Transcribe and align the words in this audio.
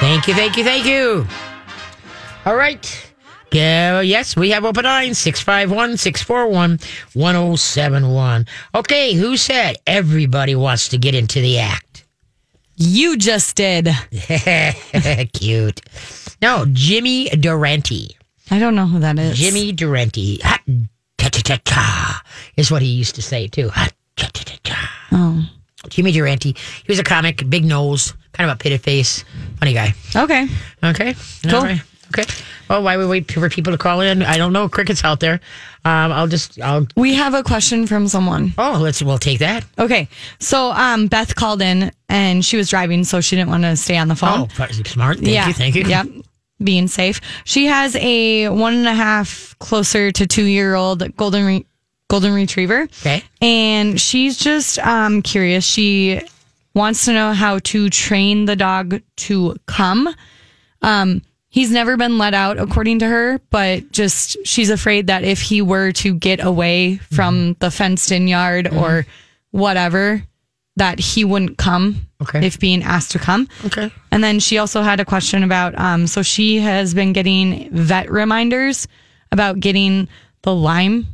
Thank 0.00 0.28
you, 0.28 0.34
thank 0.34 0.56
you, 0.56 0.64
thank 0.64 0.86
you. 0.86 1.26
All 2.46 2.54
right. 2.56 3.12
Yeah, 3.50 4.00
yes, 4.00 4.36
we 4.36 4.50
have 4.50 4.64
open 4.64 4.84
line 4.84 5.14
651 5.14 5.96
641 5.96 6.78
1071. 7.14 8.46
Okay, 8.74 9.14
who 9.14 9.36
said 9.36 9.76
everybody 9.86 10.54
wants 10.54 10.88
to 10.90 10.98
get 10.98 11.14
into 11.14 11.40
the 11.40 11.58
act? 11.58 12.04
You 12.76 13.16
just 13.16 13.56
did. 13.56 13.88
Cute. 15.32 15.80
No, 16.40 16.64
Jimmy 16.70 17.28
Durante. 17.30 18.16
I 18.50 18.58
don't 18.60 18.76
know 18.76 18.86
who 18.86 19.00
that 19.00 19.18
is. 19.18 19.36
Jimmy 19.36 19.72
Durante. 19.72 20.38
Cha 20.38 20.58
cha 21.18 21.40
cha 21.42 21.56
cha 21.64 22.22
is 22.56 22.70
what 22.70 22.82
he 22.82 22.88
used 22.88 23.16
to 23.16 23.22
say 23.22 23.48
too. 23.48 23.70
Cha. 24.16 25.08
Oh. 25.10 25.44
Jimmy 25.88 26.12
Durante. 26.12 26.52
He 26.52 26.88
was 26.88 26.98
a 26.98 27.04
comic, 27.04 27.48
big 27.48 27.64
nose, 27.64 28.14
kind 28.32 28.50
of 28.50 28.56
a 28.56 28.58
pitted 28.58 28.82
face, 28.82 29.24
funny 29.58 29.72
guy. 29.72 29.94
Okay. 30.14 30.48
Okay. 30.82 31.14
Cool. 31.48 31.62
Right. 31.62 31.82
Okay. 32.08 32.24
Well, 32.68 32.82
why 32.82 32.96
we 32.96 33.06
wait 33.06 33.30
for 33.30 33.48
people 33.48 33.72
to 33.72 33.78
call 33.78 34.00
in? 34.00 34.22
I 34.22 34.36
don't 34.36 34.52
know. 34.52 34.68
Cricket's 34.68 35.04
out 35.04 35.20
there. 35.20 35.40
Um, 35.84 36.12
I'll 36.12 36.26
just. 36.26 36.60
I'll. 36.60 36.86
We 36.96 37.14
have 37.14 37.34
a 37.34 37.42
question 37.42 37.86
from 37.86 38.08
someone. 38.08 38.54
Oh, 38.58 38.78
let's. 38.80 39.02
We'll 39.02 39.18
take 39.18 39.38
that. 39.40 39.64
Okay. 39.78 40.08
So 40.38 40.70
um, 40.72 41.06
Beth 41.06 41.34
called 41.34 41.62
in 41.62 41.92
and 42.08 42.44
she 42.44 42.56
was 42.56 42.70
driving, 42.70 43.04
so 43.04 43.20
she 43.20 43.36
didn't 43.36 43.50
want 43.50 43.64
to 43.64 43.76
stay 43.76 43.96
on 43.96 44.08
the 44.08 44.16
phone. 44.16 44.48
Oh, 44.58 44.66
smart. 44.84 45.18
Thank 45.18 45.28
yeah. 45.28 45.48
you. 45.48 45.52
Thank 45.52 45.74
you. 45.74 45.84
Yep. 45.84 46.06
Being 46.62 46.88
safe. 46.88 47.20
She 47.44 47.66
has 47.66 47.94
a 47.96 48.48
one 48.48 48.74
and 48.74 48.88
a 48.88 48.94
half, 48.94 49.54
closer 49.60 50.10
to 50.10 50.26
two 50.26 50.44
year 50.44 50.74
old 50.74 51.16
golden 51.16 51.64
golden 52.08 52.32
retriever. 52.34 52.82
Okay. 52.82 53.22
And 53.40 54.00
she's 54.00 54.36
just 54.38 54.78
um, 54.80 55.22
curious. 55.22 55.64
She 55.64 56.20
wants 56.74 57.04
to 57.06 57.12
know 57.12 57.32
how 57.32 57.58
to 57.60 57.90
train 57.90 58.44
the 58.46 58.56
dog 58.56 59.00
to 59.16 59.56
come. 59.66 60.08
Um, 60.82 61.22
he's 61.48 61.70
never 61.70 61.96
been 61.96 62.18
let 62.18 62.34
out, 62.34 62.58
according 62.58 63.00
to 63.00 63.06
her, 63.08 63.40
but 63.50 63.90
just 63.92 64.36
she's 64.44 64.70
afraid 64.70 65.08
that 65.08 65.24
if 65.24 65.40
he 65.40 65.60
were 65.62 65.92
to 65.92 66.14
get 66.14 66.42
away 66.44 66.96
from 66.96 67.34
Mm-hmm. 67.36 67.52
the 67.58 67.70
fenced 67.70 68.12
in 68.12 68.28
yard 68.28 68.68
or 68.72 69.06
whatever, 69.50 70.22
that 70.76 70.98
he 71.00 71.24
wouldn't 71.24 71.58
come 71.58 72.06
Okay. 72.22 72.44
if 72.46 72.58
being 72.58 72.82
asked 72.82 73.12
to 73.12 73.18
come. 73.18 73.48
Okay. 73.64 73.92
And 74.10 74.22
then 74.24 74.40
she 74.40 74.58
also 74.58 74.82
had 74.82 74.98
a 75.00 75.04
question 75.04 75.42
about 75.44 75.76
um, 75.78 76.06
so 76.06 76.22
she 76.22 76.58
has 76.58 76.94
been 76.94 77.12
getting 77.12 77.70
vet 77.70 78.10
reminders 78.10 78.86
about 79.32 79.60
getting 79.60 80.08
the 80.42 80.54
Lyme 80.54 81.06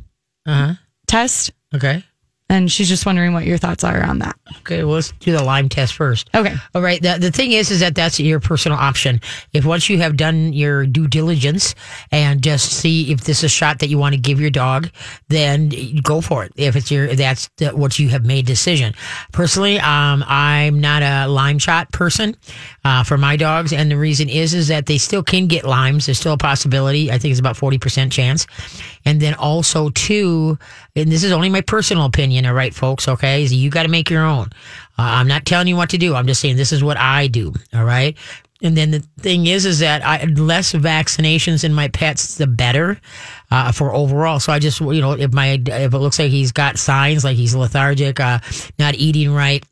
Uh 0.45 0.53
huh. 0.67 0.73
Test. 1.15 1.53
Okay. 1.73 2.03
And 2.47 2.71
she's 2.71 2.87
just 2.87 3.07
wondering 3.07 3.33
what 3.33 3.43
your 3.43 3.57
thoughts 3.57 3.83
are 3.83 4.03
on 4.03 4.19
that. 4.19 4.35
Okay. 4.59 4.83
Well, 4.83 4.95
let's 4.95 5.11
do 5.13 5.31
the 5.31 5.43
Lyme 5.43 5.67
test 5.67 5.95
first. 5.95 6.29
Okay. 6.35 6.53
All 6.75 6.81
right. 6.81 7.01
The, 7.01 7.17
the 7.19 7.31
thing 7.31 7.53
is, 7.53 7.71
is 7.71 7.79
that 7.79 7.95
that's 7.95 8.19
your 8.19 8.39
personal 8.39 8.77
option. 8.77 9.19
If 9.51 9.65
once 9.65 9.89
you 9.89 9.97
have 9.97 10.15
done 10.15 10.53
your 10.53 10.85
due 10.85 11.07
diligence 11.07 11.73
and 12.11 12.43
just 12.43 12.71
see 12.71 13.11
if 13.11 13.21
this 13.21 13.39
is 13.39 13.45
a 13.45 13.49
shot 13.49 13.79
that 13.79 13.87
you 13.87 13.97
want 13.97 14.13
to 14.13 14.21
give 14.21 14.39
your 14.39 14.51
dog, 14.51 14.91
then 15.27 15.71
go 16.03 16.21
for 16.21 16.43
it. 16.43 16.51
If 16.55 16.75
it's 16.75 16.91
your, 16.91 17.15
that's 17.15 17.49
the, 17.57 17.69
what 17.69 17.97
you 17.97 18.09
have 18.09 18.25
made 18.25 18.45
decision. 18.45 18.93
Personally, 19.31 19.79
um, 19.79 20.23
I'm 20.27 20.79
not 20.79 21.01
a 21.01 21.27
Lyme 21.27 21.57
shot 21.57 21.91
person, 21.93 22.35
uh, 22.83 23.03
for 23.03 23.17
my 23.17 23.37
dogs. 23.37 23.73
And 23.73 23.89
the 23.89 23.97
reason 23.97 24.29
is, 24.29 24.53
is 24.53 24.67
that 24.67 24.85
they 24.85 24.99
still 24.99 25.23
can 25.23 25.47
get 25.47 25.65
Lymes. 25.65 26.05
There's 26.05 26.19
still 26.19 26.33
a 26.33 26.37
possibility. 26.37 27.11
I 27.11 27.17
think 27.17 27.31
it's 27.31 27.39
about 27.39 27.55
40% 27.55 28.11
chance. 28.11 28.45
And 29.05 29.21
then 29.21 29.35
also 29.35 29.89
too, 29.89 30.57
and 30.95 31.11
this 31.11 31.23
is 31.23 31.31
only 31.31 31.49
my 31.49 31.61
personal 31.61 32.05
opinion, 32.05 32.45
all 32.45 32.53
right, 32.53 32.73
folks, 32.73 33.07
okay? 33.07 33.43
Is 33.43 33.53
you 33.53 33.69
got 33.69 33.83
to 33.83 33.89
make 33.89 34.09
your 34.09 34.25
own. 34.25 34.47
Uh, 34.97 35.19
I'm 35.19 35.27
not 35.27 35.45
telling 35.45 35.67
you 35.67 35.75
what 35.75 35.91
to 35.91 35.97
do. 35.97 36.15
I'm 36.15 36.27
just 36.27 36.41
saying 36.41 36.55
this 36.55 36.71
is 36.71 36.83
what 36.83 36.97
I 36.97 37.27
do, 37.27 37.53
all 37.73 37.85
right? 37.85 38.17
And 38.61 38.75
then 38.75 38.89
the 38.89 39.01
thing 39.19 39.45
is, 39.47 39.65
is 39.65 39.79
that 39.79 40.03
I 40.03 40.23
less 40.23 40.71
vaccinations 40.71 41.63
in 41.63 41.73
my 41.73 41.87
pets, 41.89 42.35
the 42.35 42.47
better 42.47 42.99
uh, 43.51 43.71
for 43.71 43.93
overall. 43.93 44.39
So 44.39 44.53
I 44.53 44.59
just, 44.59 44.79
you 44.79 45.01
know, 45.01 45.11
if 45.11 45.33
my 45.33 45.61
if 45.63 45.93
it 45.93 45.97
looks 45.97 46.17
like 46.17 46.31
he's 46.31 46.51
got 46.51 46.79
signs 46.79 47.23
like 47.23 47.35
he's 47.35 47.53
lethargic, 47.53 48.19
uh, 48.19 48.39
not 48.79 48.95
eating 48.95 49.31
right, 49.31 49.63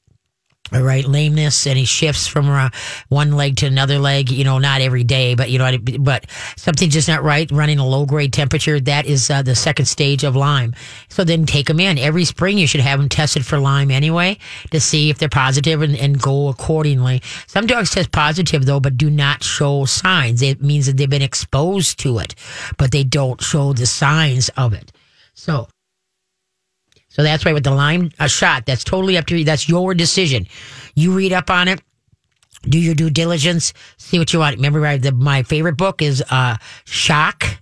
right, 0.81 1.05
lameness, 1.05 1.67
and 1.67 1.77
he 1.77 1.85
shifts 1.85 2.27
from 2.27 2.49
uh, 2.49 2.69
one 3.09 3.33
leg 3.33 3.57
to 3.57 3.67
another 3.67 3.99
leg. 3.99 4.31
You 4.31 4.43
know, 4.43 4.57
not 4.57 4.81
every 4.81 5.03
day, 5.03 5.35
but 5.35 5.49
you 5.49 5.59
know, 5.59 5.77
but 5.99 6.25
something 6.55 6.89
just 6.89 7.07
not 7.07 7.23
right. 7.23 7.49
Running 7.51 7.79
a 7.79 7.85
low 7.85 8.05
grade 8.05 8.33
temperature 8.33 8.79
that 8.79 9.05
is 9.05 9.29
uh, 9.29 9.41
the 9.41 9.55
second 9.55 9.85
stage 9.85 10.23
of 10.23 10.35
Lyme. 10.35 10.73
So 11.09 11.23
then 11.23 11.45
take 11.45 11.67
them 11.67 11.79
in 11.79 11.97
every 11.97 12.25
spring. 12.25 12.57
You 12.57 12.67
should 12.67 12.81
have 12.81 12.99
them 12.99 13.09
tested 13.09 13.45
for 13.45 13.59
Lyme 13.59 13.91
anyway 13.91 14.37
to 14.71 14.79
see 14.79 15.09
if 15.09 15.17
they're 15.17 15.29
positive 15.29 15.81
and, 15.81 15.95
and 15.95 16.19
go 16.19 16.47
accordingly. 16.47 17.21
Some 17.47 17.67
dogs 17.67 17.91
test 17.91 18.11
positive 18.11 18.65
though, 18.65 18.79
but 18.79 18.97
do 18.97 19.09
not 19.09 19.43
show 19.43 19.85
signs. 19.85 20.41
It 20.41 20.61
means 20.61 20.85
that 20.87 20.97
they've 20.97 21.09
been 21.09 21.21
exposed 21.21 21.99
to 21.99 22.19
it, 22.19 22.35
but 22.77 22.91
they 22.91 23.03
don't 23.03 23.41
show 23.41 23.73
the 23.73 23.85
signs 23.85 24.49
of 24.57 24.73
it. 24.73 24.91
So 25.33 25.67
so 27.13 27.23
that's 27.23 27.45
why 27.45 27.53
with 27.53 27.63
the 27.63 27.71
Lyme 27.71 28.11
a 28.19 28.27
shot, 28.27 28.65
that's 28.65 28.83
totally 28.83 29.17
up 29.17 29.25
to 29.27 29.37
you. 29.37 29.45
That's 29.45 29.69
your 29.69 29.93
decision. 29.93 30.45
You 30.95 31.13
read 31.15 31.31
up 31.31 31.49
on 31.49 31.67
it, 31.67 31.81
do 32.63 32.77
your 32.79 32.95
due 32.95 33.09
diligence, 33.09 33.73
see 33.97 34.19
what 34.19 34.33
you 34.33 34.39
want. 34.39 34.55
Remember, 34.57 34.85
I- 34.85 34.97
the, 34.97 35.11
my 35.11 35.43
favorite 35.43 35.77
book 35.77 36.01
is 36.01 36.21
uh, 36.29 36.57
Shock 36.85 37.61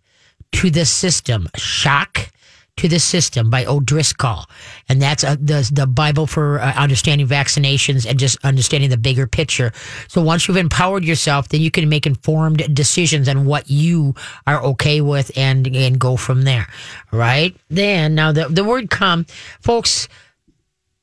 to 0.54 0.70
the 0.72 0.86
System. 0.86 1.48
Shock 1.56 2.32
to 2.82 2.88
the 2.88 3.00
System 3.00 3.52
by 3.52 3.64
O'Driscoll. 3.64 4.46
And 4.90 5.00
that's 5.00 5.24
uh, 5.24 5.36
the, 5.40 5.70
the 5.72 5.86
Bible 5.86 6.26
for 6.26 6.60
uh, 6.60 6.74
understanding 6.74 7.28
vaccinations 7.28 8.10
and 8.10 8.18
just 8.18 8.44
understanding 8.44 8.90
the 8.90 8.98
bigger 8.98 9.28
picture. 9.28 9.72
So 10.08 10.20
once 10.24 10.48
you've 10.48 10.58
empowered 10.58 11.06
yourself, 11.06 11.50
then 11.50 11.62
you 11.62 11.70
can 11.70 11.90
make 11.90 12.08
informed 12.08 12.74
decisions 12.74 13.30
on 13.30 13.46
what 13.46 13.70
you 13.70 14.16
are 14.48 14.64
okay 14.64 15.00
with 15.00 15.32
and, 15.38 15.68
and 15.68 16.00
go 16.00 16.18
from 16.18 16.42
there. 16.42 16.68
Right? 17.12 17.56
Then, 17.70 18.16
now 18.16 18.32
the, 18.32 18.48
the 18.48 18.64
word 18.64 18.90
come, 18.90 19.28
folks, 19.62 20.08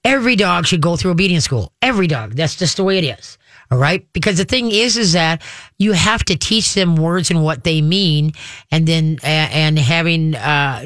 every 0.05 0.35
dog 0.35 0.67
should 0.67 0.81
go 0.81 0.97
through 0.97 1.13
obedience 1.13 1.45
school. 1.45 1.73
Every 1.81 2.09
dog. 2.09 2.33
That's 2.33 2.57
just 2.57 2.77
the 2.77 2.83
way 2.83 2.99
it 2.99 3.05
is. 3.05 3.39
All 3.71 3.79
right. 3.79 4.05
Because 4.13 4.39
the 4.39 4.45
thing 4.45 4.73
is, 4.73 4.97
is 4.97 5.13
that 5.13 5.43
you 5.79 5.93
have 5.93 6.25
to 6.25 6.37
teach 6.37 6.75
them 6.75 6.97
words 6.97 7.31
and 7.31 7.45
what 7.45 7.63
they 7.63 7.81
mean. 7.81 8.33
And 8.73 8.87
then, 8.87 9.19
and 9.23 9.79
having, 9.79 10.35
uh, 10.35 10.81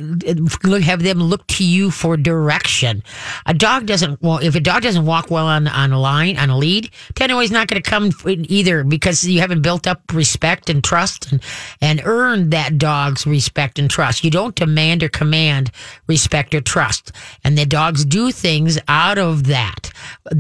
have 0.82 1.02
them 1.02 1.18
look 1.18 1.46
to 1.48 1.64
you 1.64 1.90
for 1.90 2.16
direction. 2.18 3.02
A 3.46 3.54
dog 3.54 3.86
doesn't, 3.86 4.20
well, 4.20 4.38
if 4.38 4.54
a 4.54 4.60
dog 4.60 4.82
doesn't 4.82 5.06
walk 5.06 5.30
well 5.30 5.46
on, 5.46 5.66
on 5.66 5.92
a 5.92 6.00
line, 6.00 6.36
on 6.36 6.50
a 6.50 6.58
lead, 6.58 6.90
Tenno 7.14 7.40
is 7.40 7.50
not 7.50 7.68
going 7.68 7.82
to 7.82 7.90
come 7.90 8.10
either 8.26 8.84
because 8.84 9.24
you 9.26 9.40
haven't 9.40 9.62
built 9.62 9.86
up 9.86 10.02
respect 10.12 10.68
and 10.68 10.84
trust 10.84 11.32
and, 11.32 11.42
and 11.80 12.02
earned 12.04 12.50
that 12.52 12.76
dog's 12.76 13.26
respect 13.26 13.78
and 13.78 13.88
trust. 13.88 14.22
You 14.22 14.30
don't 14.30 14.54
demand 14.54 15.02
or 15.02 15.08
command 15.08 15.70
respect 16.06 16.54
or 16.54 16.60
trust. 16.60 17.12
And 17.44 17.56
the 17.56 17.64
dogs 17.64 18.04
do 18.04 18.30
things 18.30 18.78
out 18.88 19.16
of 19.16 19.46
that 19.46 19.90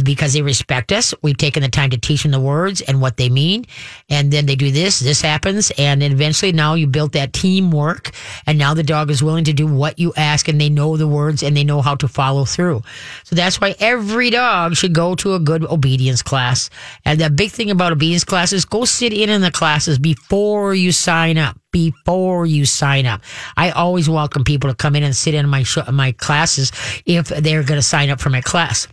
because 0.04 0.34
they 0.34 0.42
respect 0.42 0.92
us. 0.92 1.14
We've 1.22 1.38
taken 1.38 1.62
the 1.62 1.68
time 1.68 1.88
to 1.90 1.98
teach 1.98 2.22
them 2.22 2.32
the 2.32 2.40
words 2.40 2.82
and 2.82 3.00
what 3.00 3.16
they 3.16 3.30
mean. 3.30 3.64
And 4.10 4.30
then 4.30 4.41
they 4.46 4.56
do 4.56 4.70
this, 4.70 5.00
this 5.00 5.20
happens. 5.20 5.72
And 5.78 6.02
then 6.02 6.12
eventually 6.12 6.52
now 6.52 6.74
you 6.74 6.86
built 6.86 7.12
that 7.12 7.32
teamwork. 7.32 8.10
And 8.46 8.58
now 8.58 8.74
the 8.74 8.82
dog 8.82 9.10
is 9.10 9.22
willing 9.22 9.44
to 9.44 9.52
do 9.52 9.66
what 9.66 9.98
you 9.98 10.12
ask 10.16 10.48
and 10.48 10.60
they 10.60 10.68
know 10.68 10.96
the 10.96 11.08
words 11.08 11.42
and 11.42 11.56
they 11.56 11.64
know 11.64 11.80
how 11.80 11.94
to 11.96 12.08
follow 12.08 12.44
through. 12.44 12.82
So 13.24 13.36
that's 13.36 13.60
why 13.60 13.74
every 13.78 14.30
dog 14.30 14.76
should 14.76 14.94
go 14.94 15.14
to 15.16 15.34
a 15.34 15.40
good 15.40 15.64
obedience 15.64 16.22
class. 16.22 16.70
And 17.04 17.20
the 17.20 17.30
big 17.30 17.50
thing 17.50 17.70
about 17.70 17.92
obedience 17.92 18.24
classes, 18.24 18.64
go 18.64 18.84
sit 18.84 19.12
in 19.12 19.30
in 19.30 19.40
the 19.40 19.50
classes 19.50 19.98
before 19.98 20.74
you 20.74 20.92
sign 20.92 21.38
up 21.38 21.58
before 21.72 22.44
you 22.44 22.66
sign 22.66 23.06
up. 23.06 23.22
I 23.56 23.70
always 23.70 24.06
welcome 24.06 24.44
people 24.44 24.68
to 24.68 24.76
come 24.76 24.94
in 24.94 25.02
and 25.02 25.16
sit 25.16 25.32
in 25.32 25.48
my 25.48 25.62
sh- 25.62 25.78
my 25.90 26.12
classes 26.12 26.70
if 27.06 27.28
they're 27.28 27.62
going 27.62 27.78
to 27.78 27.82
sign 27.82 28.10
up 28.10 28.20
for 28.20 28.28
my 28.28 28.42
class 28.42 28.86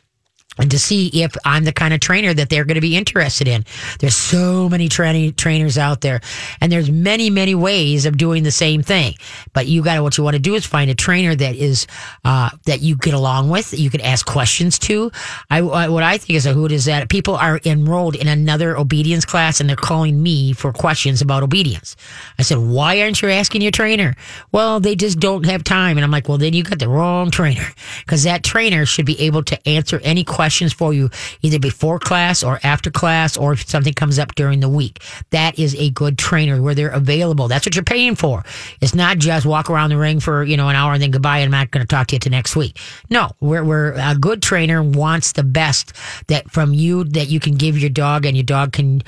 and 0.59 0.69
to 0.69 0.77
see 0.77 1.07
if 1.07 1.35
I'm 1.45 1.63
the 1.63 1.71
kind 1.71 1.93
of 1.93 2.01
trainer 2.01 2.33
that 2.33 2.49
they're 2.49 2.65
going 2.65 2.75
to 2.75 2.81
be 2.81 2.97
interested 2.97 3.47
in. 3.47 3.65
There's 3.99 4.15
so 4.15 4.69
many 4.69 4.89
training 4.89 5.33
trainers 5.35 5.77
out 5.77 6.01
there, 6.01 6.19
and 6.61 6.71
there's 6.71 6.91
many 6.91 7.29
many 7.29 7.55
ways 7.55 8.05
of 8.05 8.17
doing 8.17 8.43
the 8.43 8.51
same 8.51 8.83
thing. 8.83 9.15
But 9.53 9.67
you 9.67 9.81
got 9.81 9.95
to 9.95 10.03
what 10.03 10.17
you 10.17 10.23
want 10.23 10.35
to 10.35 10.39
do 10.39 10.53
is 10.55 10.65
find 10.65 10.91
a 10.91 10.95
trainer 10.95 11.33
that 11.33 11.55
is 11.55 11.87
uh, 12.25 12.49
that 12.65 12.81
you 12.81 12.97
get 12.97 13.13
along 13.13 13.49
with, 13.49 13.71
that 13.71 13.79
you 13.79 13.89
can 13.89 14.01
ask 14.01 14.25
questions 14.25 14.77
to. 14.79 15.11
I, 15.49 15.59
I 15.59 15.87
what 15.87 16.03
I 16.03 16.17
think 16.17 16.35
is 16.35 16.45
a 16.45 16.53
hoot 16.53 16.71
is 16.71 16.85
that 16.85 17.09
people 17.09 17.35
are 17.35 17.59
enrolled 17.65 18.15
in 18.15 18.27
another 18.27 18.77
obedience 18.77 19.25
class 19.25 19.61
and 19.61 19.69
they're 19.69 19.77
calling 19.77 20.21
me 20.21 20.53
for 20.53 20.73
questions 20.73 21.21
about 21.21 21.41
obedience. 21.41 21.95
I 22.37 22.43
said, 22.43 22.57
why 22.57 23.01
aren't 23.01 23.21
you 23.21 23.29
asking 23.29 23.61
your 23.61 23.71
trainer? 23.71 24.15
Well, 24.51 24.79
they 24.79 24.95
just 24.95 25.19
don't 25.19 25.45
have 25.45 25.63
time, 25.63 25.97
and 25.97 26.03
I'm 26.03 26.11
like, 26.11 26.27
well, 26.27 26.37
then 26.37 26.53
you 26.53 26.63
got 26.63 26.79
the 26.79 26.89
wrong 26.89 27.31
trainer 27.31 27.67
because 28.05 28.23
that 28.23 28.43
trainer 28.43 28.85
should 28.85 29.05
be 29.05 29.19
able 29.21 29.43
to 29.43 29.67
answer 29.67 30.01
any 30.03 30.23
question 30.23 30.48
questions 30.49 30.73
for 30.73 30.95
you 30.95 31.11
either 31.43 31.59
before 31.59 31.99
class 31.99 32.41
or 32.43 32.59
after 32.63 32.89
class 32.89 33.37
or 33.37 33.53
if 33.53 33.69
something 33.69 33.93
comes 33.93 34.17
up 34.17 34.33
during 34.33 34.61
the 34.61 34.67
week. 34.67 35.03
That 35.29 35.59
is 35.59 35.75
a 35.75 35.91
good 35.91 36.17
trainer 36.17 36.59
where 36.59 36.73
they're 36.73 36.89
available. 36.89 37.47
That's 37.47 37.67
what 37.67 37.75
you're 37.75 37.83
paying 37.83 38.15
for. 38.15 38.43
It's 38.81 38.95
not 38.95 39.19
just 39.19 39.45
walk 39.45 39.69
around 39.69 39.91
the 39.91 39.97
ring 39.97 40.19
for, 40.19 40.43
you 40.43 40.57
know, 40.57 40.67
an 40.67 40.75
hour 40.75 40.93
and 40.93 41.03
then 41.03 41.11
goodbye 41.11 41.37
and 41.37 41.53
I'm 41.53 41.59
not 41.59 41.69
going 41.69 41.85
to 41.85 41.87
talk 41.87 42.07
to 42.07 42.15
you 42.15 42.19
to 42.21 42.31
next 42.31 42.55
week. 42.55 42.79
No, 43.11 43.29
we're, 43.39 43.63
we're 43.63 43.93
a 43.93 44.15
good 44.15 44.41
trainer 44.41 44.81
wants 44.81 45.33
the 45.33 45.43
best 45.43 45.93
that 46.29 46.49
from 46.49 46.73
you 46.73 47.03
that 47.03 47.27
you 47.27 47.39
can 47.39 47.53
give 47.53 47.77
your 47.77 47.91
dog 47.91 48.25
and 48.25 48.35
your 48.35 48.43
dog 48.43 48.73
can 48.73 49.03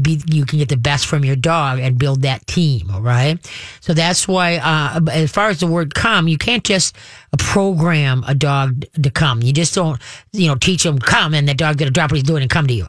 be, 0.00 0.22
you 0.24 0.46
can 0.46 0.58
get 0.58 0.70
the 0.70 0.78
best 0.78 1.04
from 1.04 1.22
your 1.22 1.36
dog 1.36 1.80
and 1.80 1.98
build 1.98 2.22
that 2.22 2.46
team. 2.46 2.90
All 2.90 3.02
right. 3.02 3.36
So 3.80 3.92
that's 3.92 4.26
why, 4.26 4.56
uh, 4.56 5.00
as 5.12 5.30
far 5.30 5.50
as 5.50 5.60
the 5.60 5.66
word 5.66 5.94
come, 5.94 6.28
you 6.28 6.38
can't 6.38 6.64
just 6.64 6.96
program 7.36 8.24
a 8.26 8.34
dog 8.34 8.84
to 9.02 9.10
come. 9.10 9.42
You 9.42 9.52
just 9.52 9.74
don't, 9.74 10.00
you 10.32 10.46
know, 10.46 10.54
teach 10.54 10.82
them 10.82 10.98
come 10.98 11.34
and 11.34 11.48
the 11.48 11.54
dog's 11.54 11.76
going 11.76 11.88
to 11.88 11.92
drop 11.92 12.10
what 12.10 12.16
he's 12.16 12.24
doing 12.24 12.42
and 12.42 12.50
come 12.50 12.66
to 12.66 12.74
you. 12.74 12.86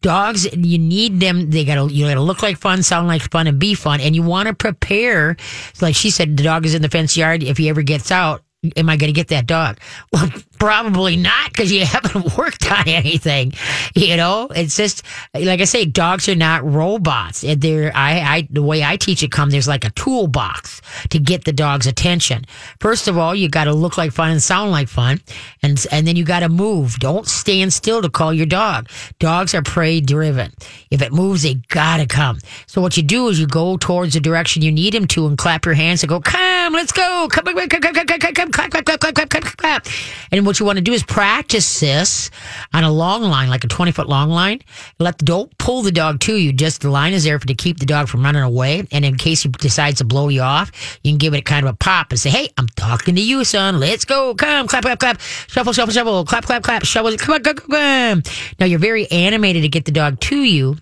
Dogs, 0.00 0.50
you 0.54 0.78
need 0.78 1.20
them. 1.20 1.50
They 1.50 1.64
got 1.64 1.74
to, 1.74 1.92
you 1.92 2.06
got 2.06 2.14
to 2.14 2.20
look 2.20 2.42
like 2.42 2.56
fun, 2.56 2.82
sound 2.82 3.08
like 3.08 3.22
fun 3.30 3.46
and 3.46 3.58
be 3.58 3.74
fun. 3.74 4.00
And 4.00 4.16
you 4.16 4.22
want 4.22 4.48
to 4.48 4.54
prepare. 4.54 5.36
Like 5.80 5.94
she 5.94 6.10
said, 6.10 6.36
the 6.36 6.42
dog 6.42 6.64
is 6.64 6.74
in 6.74 6.82
the 6.82 6.88
fence 6.88 7.16
yard. 7.16 7.42
If 7.42 7.58
he 7.58 7.68
ever 7.68 7.82
gets 7.82 8.10
out, 8.10 8.42
am 8.76 8.88
I 8.88 8.96
to 8.96 9.12
get 9.12 9.28
that 9.28 9.46
dog? 9.46 9.78
Well, 10.12 10.28
probably 10.62 11.16
not 11.16 11.48
because 11.48 11.72
you 11.72 11.84
haven't 11.84 12.38
worked 12.38 12.70
on 12.70 12.86
anything. 12.86 13.52
You 13.96 14.16
know, 14.16 14.46
it's 14.54 14.76
just 14.76 15.02
like 15.34 15.60
I 15.60 15.64
say, 15.64 15.84
dogs 15.84 16.28
are 16.28 16.36
not 16.36 16.64
robots. 16.64 17.40
They're 17.40 17.90
I, 17.92 18.20
I 18.20 18.48
the 18.48 18.62
way 18.62 18.84
I 18.84 18.96
teach 18.96 19.24
it. 19.24 19.32
Come 19.32 19.50
there's 19.50 19.66
like 19.66 19.84
a 19.84 19.90
toolbox 19.90 20.80
to 21.10 21.18
get 21.18 21.44
the 21.44 21.52
dog's 21.52 21.88
attention. 21.88 22.44
First 22.78 23.08
of 23.08 23.18
all, 23.18 23.34
you 23.34 23.48
got 23.48 23.64
to 23.64 23.72
look 23.72 23.98
like 23.98 24.12
fun 24.12 24.30
and 24.30 24.40
sound 24.40 24.70
like 24.70 24.86
fun, 24.86 25.20
and 25.64 25.84
and 25.90 26.06
then 26.06 26.14
you 26.14 26.24
got 26.24 26.40
to 26.40 26.48
move. 26.48 26.96
Don't 27.00 27.26
stand 27.26 27.72
still 27.72 28.00
to 28.00 28.08
call 28.08 28.32
your 28.32 28.46
dog. 28.46 28.88
Dogs 29.18 29.54
are 29.54 29.62
prey 29.62 30.00
driven. 30.00 30.52
If 30.92 31.02
it 31.02 31.12
moves, 31.12 31.42
they 31.42 31.54
gotta 31.70 32.06
come. 32.06 32.38
So 32.68 32.80
what 32.80 32.96
you 32.96 33.02
do 33.02 33.26
is 33.28 33.40
you 33.40 33.48
go 33.48 33.76
towards 33.78 34.14
the 34.14 34.20
direction 34.20 34.62
you 34.62 34.70
need 34.70 34.94
him 34.94 35.08
to, 35.08 35.26
and 35.26 35.36
clap 35.36 35.64
your 35.64 35.74
hands 35.74 36.04
and 36.04 36.08
go, 36.08 36.20
"Come, 36.20 36.72
let's 36.72 36.92
go! 36.92 37.26
Come, 37.32 37.46
come, 37.46 37.68
come, 37.68 37.82
come, 37.82 37.94
come, 37.94 38.06
come, 38.06 38.32
come, 38.32 38.50
clap, 38.52 38.70
clap, 38.70 38.84
clap, 38.84 39.00
clap, 39.00 39.14
clap, 39.14 39.30
clap, 39.30 39.56
clap." 39.56 39.86
And 40.30 40.51
what 40.52 40.60
you 40.60 40.66
want 40.66 40.76
to 40.76 40.82
do 40.82 40.92
is 40.92 41.02
practice 41.02 41.80
this 41.80 42.30
on 42.74 42.84
a 42.84 42.92
long 42.92 43.22
line, 43.22 43.48
like 43.48 43.64
a 43.64 43.68
20 43.68 43.90
foot 43.90 44.06
long 44.06 44.28
line. 44.28 44.60
Let 44.98 45.16
don't 45.16 45.56
pull 45.56 45.80
the 45.80 45.90
dog 45.90 46.20
to 46.20 46.36
you. 46.36 46.52
Just 46.52 46.82
the 46.82 46.90
line 46.90 47.14
is 47.14 47.24
there 47.24 47.38
for 47.38 47.46
to 47.46 47.54
keep 47.54 47.78
the 47.78 47.86
dog 47.86 48.08
from 48.08 48.22
running 48.22 48.42
away. 48.42 48.86
And 48.92 49.02
in 49.02 49.16
case 49.16 49.44
he 49.44 49.48
decides 49.48 49.96
to 49.98 50.04
blow 50.04 50.28
you 50.28 50.42
off, 50.42 50.70
you 51.02 51.10
can 51.10 51.16
give 51.16 51.32
it 51.32 51.46
kind 51.46 51.66
of 51.66 51.72
a 51.72 51.76
pop 51.78 52.10
and 52.10 52.20
say, 52.20 52.28
Hey, 52.28 52.50
I'm 52.58 52.68
talking 52.76 53.14
to 53.14 53.22
you, 53.22 53.44
son. 53.44 53.80
Let's 53.80 54.04
go. 54.04 54.34
Come, 54.34 54.66
clap, 54.66 54.82
clap, 54.82 54.98
clap. 54.98 55.20
Shuffle, 55.20 55.72
shuffle, 55.72 55.94
shuffle. 55.94 56.26
Clap, 56.26 56.44
clap, 56.44 56.62
clap. 56.62 56.84
Shuffle. 56.84 57.16
Come 57.16 57.36
on, 57.36 57.42
come, 57.42 57.56
come, 57.56 57.70
come. 57.70 58.22
Now 58.60 58.66
you're 58.66 58.78
very 58.78 59.10
animated 59.10 59.62
to 59.62 59.70
get 59.70 59.86
the 59.86 59.92
dog 59.92 60.20
to 60.20 60.36
you. 60.36 60.76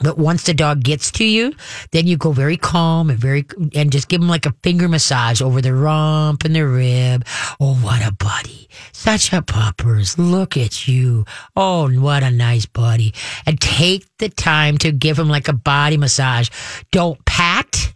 But 0.00 0.18
once 0.18 0.42
the 0.42 0.54
dog 0.54 0.82
gets 0.82 1.12
to 1.12 1.24
you, 1.24 1.54
then 1.92 2.06
you 2.06 2.16
go 2.16 2.32
very 2.32 2.56
calm 2.56 3.10
and 3.10 3.18
very, 3.18 3.46
and 3.74 3.92
just 3.92 4.08
give 4.08 4.20
him 4.20 4.28
like 4.28 4.44
a 4.44 4.54
finger 4.62 4.88
massage 4.88 5.40
over 5.40 5.62
the 5.62 5.72
rump 5.72 6.44
and 6.44 6.56
the 6.56 6.66
rib. 6.66 7.24
Oh, 7.60 7.74
what 7.76 8.04
a 8.06 8.12
buddy. 8.12 8.68
Such 8.92 9.32
a 9.32 9.40
puppers. 9.40 10.18
Look 10.18 10.56
at 10.56 10.88
you. 10.88 11.24
Oh, 11.54 11.88
what 11.90 12.24
a 12.24 12.30
nice 12.30 12.66
buddy. 12.66 13.14
And 13.46 13.60
take 13.60 14.04
the 14.18 14.28
time 14.28 14.78
to 14.78 14.90
give 14.90 15.18
him 15.18 15.28
like 15.28 15.46
a 15.46 15.52
body 15.52 15.96
massage. 15.96 16.50
Don't 16.90 17.24
pat. 17.24 17.93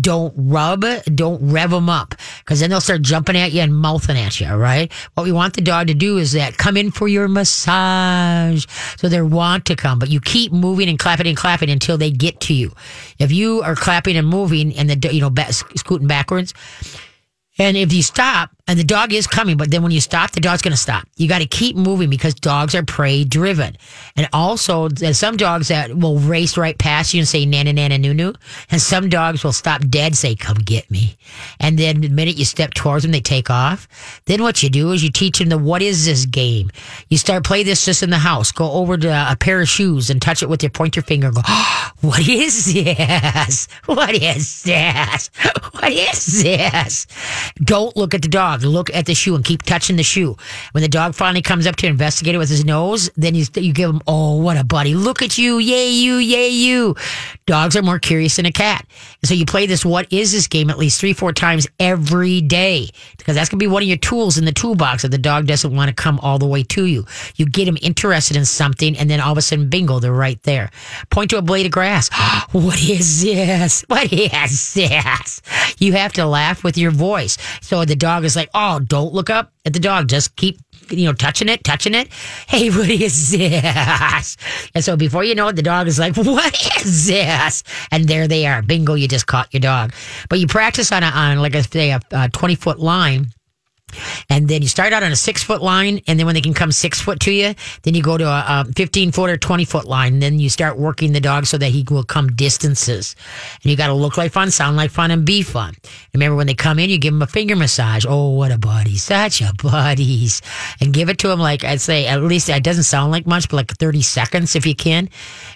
Don't 0.00 0.32
rub, 0.36 0.84
don't 1.14 1.50
rev 1.50 1.70
them 1.70 1.90
up 1.90 2.14
because 2.38 2.60
then 2.60 2.70
they'll 2.70 2.80
start 2.80 3.02
jumping 3.02 3.36
at 3.36 3.52
you 3.52 3.60
and 3.60 3.76
mouthing 3.76 4.16
at 4.16 4.40
you. 4.40 4.48
right? 4.48 4.90
What 5.14 5.24
we 5.24 5.32
want 5.32 5.54
the 5.54 5.60
dog 5.60 5.88
to 5.88 5.94
do 5.94 6.16
is 6.16 6.32
that 6.32 6.56
come 6.56 6.78
in 6.78 6.90
for 6.90 7.06
your 7.06 7.28
massage. 7.28 8.64
So 8.96 9.08
they 9.10 9.20
want 9.20 9.66
to 9.66 9.76
come, 9.76 9.98
but 9.98 10.08
you 10.08 10.20
keep 10.20 10.52
moving 10.52 10.88
and 10.88 10.98
clapping 10.98 11.26
and 11.26 11.36
clapping 11.36 11.68
until 11.70 11.98
they 11.98 12.10
get 12.10 12.40
to 12.40 12.54
you. 12.54 12.72
If 13.18 13.30
you 13.30 13.62
are 13.62 13.74
clapping 13.74 14.16
and 14.16 14.26
moving 14.26 14.74
and 14.74 14.88
the, 14.88 15.14
you 15.14 15.20
know, 15.20 15.32
scooting 15.50 16.08
backwards, 16.08 16.54
and 17.58 17.76
if 17.76 17.92
you 17.92 18.02
stop, 18.02 18.50
and 18.66 18.78
the 18.78 18.84
dog 18.84 19.12
is 19.12 19.26
coming, 19.26 19.58
but 19.58 19.70
then 19.70 19.82
when 19.82 19.92
you 19.92 20.00
stop, 20.00 20.30
the 20.30 20.40
dog's 20.40 20.62
going 20.62 20.72
to 20.72 20.78
stop. 20.78 21.06
You 21.16 21.28
got 21.28 21.40
to 21.40 21.46
keep 21.46 21.76
moving 21.76 22.08
because 22.08 22.34
dogs 22.34 22.74
are 22.74 22.82
prey 22.82 23.22
driven. 23.22 23.76
And 24.16 24.26
also, 24.32 24.88
there's 24.88 25.18
some 25.18 25.36
dogs 25.36 25.68
that 25.68 25.94
will 25.94 26.18
race 26.18 26.56
right 26.56 26.78
past 26.78 27.12
you 27.12 27.20
and 27.20 27.28
say 27.28 27.44
nana 27.44 27.74
nana 27.74 27.98
nunu. 27.98 28.32
And 28.70 28.80
some 28.80 29.10
dogs 29.10 29.44
will 29.44 29.52
stop 29.52 29.86
dead, 29.88 30.16
say, 30.16 30.34
come 30.34 30.56
get 30.56 30.90
me. 30.90 31.18
And 31.60 31.78
then 31.78 32.00
the 32.00 32.08
minute 32.08 32.38
you 32.38 32.46
step 32.46 32.72
towards 32.72 33.02
them, 33.02 33.12
they 33.12 33.20
take 33.20 33.50
off. 33.50 33.86
Then 34.24 34.42
what 34.42 34.62
you 34.62 34.70
do 34.70 34.92
is 34.92 35.04
you 35.04 35.10
teach 35.10 35.40
them 35.40 35.50
the 35.50 35.58
what 35.58 35.82
is 35.82 36.06
this 36.06 36.24
game? 36.24 36.70
You 37.10 37.18
start 37.18 37.44
play 37.44 37.64
this 37.64 37.84
just 37.84 38.02
in 38.02 38.08
the 38.08 38.18
house. 38.18 38.50
Go 38.50 38.70
over 38.72 38.96
to 38.96 39.30
a 39.30 39.36
pair 39.36 39.60
of 39.60 39.68
shoes 39.68 40.08
and 40.08 40.22
touch 40.22 40.42
it 40.42 40.48
with 40.48 40.62
your 40.62 40.70
pointer 40.70 41.02
finger 41.02 41.26
and 41.26 41.36
go, 41.36 41.42
oh, 41.46 41.90
what 42.00 42.26
is 42.26 42.72
this? 42.72 43.68
What 43.84 44.14
is 44.14 44.62
this? 44.62 45.30
What 45.74 45.92
is 45.92 46.42
this? 46.42 47.06
Don't 47.56 47.96
look 47.96 48.14
at 48.14 48.22
the 48.22 48.28
dog 48.28 48.53
dog. 48.54 48.72
Look 48.72 48.94
at 48.94 49.06
the 49.06 49.14
shoe 49.14 49.34
and 49.34 49.44
keep 49.44 49.62
touching 49.62 49.96
the 49.96 50.02
shoe. 50.02 50.36
When 50.72 50.82
the 50.82 50.88
dog 50.88 51.14
finally 51.14 51.42
comes 51.42 51.66
up 51.66 51.76
to 51.76 51.86
investigate 51.86 52.34
it 52.34 52.38
with 52.38 52.48
his 52.48 52.64
nose, 52.64 53.10
then 53.16 53.34
you, 53.34 53.44
you 53.56 53.72
give 53.72 53.90
him, 53.90 54.00
oh, 54.06 54.36
what 54.36 54.56
a 54.56 54.64
buddy. 54.64 54.94
Look 54.94 55.22
at 55.22 55.38
you. 55.38 55.58
Yay, 55.58 55.90
you. 55.90 56.16
Yay, 56.16 56.48
you. 56.48 56.94
Dogs 57.46 57.76
are 57.76 57.82
more 57.82 57.98
curious 57.98 58.36
than 58.36 58.46
a 58.46 58.52
cat. 58.52 58.86
So 59.24 59.34
you 59.34 59.46
play 59.46 59.66
this 59.66 59.84
what 59.84 60.12
is 60.12 60.32
this 60.32 60.46
game 60.46 60.70
at 60.70 60.78
least 60.78 61.00
three, 61.00 61.12
four 61.12 61.32
times 61.32 61.66
every 61.78 62.40
day 62.40 62.88
because 63.16 63.34
that's 63.34 63.48
going 63.48 63.58
to 63.58 63.62
be 63.62 63.70
one 63.70 63.82
of 63.82 63.88
your 63.88 63.98
tools 63.98 64.38
in 64.38 64.44
the 64.44 64.52
toolbox 64.52 65.04
if 65.04 65.10
the 65.10 65.18
dog 65.18 65.46
doesn't 65.46 65.74
want 65.74 65.88
to 65.88 65.94
come 65.94 66.18
all 66.20 66.38
the 66.38 66.46
way 66.46 66.62
to 66.62 66.86
you. 66.86 67.04
You 67.36 67.46
get 67.46 67.68
him 67.68 67.78
interested 67.82 68.36
in 68.36 68.44
something 68.44 68.96
and 68.96 69.10
then 69.10 69.20
all 69.20 69.32
of 69.32 69.38
a 69.38 69.42
sudden, 69.42 69.68
bingo, 69.68 69.98
they're 69.98 70.12
right 70.12 70.42
there. 70.42 70.70
Point 71.10 71.30
to 71.30 71.38
a 71.38 71.42
blade 71.42 71.66
of 71.66 71.72
grass. 71.72 72.08
what 72.52 72.82
is 72.82 73.22
this? 73.22 73.84
What 73.94 74.12
is 74.12 74.74
this? 74.74 75.42
You 75.78 75.92
have 75.92 76.12
to 76.14 76.26
laugh 76.26 76.64
with 76.64 76.76
your 76.76 76.90
voice. 76.90 77.38
So 77.60 77.84
the 77.84 77.94
dog 77.94 78.24
is 78.24 78.34
like, 78.34 78.43
oh, 78.54 78.80
don't 78.80 79.14
look 79.14 79.30
up 79.30 79.52
at 79.64 79.72
the 79.72 79.80
dog. 79.80 80.08
Just 80.08 80.36
keep, 80.36 80.58
you 80.90 81.06
know, 81.06 81.12
touching 81.12 81.48
it, 81.48 81.64
touching 81.64 81.94
it. 81.94 82.08
Hey, 82.46 82.70
what 82.70 82.88
is 82.88 83.30
this? 83.32 84.36
And 84.74 84.84
so 84.84 84.96
before 84.96 85.24
you 85.24 85.34
know 85.34 85.48
it, 85.48 85.56
the 85.56 85.62
dog 85.62 85.88
is 85.88 85.98
like, 85.98 86.16
what 86.18 86.84
is 86.84 87.06
this? 87.06 87.62
And 87.90 88.06
there 88.06 88.28
they 88.28 88.46
are. 88.46 88.62
Bingo, 88.62 88.94
you 88.94 89.08
just 89.08 89.26
caught 89.26 89.52
your 89.52 89.60
dog. 89.60 89.92
But 90.28 90.38
you 90.38 90.46
practice 90.46 90.92
on, 90.92 91.02
a, 91.02 91.06
on 91.06 91.38
like 91.38 91.56
I 91.56 91.62
say, 91.62 91.90
a, 91.90 92.00
a 92.12 92.28
20 92.28 92.54
foot 92.54 92.78
line 92.78 93.32
and 94.28 94.48
then 94.48 94.62
you 94.62 94.68
start 94.68 94.92
out 94.92 95.02
on 95.02 95.12
a 95.12 95.16
six 95.16 95.42
foot 95.42 95.62
line, 95.62 96.00
and 96.06 96.18
then 96.18 96.26
when 96.26 96.34
they 96.34 96.40
can 96.40 96.54
come 96.54 96.72
six 96.72 97.00
foot 97.00 97.20
to 97.20 97.32
you, 97.32 97.54
then 97.82 97.94
you 97.94 98.02
go 98.02 98.16
to 98.16 98.24
a, 98.24 98.66
a 98.68 98.72
15 98.76 99.12
foot 99.12 99.30
or 99.30 99.36
20 99.36 99.64
foot 99.64 99.86
line. 99.86 100.14
And 100.14 100.22
then 100.22 100.38
you 100.38 100.48
start 100.48 100.78
working 100.78 101.12
the 101.12 101.20
dog 101.20 101.46
so 101.46 101.58
that 101.58 101.68
he 101.68 101.84
will 101.90 102.04
come 102.04 102.28
distances. 102.28 103.16
And 103.62 103.70
you 103.70 103.76
got 103.76 103.88
to 103.88 103.94
look 103.94 104.16
like 104.16 104.32
fun, 104.32 104.50
sound 104.50 104.76
like 104.76 104.90
fun, 104.90 105.10
and 105.10 105.24
be 105.24 105.42
fun. 105.42 105.74
Remember, 106.12 106.36
when 106.36 106.46
they 106.46 106.54
come 106.54 106.78
in, 106.78 106.90
you 106.90 106.98
give 106.98 107.12
them 107.14 107.22
a 107.22 107.26
finger 107.26 107.56
massage. 107.56 108.04
Oh, 108.08 108.30
what 108.30 108.52
a 108.52 108.58
buddy. 108.58 108.96
Such 108.96 109.40
a 109.40 109.52
buddies. 109.62 110.42
And 110.80 110.92
give 110.92 111.08
it 111.08 111.18
to 111.18 111.28
them 111.28 111.40
like 111.40 111.64
I'd 111.64 111.80
say, 111.80 112.06
at 112.06 112.22
least 112.22 112.48
it 112.48 112.62
doesn't 112.62 112.84
sound 112.84 113.12
like 113.12 113.26
much, 113.26 113.48
but 113.48 113.56
like 113.56 113.76
30 113.76 114.02
seconds 114.02 114.54
if 114.56 114.66
you 114.66 114.74
can 114.74 115.08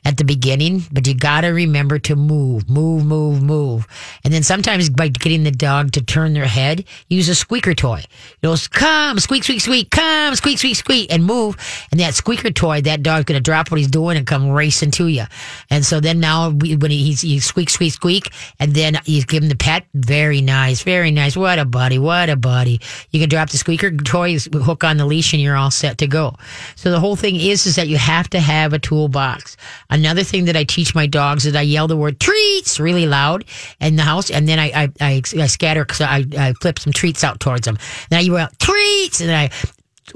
at 0.05 0.17
the 0.17 0.25
beginning. 0.25 0.83
But 0.93 1.07
you 1.07 1.15
got 1.15 1.43
to 1.43 1.49
remember 1.49 1.99
to 2.01 2.17
move, 2.17 2.69
move, 2.69 3.05
move, 3.05 3.43
move. 3.43 3.87
And 4.25 4.33
then 4.33 4.43
sometimes 4.43 4.91
by 4.91 5.09
getting 5.09 5.45
the 5.45 5.51
dog 5.51 5.93
to 5.93 6.03
turn 6.03 6.35
their 6.35 6.47
head, 6.47 6.85
use 7.09 7.29
a 7.29 7.35
squeaker 7.35 7.75
toy. 7.75 8.03
You 8.43 8.51
know, 8.51 8.57
come, 8.71 9.19
squeak, 9.19 9.45
squeak, 9.45 9.61
squeak, 9.61 9.91
come, 9.91 10.35
squeak, 10.35 10.59
squeak, 10.59 10.77
squeak, 10.77 11.13
and 11.13 11.25
move. 11.25 11.57
And 11.91 12.01
that 12.01 12.15
squeaker 12.15 12.51
toy, 12.51 12.81
that 12.83 13.03
dog's 13.03 13.25
going 13.25 13.39
to 13.39 13.43
drop 13.43 13.71
what 13.71 13.79
he's 13.79 13.89
doing 13.89 14.17
and 14.17 14.27
come 14.27 14.51
racing 14.51 14.91
to 14.93 15.09
you. 15.09 15.25
And 15.71 15.85
so 15.85 16.01
then 16.01 16.21
now 16.21 16.51
when 16.51 16.91
he's, 16.91 17.23
he 17.23 17.39
squeak, 17.41 17.71
squeak, 17.71 17.93
squeak, 17.93 18.33
and 18.61 18.75
then 18.75 18.99
you 19.05 19.23
give 19.25 19.43
him 19.43 19.49
the 19.49 19.57
pet, 19.57 19.87
very 19.95 20.41
nice, 20.41 20.83
very 20.83 21.11
nice. 21.11 21.37
What 21.37 21.59
a 21.59 21.65
buddy, 21.65 21.99
what 21.99 22.31
a 22.31 22.37
buddy. 22.37 22.81
You 23.11 23.21
can 23.21 23.29
drop 23.29 23.51
the 23.51 23.59
squeaker 23.59 23.91
toy, 23.91 24.39
hook 24.39 24.85
on 24.85 24.97
the 24.97 25.07
leash, 25.07 25.33
and 25.33 25.43
you're 25.43 25.57
all 25.57 25.71
set 25.71 25.99
to 25.99 26.07
go. 26.07 26.35
So 26.77 26.91
the 26.91 27.01
whole 27.01 27.17
thing 27.17 27.37
is, 27.37 27.67
is 27.67 27.77
that 27.77 27.89
you 27.89 27.97
have 27.97 28.31
to 28.31 28.41
have 28.41 28.73
a 28.73 28.79
toolbox. 28.79 29.57
Another 29.91 30.23
thing 30.23 30.45
that 30.47 30.57
I 30.57 30.65
teach 30.65 30.95
my 30.95 31.07
dogs 31.07 31.47
is 31.47 31.55
I 31.55 31.63
yell 31.63 31.89
the 31.89 31.97
word 31.97 32.21
treats 32.21 32.79
really 32.79 33.07
loud 33.07 33.45
in 33.81 33.97
the 33.97 34.03
house, 34.03 34.31
and 34.31 34.49
then 34.49 34.59
I, 34.59 34.67
I, 34.75 34.93
I, 35.01 35.23
I 35.39 35.47
scatter 35.47 35.85
because 35.85 36.01
I, 36.01 36.25
I 36.39 36.53
flip 36.55 36.79
some 36.79 36.93
treats 36.93 37.25
out 37.25 37.41
towards 37.41 37.65
them. 37.65 37.79
Then 38.11 38.18
I 38.19 38.29
want 38.31 38.59
treats, 38.59 39.21
and 39.21 39.31
I 39.31 39.49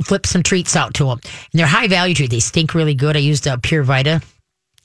flip 0.03 0.27
some 0.27 0.43
treats 0.43 0.75
out 0.77 0.95
to 0.95 1.05
them. 1.05 1.21
And 1.23 1.59
they're 1.59 1.67
high 1.67 1.89
value 1.89 2.15
treats. 2.15 2.31
They 2.31 2.41
stink 2.41 2.75
really 2.75 2.95
good. 2.95 3.17
I 3.17 3.21
used 3.21 3.47
a 3.47 3.59
Pure 3.59 3.85
Vita 3.85 4.23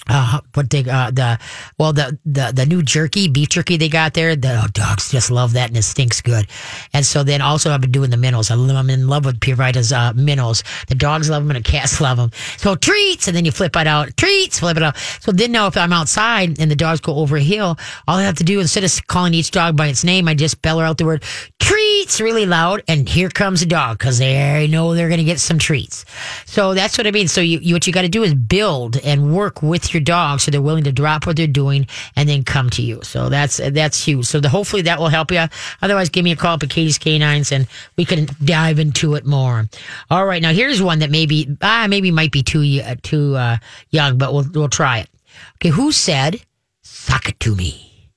uh, 0.10 0.40
what 0.54 0.70
they 0.70 0.80
uh, 0.90 1.12
the 1.12 1.40
well 1.78 1.92
the, 1.92 2.18
the 2.26 2.52
the 2.54 2.66
new 2.66 2.82
jerky 2.82 3.28
beef 3.28 3.50
jerky 3.50 3.78
they 3.78 3.90
got 3.90 4.14
there 4.14 4.36
the 4.36 4.62
oh, 4.64 4.68
dogs 4.72 5.12
just 5.12 5.30
love 5.30 5.54
that 5.54 5.70
and 5.70 5.78
it 5.78 5.84
stinks 5.84 6.22
good. 6.22 6.48
And 6.94 7.06
so 7.06 7.24
then 7.24 7.42
also 7.42 7.72
I've 7.72 7.82
been 7.82 7.92
doing 7.92 8.10
the 8.10 8.18
minnows. 8.18 8.50
I'm 8.50 8.90
in 8.90 9.08
love 9.08 9.26
with 9.26 9.40
Pure 9.42 9.58
Vita's 9.58 9.92
uh, 9.92 10.14
minnows. 10.14 10.64
The 10.88 10.96
dogs 10.96 11.30
love 11.30 11.44
them 11.44 11.56
and 11.56 11.66
the 11.66 11.70
cats 11.70 12.00
love 12.02 12.18
them 12.18 12.32
so 12.58 12.76
treats 12.76 13.28
and 13.28 13.36
then 13.36 13.46
you 13.46 13.52
flip 13.52 13.76
it 13.76 13.88
out. 13.88 14.16
Treats 14.18 14.60
flip 14.60 14.78
it 14.78 14.84
out. 14.84 14.98
So 15.20 15.32
then 15.32 15.52
now 15.52 15.68
if 15.68 15.76
I'm 15.76 15.94
outside 15.94 16.60
and 16.60 16.72
the 16.72 16.76
dogs 16.76 17.02
go 17.02 17.16
over 17.16 17.38
a 17.38 17.42
hill 17.42 17.78
all 18.08 18.18
I 18.18 18.24
have 18.24 18.38
to 18.38 18.44
do 18.44 18.60
instead 18.60 18.84
of 18.84 19.08
calling 19.08 19.34
each 19.34 19.52
dog 19.52 19.76
by 19.76 19.88
its 19.88 20.04
name 20.04 20.28
I 20.28 20.36
just 20.36 20.62
bell 20.62 20.80
out 20.80 20.98
the 20.98 21.06
word 21.06 21.24
treats 21.60 22.22
really 22.22 22.46
loud 22.46 22.82
and 22.88 23.10
here 23.10 23.30
comes 23.30 23.62
a 23.62 23.66
dog 23.66 23.98
because 23.98 24.20
they 24.20 24.68
know 24.68 24.94
they're 24.94 25.10
going 25.10 25.18
to 25.20 25.26
get 25.26 25.40
some 25.40 25.60
treats. 25.60 26.06
So 26.46 26.74
that's 26.74 26.98
what 26.98 27.06
I 27.06 27.12
mean. 27.12 27.28
So 27.28 27.42
you, 27.42 27.60
you 27.60 27.74
what 27.76 27.86
you 27.86 27.92
got 27.92 28.04
to 28.04 28.10
do 28.10 28.24
is 28.24 28.34
build 28.34 28.98
and 28.98 29.36
work 29.36 29.62
with 29.62 29.87
your 29.94 30.02
dog 30.02 30.40
so 30.40 30.52
they're 30.52 30.62
willing 30.62 30.84
to 30.84 30.92
drop 30.92 31.26
what 31.26 31.36
they're 31.36 31.48
doing 31.48 31.88
and 32.16 32.28
then 32.28 32.44
come 32.44 32.70
to 32.72 32.82
you. 32.82 33.00
So 33.04 33.30
that's 33.30 33.58
that's 33.58 34.04
huge. 34.04 34.26
So 34.26 34.40
the, 34.40 34.50
hopefully 34.50 34.84
that 34.84 35.00
will 35.00 35.10
help 35.10 35.32
you. 35.32 35.46
Otherwise, 35.82 36.10
give 36.10 36.24
me 36.24 36.32
a 36.32 36.36
call 36.36 36.56
up 36.56 36.64
at 36.64 36.70
Katie's 36.70 36.98
Canines 36.98 37.52
and 37.52 37.68
we 37.98 38.06
can 38.06 38.28
dive 38.44 38.80
into 38.80 39.16
it 39.16 39.26
more. 39.26 39.68
All 40.10 40.26
right, 40.26 40.42
now 40.42 40.52
here's 40.52 40.82
one 40.82 41.00
that 41.00 41.12
maybe 41.12 41.58
ah 41.62 41.88
maybe 41.90 42.12
might 42.12 42.32
be 42.32 42.44
too 42.44 42.82
uh, 42.84 42.96
too 43.02 43.36
uh, 43.36 43.58
young, 43.90 44.18
but 44.18 44.34
we'll 44.34 44.46
we'll 44.54 44.70
try 44.70 45.00
it. 45.00 45.10
Okay, 45.56 45.70
who 45.70 45.92
said 45.92 46.42
"Suck 46.82 47.30
it 47.30 47.40
to 47.42 47.56
me"? 47.56 48.10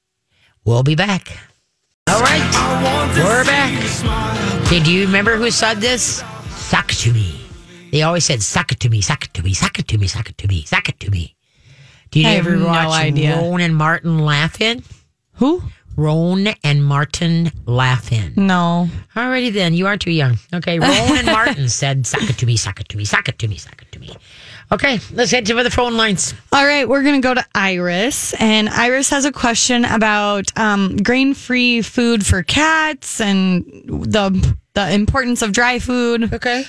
We'll 0.64 0.82
be 0.82 0.94
back. 0.94 1.28
All 2.08 2.20
right, 2.20 3.12
we're 3.16 3.44
back. 3.44 3.70
Do 4.68 4.92
you 4.92 5.06
remember 5.06 5.36
who 5.36 5.50
said 5.50 5.78
this? 5.78 6.22
Suck 6.50 6.88
to 6.88 7.12
me. 7.12 7.40
They 7.90 8.02
always 8.02 8.24
said, 8.24 8.42
"Suck 8.42 8.72
it 8.72 8.80
to 8.80 8.88
me, 8.88 9.00
suck 9.00 9.24
it 9.24 9.34
to 9.34 9.42
me, 9.42 9.52
suck 9.54 9.78
it 9.78 9.88
to 9.88 9.98
me, 9.98 10.06
suck 10.06 10.28
it 10.30 10.38
to 10.38 10.48
me, 10.48 10.62
suck 10.62 10.88
it 10.88 11.00
to 11.00 11.10
me." 11.10 11.34
Do 12.10 12.20
you 12.20 12.28
ever 12.28 12.56
no 12.56 12.66
watch 12.66 12.88
idea. 12.88 13.36
Rowan 13.36 13.60
and 13.60 13.76
Martin 13.76 14.18
Laugh-In? 14.18 14.82
Who? 15.34 15.62
Rowan 15.96 16.48
and 16.64 16.84
Martin 16.84 17.52
Laugh-In. 17.66 18.34
No. 18.36 18.88
Alrighty 19.14 19.52
then, 19.52 19.74
you 19.74 19.86
are 19.86 19.96
too 19.96 20.10
young. 20.10 20.38
Okay, 20.52 20.78
Rowan 20.80 21.18
and 21.18 21.26
Martin 21.26 21.68
said, 21.68 22.06
"Suck 22.06 22.22
it 22.22 22.38
to 22.38 22.46
me, 22.46 22.56
suck 22.56 22.80
it 22.80 22.88
to 22.88 22.96
me, 22.96 23.04
suck 23.04 23.28
it 23.28 23.38
to 23.38 23.48
me, 23.48 23.56
suck 23.56 23.82
it 23.82 23.92
to 23.92 23.98
me." 23.98 24.16
Okay, 24.72 25.00
let's 25.12 25.32
head 25.32 25.46
to 25.46 25.62
the 25.62 25.70
phone 25.70 25.96
lines. 25.96 26.32
All 26.52 26.64
right, 26.64 26.88
we're 26.88 27.02
going 27.02 27.20
to 27.20 27.26
go 27.26 27.34
to 27.34 27.44
Iris. 27.56 28.34
And 28.34 28.68
Iris 28.68 29.10
has 29.10 29.24
a 29.24 29.32
question 29.32 29.84
about 29.84 30.56
um, 30.56 30.96
grain 30.96 31.34
free 31.34 31.82
food 31.82 32.24
for 32.24 32.44
cats 32.44 33.20
and 33.20 33.64
the, 33.64 34.54
the 34.74 34.92
importance 34.92 35.42
of 35.42 35.50
dry 35.50 35.80
food. 35.80 36.32
Okay. 36.32 36.64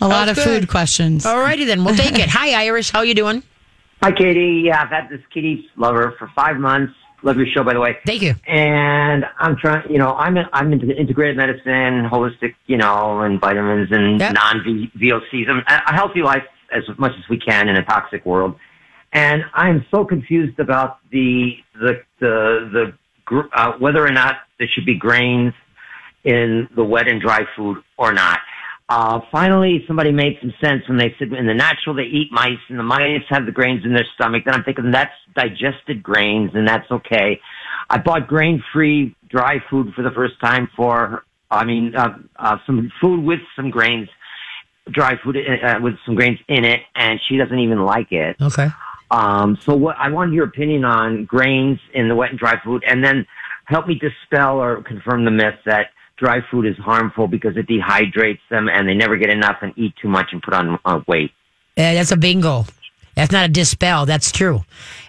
A 0.00 0.08
lot 0.08 0.28
of 0.28 0.34
good. 0.34 0.44
food 0.44 0.68
questions. 0.68 1.24
Alrighty 1.24 1.64
then, 1.64 1.84
we'll 1.84 1.94
take 1.94 2.18
it. 2.18 2.28
Hi, 2.28 2.64
Iris. 2.64 2.90
How 2.90 3.02
you 3.02 3.14
doing? 3.14 3.44
Hi, 4.04 4.12
Katie. 4.12 4.64
Yeah, 4.66 4.82
I've 4.82 4.90
had 4.90 5.08
this 5.08 5.22
kitty 5.32 5.66
lover 5.78 6.14
for 6.18 6.30
five 6.36 6.58
months. 6.58 6.92
Love 7.22 7.38
your 7.38 7.46
show, 7.46 7.64
by 7.64 7.72
the 7.72 7.80
way. 7.80 7.96
Thank 8.04 8.20
you. 8.20 8.34
And 8.46 9.24
I'm 9.38 9.56
trying, 9.56 9.90
you 9.90 9.96
know, 9.96 10.14
I'm 10.14 10.36
in, 10.36 10.44
I'm 10.52 10.74
into 10.74 10.94
integrated 10.94 11.38
medicine, 11.38 12.06
holistic, 12.10 12.54
you 12.66 12.76
know, 12.76 13.22
and 13.22 13.40
vitamins 13.40 13.90
and 13.90 14.20
Yep. 14.20 14.34
non 14.34 14.90
VOCs, 14.94 15.48
and 15.48 15.60
a 15.60 15.90
a 15.90 15.94
healthy 15.94 16.20
life 16.20 16.44
as 16.70 16.82
much 16.98 17.12
as 17.18 17.26
we 17.30 17.38
can 17.38 17.66
in 17.70 17.76
a 17.76 17.82
toxic 17.82 18.26
world. 18.26 18.56
And 19.14 19.42
I'm 19.54 19.86
so 19.90 20.04
confused 20.04 20.60
about 20.60 20.98
the 21.10 21.56
the 21.80 22.02
the 22.18 22.92
the 23.30 23.48
uh, 23.54 23.72
whether 23.78 24.06
or 24.06 24.12
not 24.12 24.40
there 24.58 24.68
should 24.68 24.84
be 24.84 24.96
grains 24.96 25.54
in 26.24 26.68
the 26.76 26.84
wet 26.84 27.08
and 27.08 27.22
dry 27.22 27.46
food 27.56 27.82
or 27.96 28.12
not. 28.12 28.40
Uh, 28.88 29.20
finally, 29.32 29.82
somebody 29.86 30.12
made 30.12 30.36
some 30.42 30.52
sense 30.62 30.86
when 30.88 30.98
they 30.98 31.14
said 31.18 31.32
in 31.32 31.46
the 31.46 31.54
natural 31.54 31.94
they 31.94 32.02
eat 32.02 32.30
mice 32.30 32.58
and 32.68 32.78
the 32.78 32.82
mice 32.82 33.22
have 33.30 33.46
the 33.46 33.52
grains 33.52 33.82
in 33.84 33.94
their 33.94 34.06
stomach. 34.14 34.42
Then 34.44 34.54
I'm 34.54 34.62
thinking 34.62 34.90
that's 34.90 35.12
digested 35.34 36.02
grains 36.02 36.50
and 36.54 36.68
that's 36.68 36.90
okay. 36.90 37.40
I 37.88 37.98
bought 37.98 38.28
grain-free 38.28 39.16
dry 39.28 39.56
food 39.70 39.94
for 39.94 40.02
the 40.02 40.10
first 40.10 40.38
time 40.40 40.68
for, 40.76 41.24
I 41.50 41.64
mean, 41.64 41.94
uh, 41.96 42.18
uh, 42.36 42.58
some 42.66 42.92
food 43.00 43.24
with 43.24 43.40
some 43.56 43.70
grains, 43.70 44.08
dry 44.90 45.16
food 45.22 45.36
uh, 45.36 45.78
with 45.82 45.94
some 46.04 46.14
grains 46.14 46.38
in 46.48 46.64
it, 46.64 46.80
and 46.94 47.18
she 47.26 47.38
doesn't 47.38 47.58
even 47.58 47.84
like 47.84 48.12
it. 48.12 48.36
Okay. 48.40 48.68
Um, 49.10 49.56
so 49.62 49.74
what 49.74 49.96
I 49.98 50.10
want 50.10 50.32
your 50.32 50.44
opinion 50.44 50.84
on 50.84 51.24
grains 51.24 51.78
in 51.94 52.08
the 52.08 52.14
wet 52.14 52.30
and 52.30 52.38
dry 52.38 52.60
food, 52.62 52.84
and 52.86 53.02
then 53.02 53.26
help 53.64 53.86
me 53.86 53.98
dispel 53.98 54.58
or 54.58 54.82
confirm 54.82 55.24
the 55.24 55.30
myth 55.30 55.54
that 55.64 55.88
dry 56.16 56.40
food 56.50 56.66
is 56.66 56.76
harmful 56.76 57.28
because 57.28 57.56
it 57.56 57.66
dehydrates 57.66 58.40
them 58.50 58.68
and 58.68 58.88
they 58.88 58.94
never 58.94 59.16
get 59.16 59.30
enough 59.30 59.56
and 59.62 59.72
eat 59.76 59.94
too 60.00 60.08
much 60.08 60.28
and 60.32 60.42
put 60.42 60.54
on 60.54 60.78
uh, 60.84 61.00
weight. 61.06 61.32
Uh, 61.76 61.94
that's 61.94 62.12
a 62.12 62.16
bingo. 62.16 62.64
That's 63.14 63.32
not 63.32 63.44
a 63.44 63.48
dispel. 63.48 64.06
That's 64.06 64.32
true. 64.32 64.64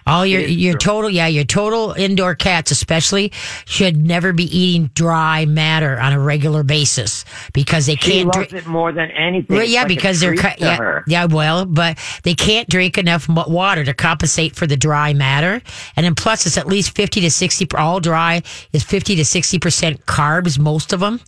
All 0.06 0.24
your 0.24 0.40
your 0.42 0.74
true. 0.74 0.78
total 0.78 1.10
yeah 1.10 1.26
your 1.26 1.44
total 1.44 1.92
indoor 1.92 2.34
cats 2.34 2.70
especially 2.70 3.32
should 3.66 3.96
never 3.96 4.32
be 4.32 4.44
eating 4.56 4.90
dry 4.94 5.44
matter 5.46 5.98
on 5.98 6.12
a 6.12 6.20
regular 6.20 6.62
basis 6.62 7.24
because 7.52 7.86
they 7.86 7.96
She 7.96 8.22
can't. 8.22 8.32
drink- 8.32 8.52
it 8.52 8.66
more 8.66 8.92
than 8.92 9.10
anything. 9.10 9.56
Well, 9.56 9.64
yeah, 9.66 9.80
like 9.80 9.88
because 9.88 10.20
they're. 10.20 10.34
Yeah, 10.58 10.76
her. 10.76 11.04
yeah, 11.06 11.24
well, 11.26 11.64
but 11.66 11.98
they 12.22 12.34
can't 12.34 12.68
drink 12.68 12.98
enough 12.98 13.28
water 13.28 13.84
to 13.84 13.94
compensate 13.94 14.54
for 14.54 14.66
the 14.66 14.76
dry 14.76 15.12
matter, 15.12 15.60
and 15.96 16.04
then 16.04 16.14
plus 16.14 16.46
it's 16.46 16.56
at 16.56 16.66
least 16.66 16.94
fifty 16.94 17.20
to 17.22 17.30
sixty. 17.30 17.66
All 17.76 18.00
dry 18.00 18.42
is 18.72 18.82
fifty 18.84 19.16
to 19.16 19.24
sixty 19.24 19.58
percent 19.58 20.06
carbs, 20.06 20.58
most 20.58 20.92
of 20.92 21.00
them, 21.00 21.20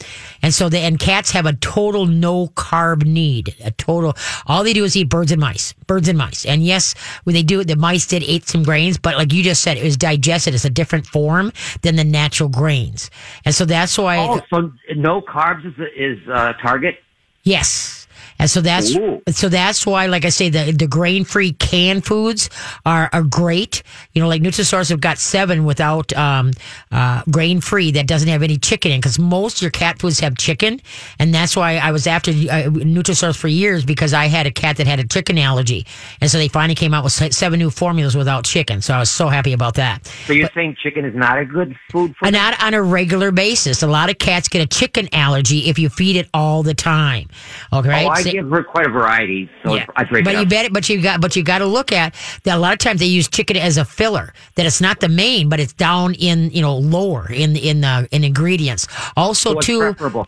and 0.43 0.55
so 0.55 0.69
the 0.69 0.79
and 0.79 0.99
cats 0.99 1.33
have 1.33 1.47
a 1.47 1.53
total 1.55 2.07
no 2.07 2.47
carb 2.49 3.05
need. 3.05 3.55
A 3.65 3.71
total. 3.73 4.15
All 4.47 4.63
they 4.63 4.73
do 4.73 4.85
is 4.85 4.97
eat 4.97 5.09
birds 5.09 5.33
and 5.33 5.41
mice, 5.41 5.73
birds 5.87 6.09
and 6.09 6.17
mice, 6.19 6.47
and 6.47 6.65
yes, 6.65 6.95
when 7.25 7.35
they 7.35 7.43
do 7.43 7.61
it, 7.61 7.67
the 7.67 7.77
mice 7.77 8.07
did 8.07 8.23
eat 8.23 8.47
some 8.47 8.63
grains, 8.69 8.99
but 8.99 9.17
like 9.17 9.33
you 9.33 9.43
just 9.43 9.63
said, 9.63 9.79
it 9.79 9.83
was 9.83 9.97
digested. 9.97 10.53
It's 10.53 10.67
a 10.67 10.71
different 10.71 11.07
form 11.07 11.53
than 11.81 11.97
the 11.97 12.05
natural 12.05 12.51
grains, 12.51 13.11
and 13.47 13.55
so 13.55 13.65
that's 13.65 13.97
why. 13.97 14.19
Oh, 14.19 14.43
so 14.51 14.71
no 14.95 15.23
carbs 15.23 15.65
is 15.65 15.75
is 15.97 16.29
uh, 16.29 16.53
target. 16.61 16.97
Yes. 17.45 18.07
And 18.39 18.49
so 18.49 18.61
that's 18.61 18.95
Ooh. 18.95 19.21
so 19.29 19.49
that's 19.49 19.85
why, 19.85 20.07
like 20.07 20.25
I 20.25 20.29
say, 20.29 20.49
the 20.49 20.73
the 20.73 20.87
grain 20.87 21.25
free 21.25 21.53
canned 21.53 22.05
foods 22.05 22.51
are 22.87 23.11
are 23.13 23.23
great. 23.23 23.83
You 24.13 24.23
know, 24.23 24.29
like 24.29 24.43
Nutrisource 24.43 24.91
have 24.91 25.01
got 25.01 25.19
seven 25.19 25.65
without 25.65 26.13
um, 26.17 26.53
uh, 26.93 27.23
grain 27.31 27.61
free 27.61 27.91
that 27.93 28.07
doesn't 28.07 28.29
have 28.29 28.43
any 28.43 28.57
chicken 28.57 28.93
in 28.93 29.01
because 29.01 29.19
most 29.19 29.61
your 29.61 29.71
cat 29.71 29.99
foods 29.99 30.21
have 30.21 30.37
chicken, 30.37 30.81
and 31.19 31.35
that's 31.35 31.57
why 31.57 31.77
I 31.77 31.91
was 31.91 32.07
after 32.07 32.31
uh, 32.31 32.71
Nutrisource 32.71 33.37
for 33.37 33.49
years 33.49 33.85
because 33.85 34.15
I 34.15 34.27
had 34.27 34.47
a 34.47 34.53
cat 34.53 34.77
that 34.77 34.87
had 34.87 35.01
a 35.01 35.07
chicken 35.07 35.39
allergy, 35.39 35.87
and 36.21 36.31
so 36.31 36.39
they 36.39 36.49
finally 36.49 36.75
came 36.75 36.95
out 36.95 37.05
with 37.05 37.13
seven 37.13 37.59
new 37.59 37.71
formulas 37.71 38.17
without 38.17 38.45
chicken. 38.45 38.81
So 38.83 38.95
I 38.95 38.99
was 39.01 39.11
so 39.11 39.29
happy 39.29 39.53
about 39.53 39.75
that. 39.75 40.07
So 40.27 40.33
you're 40.33 40.51
saying 40.55 40.77
chicken 40.81 41.05
is 41.05 41.15
not 41.15 41.39
a 41.39 41.45
good 41.45 41.77
food 41.91 42.15
for 42.17 42.27
And 42.27 42.35
not 42.35 42.63
on 42.63 42.75
a 42.75 42.83
regular 42.83 43.33
basis. 43.33 43.83
A 43.83 43.87
lot 43.87 44.11
of 44.11 44.19
cats 44.19 44.49
get 44.49 44.63
a 44.63 44.67
chicken 44.67 45.09
allergy 45.13 45.69
if 45.69 45.79
you 45.79 45.89
feed 45.89 46.17
it 46.17 46.29
all 46.33 46.63
the 46.63 46.75
time. 46.75 47.29
Okay, 47.73 47.89
right? 47.89 48.07
Oh, 48.07 48.28
Sa- 48.29 48.33
give 48.33 48.51
her 48.51 48.63
quite 48.63 48.87
a 48.87 48.91
variety, 48.91 49.49
so 49.65 49.75
Yeah. 49.75 49.87
I 49.97 50.05
break 50.05 50.25
but 50.25 50.37
you 50.37 50.47
bet 50.47 50.67
it, 50.67 50.73
but 50.73 50.89
you 50.89 51.01
got, 51.01 51.21
but 51.21 51.37
you 51.37 51.43
got 51.43 51.59
to 51.59 51.67
look 51.67 51.93
at 51.93 52.15
that. 52.45 52.57
A 52.57 52.61
lot 52.61 52.73
of 52.73 52.79
times 52.79 53.01
they 53.01 53.07
use 53.07 53.29
chicken 53.29 53.57
as 53.57 53.77
a 53.77 53.85
filler. 53.85 54.33
That 54.57 54.67
it's 54.67 54.81
not 54.81 55.01
the 55.01 55.09
main, 55.09 55.49
but 55.49 55.61
it's 55.61 55.73
down 55.73 56.15
in 56.15 56.51
you 56.51 56.63
know 56.63 56.77
lower 56.77 57.31
in 57.31 57.57
in 57.57 57.81
the 57.81 58.09
in 58.11 58.25
ingredients. 58.25 58.87
Also, 59.17 59.55
So 59.55 59.61
too, 59.61 59.79
preferable? 59.81 60.27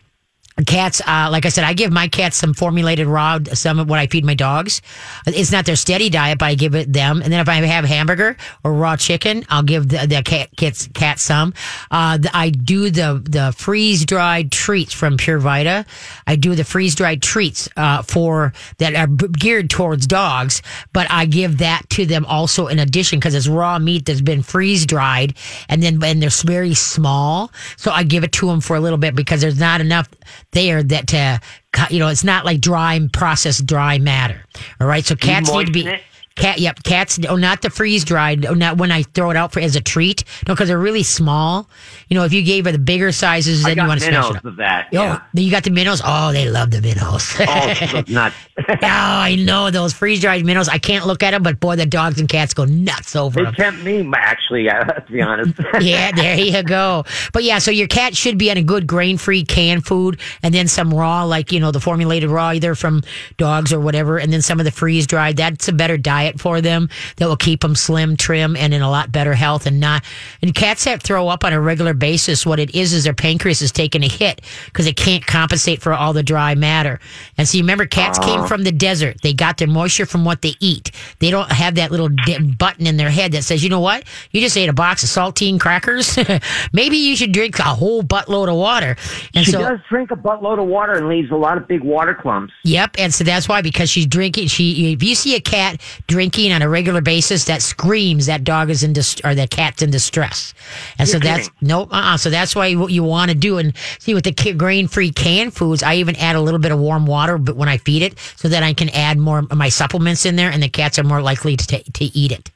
Cats 0.65 1.01
uh, 1.07 1.29
like 1.31 1.45
i 1.45 1.49
said 1.49 1.63
i 1.63 1.73
give 1.73 1.91
my 1.91 2.07
cats 2.07 2.37
some 2.37 2.53
formulated 2.53 3.07
raw 3.07 3.39
some 3.53 3.79
of 3.79 3.89
what 3.89 3.99
i 3.99 4.07
feed 4.07 4.25
my 4.25 4.33
dogs. 4.33 4.81
It's 5.25 5.51
not 5.51 5.65
their 5.65 5.75
steady 5.75 6.09
diet 6.09 6.39
but 6.39 6.45
i 6.45 6.55
give 6.55 6.75
it 6.75 6.91
them. 6.91 7.21
And 7.21 7.31
then 7.31 7.39
if 7.39 7.49
i 7.49 7.55
have 7.55 7.85
hamburger 7.85 8.35
or 8.63 8.73
raw 8.73 8.95
chicken 8.95 9.45
i'll 9.49 9.63
give 9.63 9.87
the, 9.87 10.05
the 10.07 10.21
cat 10.23 10.49
cats 10.57 10.87
cat 10.93 11.19
some. 11.19 11.53
Uh, 11.89 12.17
the, 12.17 12.29
i 12.35 12.49
do 12.49 12.89
the 12.89 13.21
the 13.23 13.53
freeze 13.57 14.05
dried 14.05 14.51
treats 14.51 14.93
from 14.93 15.17
pure 15.17 15.39
vita 15.39 15.85
i 16.27 16.35
do 16.35 16.55
the 16.55 16.63
freeze 16.63 16.95
dried 16.95 17.21
treats 17.21 17.69
uh, 17.77 18.01
for 18.03 18.53
that 18.77 18.95
are 18.95 19.07
geared 19.07 19.69
towards 19.69 20.05
dogs 20.05 20.61
but 20.93 21.07
i 21.09 21.25
give 21.25 21.59
that 21.59 21.89
to 21.89 22.05
them 22.05 22.25
also 22.25 22.67
in 22.67 22.79
addition 22.79 23.19
because 23.19 23.33
it's 23.33 23.47
raw 23.47 23.79
meat 23.79 24.05
that's 24.05 24.21
been 24.21 24.43
freeze 24.43 24.85
dried 24.85 25.33
and 25.69 25.81
then 25.81 26.03
and 26.03 26.21
they're 26.21 26.29
very 26.43 26.73
small. 26.73 27.51
So 27.77 27.91
i 27.91 28.03
give 28.03 28.23
it 28.23 28.31
to 28.33 28.47
them 28.47 28.61
for 28.61 28.75
a 28.75 28.79
little 28.79 28.97
bit 28.97 29.15
because 29.15 29.41
there's 29.41 29.59
not 29.59 29.81
enough 29.81 30.09
there 30.51 30.83
that 30.83 31.13
uh, 31.13 31.39
to 31.71 31.93
you 31.93 31.99
know 31.99 32.07
it's 32.07 32.23
not 32.23 32.45
like 32.45 32.59
dry 32.59 32.99
processed 33.11 33.65
dry 33.65 33.97
matter 33.97 34.43
all 34.79 34.87
right 34.87 35.05
so 35.05 35.15
cats 35.15 35.51
need 35.51 35.65
to 35.67 35.71
be 35.71 35.85
it? 35.87 36.01
Cat 36.41 36.59
yep 36.59 36.81
cats 36.83 37.19
oh 37.29 37.35
not 37.35 37.61
the 37.61 37.69
freeze 37.69 38.03
dried 38.03 38.45
oh, 38.45 38.53
not 38.53 38.77
when 38.77 38.91
i 38.91 39.03
throw 39.03 39.29
it 39.29 39.37
out 39.37 39.51
for 39.53 39.59
as 39.59 39.75
a 39.75 39.81
treat 39.81 40.23
no 40.47 40.53
because 40.53 40.67
they're 40.67 40.79
really 40.79 41.03
small 41.03 41.69
you 42.09 42.15
know 42.17 42.23
if 42.23 42.33
you 42.33 42.41
gave 42.43 42.65
her 42.65 42.71
the 42.71 42.79
bigger 42.79 43.11
sizes 43.11 43.63
then 43.63 43.77
you 43.77 43.87
want 43.87 43.99
to 43.99 44.05
smash 44.07 44.29
it 44.29 44.37
up 44.37 44.45
of 44.45 44.55
that. 44.57 44.87
Oh, 44.87 45.01
Yeah. 45.01 45.21
you 45.33 45.51
got 45.51 45.63
the 45.63 45.69
minnows. 45.71 46.01
Oh, 46.03 46.31
they 46.31 46.49
love 46.49 46.71
the 46.71 46.81
minnows. 46.81 47.33
Oh, 47.39 48.03
nuts. 48.07 48.35
oh, 48.69 48.77
I 48.81 49.35
know 49.35 49.69
those 49.71 49.93
freeze 49.93 50.21
dried 50.21 50.45
minnows. 50.45 50.67
I 50.69 50.77
can't 50.77 51.05
look 51.05 51.23
at 51.23 51.31
them, 51.31 51.43
but 51.43 51.59
boy, 51.59 51.75
the 51.75 51.85
dogs 51.85 52.19
and 52.19 52.27
cats 52.29 52.53
go 52.53 52.65
nuts 52.65 53.15
over 53.15 53.39
They 53.39 53.43
them. 53.45 53.53
They 53.57 53.63
tempt 53.63 53.83
me, 53.83 54.11
actually, 54.15 54.69
uh, 54.69 54.83
to 54.83 55.11
be 55.11 55.21
honest. 55.21 55.59
yeah, 55.81 56.11
there 56.11 56.37
you 56.37 56.63
go. 56.63 57.05
But 57.33 57.43
yeah, 57.43 57.59
so 57.59 57.71
your 57.71 57.87
cat 57.87 58.15
should 58.15 58.37
be 58.37 58.49
on 58.51 58.57
a 58.57 58.63
good 58.63 58.87
grain 58.87 59.17
free 59.17 59.43
canned 59.43 59.85
food 59.85 60.19
and 60.43 60.53
then 60.53 60.67
some 60.67 60.93
raw, 60.93 61.23
like, 61.23 61.51
you 61.51 61.59
know, 61.59 61.71
the 61.71 61.79
formulated 61.79 62.29
raw, 62.29 62.51
either 62.51 62.75
from 62.75 63.01
dogs 63.37 63.71
or 63.73 63.79
whatever, 63.79 64.17
and 64.17 64.31
then 64.31 64.41
some 64.41 64.59
of 64.59 64.65
the 64.65 64.71
freeze 64.71 65.07
dried. 65.07 65.37
That's 65.37 65.67
a 65.67 65.73
better 65.73 65.97
diet 65.97 66.30
diet 66.31 66.39
for 66.39 66.61
them 66.61 66.89
that 67.17 67.27
will 67.27 67.37
keep 67.37 67.61
them 67.61 67.75
slim, 67.75 68.17
trim, 68.17 68.55
and 68.55 68.73
in 68.73 68.81
a 68.81 68.89
lot 68.89 69.11
better 69.11 69.33
health 69.33 69.65
and 69.65 69.79
not. 69.79 70.03
And 70.41 70.53
cats 70.53 70.85
that 70.85 71.03
throw 71.03 71.27
up 71.27 71.43
on 71.43 71.53
a 71.53 71.61
regular 71.61 71.93
basis, 71.93 72.45
what 72.45 72.59
it 72.59 72.73
is 72.75 72.93
is 72.93 73.03
their 73.03 73.13
pancreas 73.13 73.61
is 73.61 73.71
taking 73.71 74.03
a 74.03 74.07
hit 74.07 74.41
because 74.65 74.87
it 74.87 74.95
can't 74.95 75.25
compensate 75.25 75.81
for 75.81 75.93
all 75.93 76.13
the 76.13 76.23
dry 76.23 76.55
matter. 76.55 76.99
And 77.37 77.47
so 77.47 77.57
you 77.57 77.63
remember, 77.63 77.85
cats 77.85 78.19
came 78.19 78.41
oh. 78.41 78.47
from 78.47 78.63
the 78.63 78.71
desert. 78.71 79.21
They 79.21 79.33
got 79.33 79.57
their 79.57 79.67
moisture 79.67 80.05
from 80.05 80.25
what 80.25 80.41
they 80.41 80.53
eat. 80.59 80.91
They 81.19 81.31
don't 81.31 81.51
have 81.51 81.75
that 81.75 81.91
little 81.91 82.09
button 82.57 82.87
in 82.87 82.97
their 82.97 83.09
head 83.09 83.31
that 83.33 83.43
says, 83.43 83.63
you 83.63 83.69
know 83.69 83.79
what? 83.79 84.03
You 84.31 84.41
just 84.41 84.57
ate 84.57 84.69
a 84.69 84.73
box 84.73 85.03
of 85.03 85.09
saltine 85.09 85.59
crackers. 85.59 86.17
Maybe 86.73 86.97
you 86.97 87.15
should 87.15 87.31
drink 87.31 87.59
a 87.59 87.63
whole 87.63 88.03
buttload 88.03 88.49
of 88.49 88.55
water. 88.55 88.95
And 89.33 89.45
She 89.45 89.51
so, 89.51 89.59
does 89.59 89.79
drink 89.89 90.11
a 90.11 90.15
buttload 90.15 90.59
of 90.59 90.67
water 90.67 90.93
and 90.93 91.07
leaves 91.07 91.31
a 91.31 91.35
lot 91.35 91.57
of 91.57 91.67
big 91.67 91.83
water 91.83 92.13
clumps. 92.13 92.53
Yep, 92.63 92.95
and 92.97 93.13
so 93.13 93.23
that's 93.23 93.47
why 93.47 93.61
because 93.61 93.89
she's 93.89 94.05
drinking. 94.05 94.47
She 94.47 94.93
if 94.93 95.03
you 95.03 95.15
see 95.15 95.35
a 95.35 95.41
cat 95.41 95.81
drinking 96.11 96.51
on 96.53 96.61
a 96.61 96.69
regular 96.69 97.01
basis, 97.01 97.45
that 97.45 97.61
screams 97.61 98.25
that 98.27 98.43
dog 98.43 98.69
is 98.69 98.83
in 98.83 98.93
dis- 98.93 99.21
or 99.23 99.33
that 99.35 99.49
cat's 99.49 99.81
in 99.81 99.89
distress, 99.91 100.53
and 100.99 101.07
so 101.07 101.13
You're 101.13 101.21
that's 101.21 101.47
kidding. 101.49 101.67
no. 101.67 101.83
Uh-uh, 101.83 102.17
so 102.17 102.29
that's 102.29 102.55
why 102.55 102.73
what 102.75 102.91
you 102.91 103.03
want 103.03 103.31
to 103.31 103.35
do 103.35 103.57
and 103.57 103.73
see 103.99 104.13
with 104.13 104.23
the 104.25 104.53
grain 104.53 104.87
free 104.87 105.11
canned 105.11 105.53
foods. 105.53 105.81
I 105.83 105.95
even 105.95 106.15
add 106.17 106.35
a 106.35 106.41
little 106.41 106.59
bit 106.59 106.71
of 106.71 106.79
warm 106.79 107.05
water, 107.05 107.37
but 107.37 107.55
when 107.55 107.69
I 107.69 107.77
feed 107.77 108.01
it, 108.03 108.19
so 108.35 108.47
that 108.49 108.63
I 108.63 108.73
can 108.73 108.89
add 108.89 109.17
more 109.17 109.39
of 109.39 109.55
my 109.55 109.69
supplements 109.69 110.25
in 110.25 110.35
there, 110.35 110.51
and 110.51 110.61
the 110.61 110.69
cats 110.69 110.99
are 110.99 111.03
more 111.03 111.21
likely 111.21 111.55
to 111.57 111.65
ta- 111.67 111.89
to 111.93 112.05
eat 112.05 112.31
it 112.31 112.49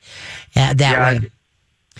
uh, 0.55 0.73
that 0.73 0.79
Yeah, 0.79 1.13
way. 1.19 1.31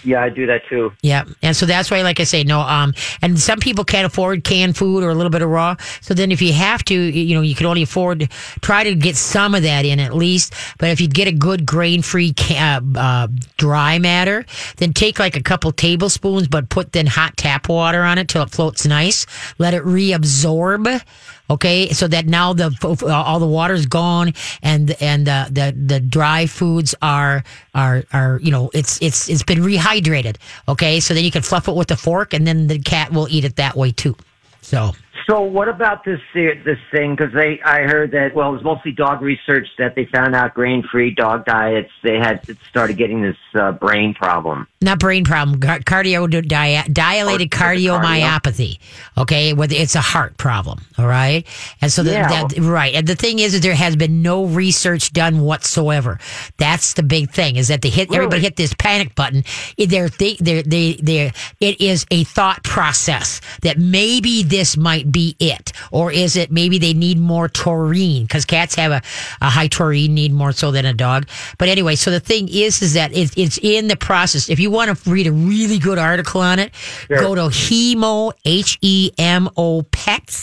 Yeah, 0.05 0.21
I 0.21 0.29
do 0.29 0.45
that 0.45 0.61
too. 0.69 0.93
Yeah, 1.01 1.25
and 1.41 1.55
so 1.55 1.65
that's 1.65 1.89
why, 1.89 2.03
like 2.03 2.19
I 2.19 2.23
say, 2.23 2.43
no. 2.43 2.61
Um, 2.61 2.93
and 3.21 3.39
some 3.39 3.59
people 3.59 3.83
can't 3.83 4.05
afford 4.05 4.43
canned 4.43 4.77
food 4.77 5.03
or 5.03 5.09
a 5.09 5.15
little 5.15 5.31
bit 5.31 5.41
of 5.41 5.49
raw. 5.49 5.75
So 6.01 6.13
then, 6.13 6.31
if 6.31 6.41
you 6.41 6.53
have 6.53 6.83
to, 6.85 6.93
you 6.93 7.35
know, 7.35 7.41
you 7.41 7.55
can 7.55 7.65
only 7.65 7.81
afford 7.81 8.29
try 8.61 8.83
to 8.83 8.93
get 8.93 9.15
some 9.15 9.55
of 9.55 9.63
that 9.63 9.83
in 9.83 9.99
at 9.99 10.13
least. 10.13 10.53
But 10.77 10.89
if 10.89 11.01
you 11.01 11.07
get 11.07 11.27
a 11.27 11.31
good 11.31 11.65
grain-free 11.65 12.33
ca- 12.37 12.81
uh, 12.95 13.27
dry 13.57 13.97
matter, 13.97 14.45
then 14.77 14.93
take 14.93 15.17
like 15.17 15.35
a 15.35 15.41
couple 15.41 15.71
tablespoons, 15.71 16.47
but 16.47 16.69
put 16.69 16.91
then 16.91 17.07
hot 17.07 17.35
tap 17.35 17.67
water 17.67 18.03
on 18.03 18.17
it 18.19 18.29
till 18.29 18.43
it 18.43 18.51
floats 18.51 18.85
nice. 18.85 19.25
Let 19.57 19.73
it 19.73 19.83
reabsorb. 19.83 21.01
Okay, 21.49 21.89
so 21.89 22.07
that 22.07 22.25
now 22.25 22.53
the 22.53 22.75
all 23.07 23.39
the 23.39 23.47
water's 23.47 23.85
gone 23.85 24.33
and 24.63 24.95
and 24.99 25.27
the 25.27 25.47
the 25.51 25.75
the 25.77 25.99
dry 25.99 26.47
foods 26.47 26.95
are 27.01 27.43
are 27.75 28.03
are 28.13 28.39
you 28.41 28.51
know 28.51 28.71
it's 28.73 28.99
it's 29.01 29.29
it's 29.29 29.43
been 29.43 29.59
rehydrated. 29.59 30.37
Okay, 30.67 30.99
so 30.99 31.13
then 31.13 31.23
you 31.23 31.31
can 31.31 31.43
fluff 31.43 31.67
it 31.67 31.75
with 31.75 31.91
a 31.91 31.95
fork 31.95 32.33
and 32.33 32.47
then 32.47 32.67
the 32.67 32.79
cat 32.79 33.11
will 33.11 33.27
eat 33.29 33.45
it 33.45 33.57
that 33.57 33.75
way 33.75 33.91
too. 33.91 34.15
So 34.61 34.93
So 35.27 35.41
what 35.41 35.67
about 35.67 36.03
this 36.03 36.19
this 36.33 36.77
thing? 36.91 37.15
Because 37.15 37.33
they, 37.33 37.59
I 37.65 37.81
heard 37.81 38.11
that 38.11 38.35
well, 38.35 38.49
it 38.49 38.53
was 38.53 38.63
mostly 38.63 38.91
dog 38.91 39.21
research 39.21 39.67
that 39.79 39.95
they 39.95 40.05
found 40.05 40.35
out 40.35 40.53
grain 40.53 40.83
free 40.91 41.09
dog 41.11 41.45
diets 41.45 41.89
they 42.03 42.17
had 42.17 42.45
started 42.69 42.95
getting 42.97 43.21
this 43.23 43.37
uh, 43.55 43.71
brain 43.71 44.13
problem. 44.13 44.67
not 44.81 44.99
brain 44.99 45.23
problem, 45.23 45.59
car- 45.59 45.79
cardio 45.79 46.29
di- 46.29 46.83
dilated 46.91 47.49
cardiomyopathy. 47.49 48.77
Okay, 49.17 49.53
it's 49.57 49.95
a 49.95 50.01
heart 50.01 50.37
problem. 50.37 50.79
All 50.99 51.07
right, 51.07 51.45
and 51.81 51.91
so 51.91 52.03
the, 52.03 52.11
Yeah. 52.11 52.27
that 52.27 52.57
right, 52.59 52.93
and 52.93 53.07
the 53.07 53.15
thing 53.15 53.39
is 53.39 53.53
that 53.53 53.61
there 53.63 53.73
has 53.75 53.95
been 53.95 54.21
no 54.21 54.45
research 54.45 55.11
done 55.11 55.41
whatsoever. 55.41 56.19
That's 56.57 56.93
the 56.93 57.03
big 57.03 57.31
thing 57.31 57.55
is 57.55 57.69
that 57.69 57.81
they 57.81 57.89
hit 57.89 58.13
everybody 58.13 58.41
hit 58.43 58.57
this 58.57 58.73
panic 58.77 59.15
button. 59.15 59.43
It- 59.77 59.89
They're 59.89 60.09
they 60.09 60.35
they 60.39 60.61
they 60.61 60.93
they 61.01 61.31
it 61.59 61.81
is 61.81 62.05
a 62.11 62.23
thought 62.25 62.63
process 62.63 63.41
that 63.61 63.79
maybe 63.79 64.43
this 64.43 64.77
might 64.77 65.11
be 65.15 65.27
it, 65.53 65.65
or 65.97 66.05
is 66.23 66.31
it 66.41 66.47
maybe 66.59 66.77
they 66.85 66.93
need 67.05 67.17
more 67.33 67.47
taurine 67.63 68.23
because 68.27 68.43
cats 68.55 68.73
have 68.81 68.91
a, 68.99 69.01
a 69.47 69.49
high 69.57 69.69
taurine 69.77 70.13
need 70.21 70.33
more 70.41 70.51
so 70.61 70.67
than 70.75 70.85
a 70.85 70.95
dog. 71.07 71.19
But 71.59 71.67
anyway, 71.75 71.95
so 72.03 72.11
the 72.17 72.23
thing 72.31 72.45
is 72.65 72.81
is 72.85 72.91
that 72.99 73.09
it, 73.21 73.27
it's 73.43 73.57
in 73.75 73.83
the 73.93 73.95
process. 74.09 74.49
If 74.55 74.59
you 74.63 74.69
want 74.77 74.87
to 74.91 74.95
read 75.15 75.27
a 75.33 75.35
really 75.53 75.79
good 75.79 75.99
article 76.09 76.41
on 76.51 76.57
it, 76.63 76.69
Sure. 77.07 77.19
go 77.25 77.29
to 77.41 77.45
hemo 77.61 78.15
h 78.43 78.71
e 78.95 78.97
m 79.17 79.43
o 79.65 79.67
pets 79.99 80.37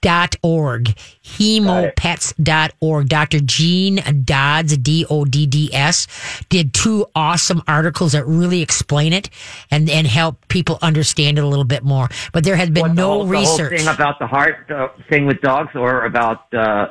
dot 0.00 0.36
org. 0.42 0.94
Hemopets 1.24 2.34
dot 2.42 2.72
org. 2.80 3.08
Dr 3.08 3.40
Jean 3.40 4.00
Dodds 4.24 4.76
d-o-d-d-s 4.76 6.06
did 6.48 6.72
two 6.72 7.06
awesome 7.14 7.62
articles 7.66 8.12
that 8.12 8.26
really 8.26 8.62
explain 8.62 9.12
it 9.12 9.30
and 9.70 9.88
and 9.90 10.06
help 10.06 10.46
people 10.48 10.78
understand 10.82 11.38
it 11.38 11.44
a 11.44 11.46
little 11.46 11.64
bit 11.64 11.82
more. 11.82 12.08
But 12.32 12.44
there 12.44 12.56
has 12.56 12.70
been 12.70 12.82
What, 12.82 12.94
no 12.94 13.08
whole 13.08 13.26
research. 13.26 13.78
thing 13.78 13.88
about 13.88 14.18
the 14.18 14.26
heart 14.26 14.70
uh, 14.70 14.88
thing 15.08 15.26
with 15.26 15.40
dogs, 15.40 15.70
or 15.74 16.04
about 16.04 16.52
uh, 16.54 16.88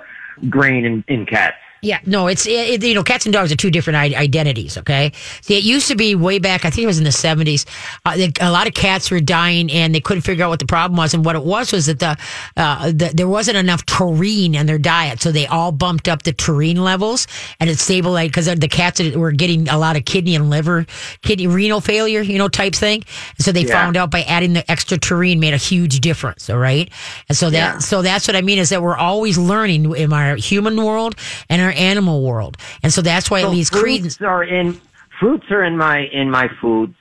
grain 0.50 0.86
in, 0.86 1.04
in 1.08 1.26
cats. 1.26 1.58
Yeah, 1.81 2.00
no, 2.05 2.27
it's 2.27 2.46
it, 2.48 2.84
you 2.84 2.93
know, 2.96 3.03
cats 3.03 3.25
and 3.25 3.34
dogs 3.34 3.51
are 3.51 3.55
two 3.55 3.69
different 3.72 3.98
I- 3.98 4.19
identities. 4.19 4.77
Okay, 4.77 5.12
see, 5.41 5.57
it 5.57 5.63
used 5.63 5.88
to 5.89 5.96
be 5.96 6.15
way 6.15 6.39
back. 6.39 6.65
I 6.65 6.69
think 6.69 6.84
it 6.84 6.88
was 6.88 6.98
in 6.98 7.03
the 7.03 7.12
seventies. 7.12 7.65
Uh, 8.05 8.17
a 8.41 8.51
lot 8.51 8.67
of 8.67 8.74
cats 8.74 9.12
were 9.12 9.19
dying, 9.19 9.72
and 9.72 9.93
they 9.93 10.00
couldn't 10.00 10.22
figure 10.24 10.43
out 10.46 10.50
what 10.50 10.60
the 10.60 10.65
problem 10.65 10.98
was. 10.98 11.13
And 11.13 11.24
what 11.24 11.36
it 11.36 11.43
was 11.43 11.72
was 11.72 11.86
that 11.86 12.00
the, 12.00 12.17
uh, 12.55 12.88
the 12.88 13.12
there 13.13 13.27
wasn't 13.27 13.57
enough 13.57 13.86
taurine 13.86 14.55
in 14.55 14.65
their 14.65 14.79
diet, 14.79 15.22
so 15.22 15.31
they 15.31 15.46
all 15.46 15.72
bumped 15.72 16.07
up 16.07 16.24
the 16.24 16.34
taurine 16.34 16.84
levels, 16.84 17.27
and 17.60 17.69
it 17.69 17.77
stabilized 17.77 18.31
because 18.31 18.46
the 18.48 18.67
cats 18.67 19.00
were 19.15 19.31
getting 19.31 19.69
a 19.69 19.77
lot 19.77 19.96
of 19.96 20.05
kidney 20.05 20.36
and 20.36 20.50
liver, 20.50 20.86
kidney 21.22 21.48
renal 21.48 21.79
failure, 21.81 22.22
you 22.22 22.38
know, 22.38 22.48
type 22.48 22.74
thing. 22.74 23.03
And 23.38 23.46
so 23.46 23.51
they 23.51 23.62
Yeah. 23.65 23.74
found 23.74 23.98
out 23.98 24.10
by 24.10 24.24
adding 24.24 24.53
the 24.53 24.69
extra 24.72 24.98
taurine 24.98 25.39
made 25.39 25.53
a 25.53 25.57
huge 25.57 25.99
difference. 25.99 26.49
All 26.49 26.58
right, 26.58 26.89
and 27.30 27.38
so 27.38 27.49
that 27.52 27.73
Yeah. 27.75 27.78
so 27.80 28.02
that's 28.02 28.28
what 28.28 28.36
I 28.36 28.41
mean 28.41 28.58
is 28.58 28.69
that 28.69 28.82
we're 28.82 28.97
always 28.97 29.38
learning 29.38 29.93
in 29.95 30.12
our 30.12 30.36
human 30.38 30.75
world 30.82 31.15
and 31.49 31.66
our 31.67 31.73
animal 31.73 32.23
world, 32.23 32.58
and 32.84 32.91
so 32.91 33.01
that's 33.01 33.30
why 33.30 33.39
it 33.39 33.43
So 33.43 33.49
fruits 33.51 33.69
credence. 33.69 34.21
are 34.21 34.43
in 34.43 34.80
fruits 35.19 35.45
are 35.51 35.63
in 35.63 35.77
my 35.77 35.99
in 36.12 36.32
my 36.32 36.49
foods, 36.62 36.95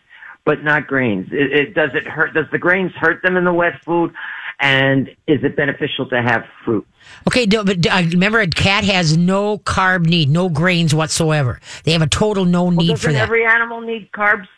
but 0.45 0.63
not 0.63 0.87
grains. 0.87 1.29
It, 1.33 1.53
it 1.53 1.75
does 1.75 1.91
it 1.95 2.07
hurt? 2.07 2.35
Does 2.35 2.47
the 2.53 2.59
grains 2.59 2.93
hurt 2.93 3.23
them 3.23 3.37
in 3.37 3.45
the 3.45 3.53
wet 3.53 3.83
food? 3.85 4.13
And 4.59 5.09
is 5.27 5.45
it 5.45 5.55
beneficial 5.55 6.09
to 6.09 6.23
have 6.23 6.45
fruit? 6.65 6.87
Okay, 7.29 7.45
do- 7.45 7.63
but 7.63 7.87
uh, 7.87 8.03
remember, 8.11 8.41
a 8.41 8.47
cat 8.49 8.85
has 8.85 9.15
no 9.17 9.59
carb 9.59 10.07
need, 10.07 10.31
no 10.31 10.49
grains 10.49 10.95
whatsoever. 10.95 11.61
They 11.85 11.93
have 11.93 12.01
a 12.01 12.07
total 12.07 12.47
no 12.47 12.65
Well, 12.65 12.71
need 12.73 12.99
for 12.99 13.13
that. 13.13 13.21
every 13.23 13.45
animal 13.45 13.83
need 13.83 14.11
carbs? 14.13 14.49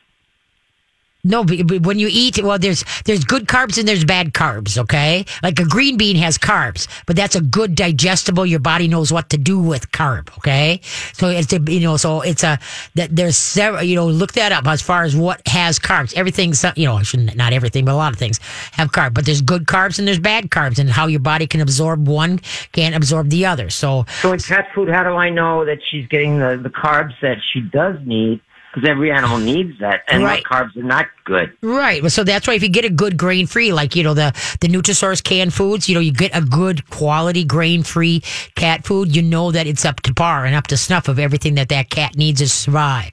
No, 1.25 1.43
but, 1.43 1.83
when 1.83 1.99
you 1.99 2.09
eat, 2.11 2.43
well, 2.43 2.59
there's 2.59 2.85
there's 3.05 3.25
good 3.25 3.47
carbs 3.47 3.77
and 3.77 3.89
there's 3.89 4.05
bad 4.05 4.33
carbs. 4.33 4.79
Okay, 4.79 5.25
like 5.43 5.59
a 5.59 5.65
green 5.65 5.97
bean 5.97 6.17
has 6.17 6.39
carbs, 6.39 6.87
but 7.07 7.17
that's 7.17 7.35
a 7.35 7.41
good 7.41 7.75
digestible. 7.75 8.47
Your 8.47 8.61
body 8.61 8.87
knows 8.87 9.13
what 9.13 9.29
to 9.31 9.37
do 9.37 9.59
with 9.59 9.91
carb. 9.91 10.31
Okay, 10.39 10.81
so 11.13 11.29
it's 11.29 11.53
a, 11.53 11.61
you 11.61 11.81
know, 11.81 11.97
so 11.97 12.21
it's 12.21 12.45
a 12.45 12.59
that 12.95 13.15
there's 13.15 13.37
several. 13.37 13.83
You 13.83 13.97
know, 13.97 14.07
look 14.07 14.35
that 14.35 14.53
up 14.53 14.67
as 14.67 14.81
far 14.81 15.03
as 15.03 15.17
what 15.17 15.47
has 15.49 15.79
carbs. 15.79 16.15
Everything's 16.15 16.65
you 16.77 16.87
know, 16.87 17.01
not 17.35 17.53
everything, 17.53 17.85
but 17.85 17.93
a 17.93 17.97
lot 17.97 18.13
of 18.13 18.19
things 18.19 18.39
have 18.73 18.93
carb. 18.93 19.15
But 19.15 19.27
there's 19.27 19.43
good 19.43 19.67
carbs 19.67 19.99
and 19.99 20.07
there's 20.07 20.21
bad 20.21 20.51
carbs, 20.51 20.79
and 20.79 20.89
how 20.89 21.09
your 21.09 21.21
body 21.21 21.47
can 21.47 21.61
absorb 21.61 22.07
one 22.07 22.39
can't 22.73 22.95
absorb 22.95 23.31
the 23.31 23.47
other. 23.47 23.71
So 23.71 24.05
So 24.23 24.33
in 24.33 24.39
cat 24.39 24.69
food, 24.75 24.89
how 24.89 25.03
do 25.03 25.11
I 25.11 25.31
know 25.31 25.65
that 25.65 25.79
she's 25.91 26.07
getting 26.09 26.39
the, 26.39 26.59
the 26.63 26.71
carbs 26.71 27.15
that 27.23 27.39
she 27.53 27.61
does 27.61 27.97
need? 28.05 28.41
Because 28.79 28.91
every 28.91 29.11
animal 29.11 29.39
needs 29.39 29.79
that, 29.81 30.03
and 30.09 30.23
Right. 30.23 30.45
carbs 30.45 30.77
are 30.77 30.83
not 30.83 31.07
good. 31.25 31.53
Right. 31.63 32.09
So 32.11 32.23
that's 32.25 32.47
why 32.47 32.55
if 32.55 32.63
you 32.63 32.69
get 32.69 32.85
a 32.85 32.91
good 32.91 33.17
grain 33.17 33.47
free, 33.47 33.73
like, 33.73 33.97
you 33.97 34.03
know, 34.03 34.15
the, 34.15 34.33
the 34.61 34.69
Nutrisource 34.69 35.23
canned 35.23 35.53
foods, 35.53 35.89
you 35.89 35.95
know, 35.95 36.01
you 36.01 36.13
get 36.13 36.31
a 36.37 36.41
good 36.41 36.89
quality 36.91 37.45
grain 37.45 37.83
free 37.83 38.21
cat 38.55 38.85
food, 38.87 39.15
you 39.17 39.23
know 39.23 39.51
that 39.51 39.67
it's 39.67 39.85
up 39.85 40.01
to 40.03 40.15
par 40.15 40.45
and 40.45 40.55
up 40.55 40.67
to 40.69 40.77
snuff 40.77 41.09
of 41.09 41.19
everything 41.19 41.57
that 41.57 41.69
that 41.71 41.91
cat 41.91 42.17
needs 42.17 42.41
to 42.41 42.49
survive. 42.49 43.11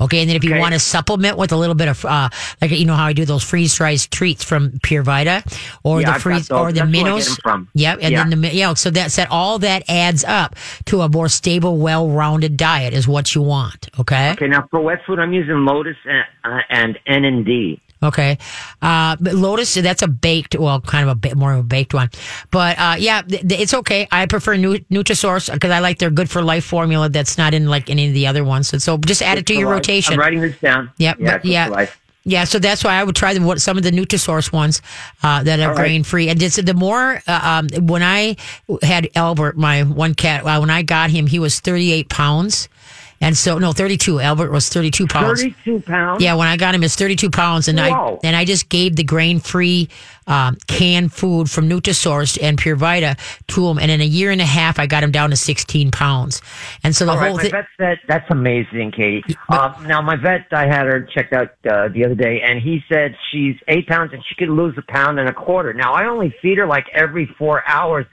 Okay. 0.00 0.20
And 0.20 0.28
then 0.28 0.36
if 0.36 0.44
you 0.44 0.50
Okay. 0.50 0.60
want 0.60 0.74
to 0.74 0.80
supplement 0.80 1.38
with 1.38 1.52
a 1.52 1.56
little 1.56 1.74
bit 1.74 1.88
of, 1.88 2.04
uh, 2.04 2.28
like, 2.60 2.70
you 2.72 2.84
know 2.84 2.94
how 2.94 3.06
I 3.06 3.12
do 3.12 3.24
those 3.24 3.42
freeze 3.44 3.74
dried 3.74 4.00
treats 4.10 4.42
from 4.44 4.78
Pure 4.82 5.04
Vita 5.04 5.42
or 5.84 6.00
Yeah, 6.00 6.12
the 6.14 6.20
freeze 6.20 6.50
or 6.50 6.72
the 6.72 6.80
That's 6.80 6.80
where 6.80 6.82
I 6.82 6.90
get 6.90 7.04
minnows. 7.04 7.26
them 7.26 7.36
from. 7.42 7.68
Yep. 7.74 7.98
And 8.02 8.12
Yeah. 8.12 8.24
then 8.24 8.40
the, 8.40 8.54
yeah. 8.54 8.74
So 8.74 8.90
that's 8.90 9.16
that 9.16 9.28
all 9.30 9.58
that 9.60 9.84
adds 9.88 10.24
up 10.24 10.56
to 10.86 11.02
a 11.02 11.08
more 11.08 11.28
stable, 11.28 11.78
well 11.78 12.08
rounded 12.08 12.56
diet 12.56 12.92
is 12.92 13.06
what 13.08 13.34
you 13.34 13.42
want. 13.42 13.88
Okay. 14.00 14.32
Okay, 14.32 14.48
now 14.48 14.66
for 14.70 14.80
food, 15.06 15.18
I'm 15.18 15.32
using 15.32 15.64
Lotus 15.64 15.96
and, 16.04 16.24
uh, 16.44 16.60
and 16.70 16.98
N 17.06 17.24
and 17.24 17.44
D. 17.44 17.80
Okay. 18.02 18.36
Uh, 18.82 19.16
Lotus, 19.20 19.74
that's 19.74 20.02
a 20.02 20.08
baked, 20.08 20.56
well, 20.56 20.80
kind 20.80 21.04
of 21.08 21.08
a 21.08 21.14
bit 21.14 21.36
more 21.36 21.52
of 21.54 21.60
a 21.60 21.62
baked 21.62 21.94
one. 21.94 22.10
But, 22.50 22.78
uh, 22.78 22.96
yeah, 22.98 23.22
th- 23.22 23.48
th- 23.48 23.60
it's 23.60 23.72
okay. 23.72 24.06
I 24.12 24.26
prefer 24.26 24.56
Nu- 24.56 24.78
Nutrisource 24.90 25.50
because 25.50 25.70
I 25.70 25.78
like 25.78 25.98
their 26.00 26.10
good 26.10 26.28
for 26.28 26.42
life 26.42 26.64
formula 26.66 27.08
that's 27.08 27.38
not 27.38 27.54
in 27.54 27.66
like 27.68 27.88
any 27.88 28.08
of 28.08 28.14
the 28.14 28.26
other 28.26 28.44
ones. 28.44 28.72
And 28.74 28.82
so 28.82 28.98
just 28.98 29.22
add 29.22 29.38
it 29.38 29.46
to 29.46 29.54
your 29.54 29.68
life. 29.68 29.76
rotation. 29.76 30.14
I'm 30.14 30.20
writing 30.20 30.40
this 30.40 30.58
down. 30.60 30.90
Yep, 30.98 31.16
Yeah, 31.18 31.38
but 31.38 31.44
yeah. 31.46 31.68
life. 31.68 32.00
Yeah, 32.26 32.44
so 32.44 32.58
that's 32.58 32.82
why 32.82 32.94
I 32.94 33.04
would 33.04 33.14
try 33.16 33.34
the, 33.34 33.40
what 33.42 33.60
some 33.60 33.76
of 33.76 33.82
the 33.82 33.90
Nutrisource 33.90 34.50
ones 34.50 34.80
uh, 35.22 35.42
that 35.42 35.60
are 35.60 35.68
right. 35.68 35.76
grain 35.76 36.04
free. 36.04 36.30
And 36.30 36.42
it's, 36.42 36.56
the 36.56 36.72
more 36.74 37.20
uh, 37.26 37.62
um, 37.72 37.86
when 37.86 38.02
I 38.02 38.36
had 38.82 39.10
Albert, 39.14 39.58
my 39.58 39.82
one 39.82 40.14
cat, 40.14 40.44
uh, 40.44 40.58
when 40.58 40.70
I 40.70 40.82
got 40.82 41.10
him, 41.10 41.26
he 41.26 41.38
was 41.38 41.60
38 41.60 42.08
pounds. 42.08 42.68
And 43.20 43.36
so, 43.36 43.58
no, 43.58 43.72
32. 43.72 44.20
Albert 44.20 44.50
was 44.50 44.68
32 44.68 45.06
pounds. 45.06 45.42
32 45.42 45.80
pounds? 45.80 46.22
Yeah, 46.22 46.34
when 46.34 46.48
I 46.48 46.56
got 46.56 46.74
him, 46.74 46.82
it's 46.82 46.96
32 46.96 47.30
pounds, 47.30 47.68
and 47.68 47.80
I 47.80 48.18
and 48.22 48.36
I 48.36 48.44
just 48.44 48.68
gave 48.68 48.96
the 48.96 49.04
grain 49.04 49.40
free 49.40 49.88
um, 50.26 50.56
canned 50.66 51.12
food 51.12 51.50
from 51.50 51.68
Nutrisource 51.68 52.38
and 52.42 52.58
Pure 52.58 52.76
Vita 52.76 53.16
to 53.48 53.68
him, 53.68 53.78
and 53.78 53.90
in 53.90 54.00
a 54.00 54.04
year 54.04 54.30
and 54.30 54.40
a 54.40 54.46
half, 54.46 54.78
I 54.78 54.86
got 54.86 55.02
him 55.02 55.10
down 55.10 55.30
to 55.30 55.36
16 55.36 55.90
pounds. 55.90 56.42
And 56.82 56.94
so 56.94 57.04
the 57.04 57.12
All 57.12 57.18
right, 57.18 57.28
whole 57.28 57.36
my 57.36 57.64
thing. 57.78 57.96
that's 58.08 58.30
amazing, 58.30 58.92
Katie. 58.92 59.24
Um, 59.48 59.74
now 59.86 60.00
my 60.02 60.16
vet, 60.16 60.46
I 60.52 60.66
had 60.66 60.86
her 60.86 61.02
checked 61.14 61.32
out 61.32 61.50
uh, 61.70 61.88
the 61.88 62.04
other 62.04 62.14
day, 62.14 62.40
and 62.42 62.60
he 62.60 62.82
said 62.92 63.16
she's 63.30 63.56
eight 63.68 63.86
pounds 63.86 64.12
and 64.12 64.22
she 64.28 64.34
could 64.34 64.48
lose 64.48 64.74
a 64.76 64.92
pound 64.92 65.18
and 65.18 65.28
a 65.28 65.34
quarter. 65.34 65.72
Now 65.72 65.92
I 65.92 66.06
only 66.06 66.34
feed 66.42 66.58
her 66.58 66.66
like 66.66 66.86
every 66.92 67.26
four 67.38 67.62
hours, 67.68 68.06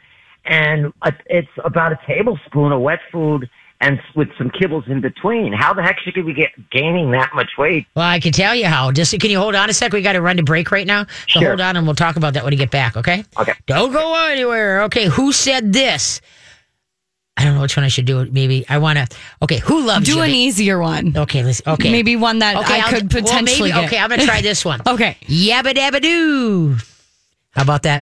and 0.46 0.94
uh, 1.02 1.12
it's 1.28 1.52
about 1.64 1.92
a 1.92 2.00
tablespoon 2.08 2.72
of 2.72 2.82
wet 2.82 3.00
food 3.12 3.50
and 3.82 4.00
with 4.16 4.30
some 4.38 4.50
kibbles 4.52 4.88
in 4.88 5.02
between. 5.02 5.52
How 5.54 5.74
the 5.74 5.82
heck 5.84 5.98
she 6.00 6.22
we 6.22 6.34
get, 6.34 6.52
gaining 6.70 7.12
that 7.12 7.32
much 7.34 7.50
weight? 7.58 7.88
Well, 7.96 8.06
I 8.06 8.20
can 8.20 8.32
tell 8.32 8.56
you 8.56 8.66
how. 8.68 8.92
Just 8.92 9.20
can 9.20 9.30
you 9.32 9.40
hold 9.40 9.56
on 9.56 9.70
a 9.70 9.74
sec? 9.74 9.92
We 9.92 10.02
got 10.02 10.14
to 10.14 10.22
run 10.22 10.38
to 10.38 10.44
break 10.44 10.72
right 10.72 10.88
now. 10.88 11.06
So 11.28 11.40
Sure. 11.40 11.48
hold 11.50 11.62
on, 11.62 11.76
and 11.78 11.86
we'll 11.86 11.96
talk 11.96 12.16
about 12.16 12.34
that 12.36 12.44
when 12.44 12.54
you 12.54 12.60
get 12.60 12.72
back. 12.72 12.96
Okay. 12.96 13.26
Okay. 13.40 13.54
Don't 13.66 13.92
go 13.92 14.16
anywhere. 14.28 14.84
Okay. 14.84 15.06
Who 15.08 15.32
said 15.34 15.74
this? 15.74 16.22
I 17.38 17.44
don't 17.46 17.56
know 17.56 17.62
which 17.62 17.76
one 17.76 17.84
I 17.84 17.88
should 17.88 18.06
do. 18.06 18.26
Maybe 18.32 18.66
I 18.70 18.78
want 18.78 19.00
to. 19.00 19.08
Okay. 19.42 19.58
Who 19.60 19.84
loves 19.86 20.06
Do 20.06 20.16
you? 20.18 20.22
an 20.22 20.30
easier 20.30 20.80
one. 20.80 21.18
Okay. 21.18 21.44
Let's. 21.44 21.62
Okay. 21.66 21.92
Maybe 21.92 22.16
one 22.16 22.40
that 22.40 22.58
Okay, 22.58 22.76
I 22.76 22.80
I'll- 22.86 22.90
could 22.94 23.12
well, 23.14 23.24
potentially 23.24 23.72
maybe- 23.72 23.82
get. 23.82 23.88
Okay, 23.88 23.98
I'm 23.98 24.10
gonna 24.10 24.26
try 24.26 24.42
this 24.50 24.64
one. 24.64 24.82
Okay. 24.86 25.18
Yabba 25.26 25.74
dabba 25.74 26.02
doo. 26.02 26.78
How 27.52 27.64
about 27.64 27.84
that? 27.84 28.02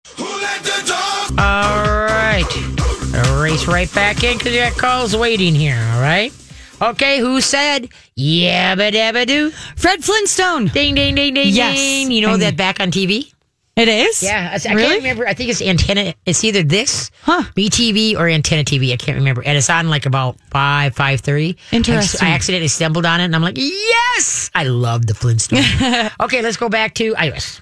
All 1.39 1.85
right. 2.05 2.75
Race 3.13 3.67
right 3.67 3.93
back 3.95 4.23
in 4.23 4.37
because 4.39 4.53
that 4.55 4.73
call's 4.77 5.17
waiting 5.17 5.55
here. 5.55 5.77
All 5.95 6.01
right. 6.01 6.33
Okay. 6.81 7.19
Who 7.21 7.41
said 7.41 7.89
yabba 8.17 8.93
dabba 8.93 9.27
doo? 9.27 9.51
Fred 9.77 10.05
Flintstone. 10.05 10.67
Ding 10.67 10.95
ding 10.95 11.15
ding 11.15 11.35
ding 11.35 11.49
Yes. 11.55 11.77
ding. 11.77 12.11
You 12.11 12.23
know 12.23 12.37
that 12.37 12.57
back 12.57 12.81
on 12.81 12.91
TV? 12.91 13.33
It 13.77 13.87
is? 13.89 14.25
Yeah, 14.25 14.51
I, 14.65 14.69
I 14.69 14.75
really? 14.75 14.89
can't 14.89 14.99
remember. 15.03 15.29
I 15.29 15.35
think 15.35 15.51
it's 15.51 15.63
antenna. 15.63 16.13
It's 16.27 16.43
either 16.43 16.65
this, 16.65 17.13
Huh. 17.23 17.45
MeTV 17.57 18.17
or 18.19 18.29
antenna 18.29 18.65
TV. 18.65 18.93
I 18.93 18.97
can't 18.97 19.17
remember. 19.17 19.41
And 19.45 19.57
it's 19.57 19.71
on 19.71 19.89
like 19.89 20.05
about 20.05 20.37
five, 20.51 20.97
five 20.97 21.21
thirty. 21.21 21.57
Interesting. 21.71 22.27
I, 22.27 22.33
accidentally 22.33 22.67
stumbled 22.69 23.07
on 23.07 23.21
it, 23.21 23.25
and 23.27 23.37
I'm 23.37 23.43
like, 23.43 23.57
yes, 23.57 24.51
I 24.53 24.65
love 24.65 25.07
the 25.07 25.13
Flintstones. 25.15 26.11
okay, 26.21 26.43
let's 26.43 26.57
go 26.57 26.69
back 26.69 26.95
to 26.95 27.15
Iris. 27.15 27.61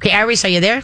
Okay, 0.00 0.10
Iris, 0.12 0.42
are 0.46 0.48
you 0.48 0.60
there? 0.60 0.82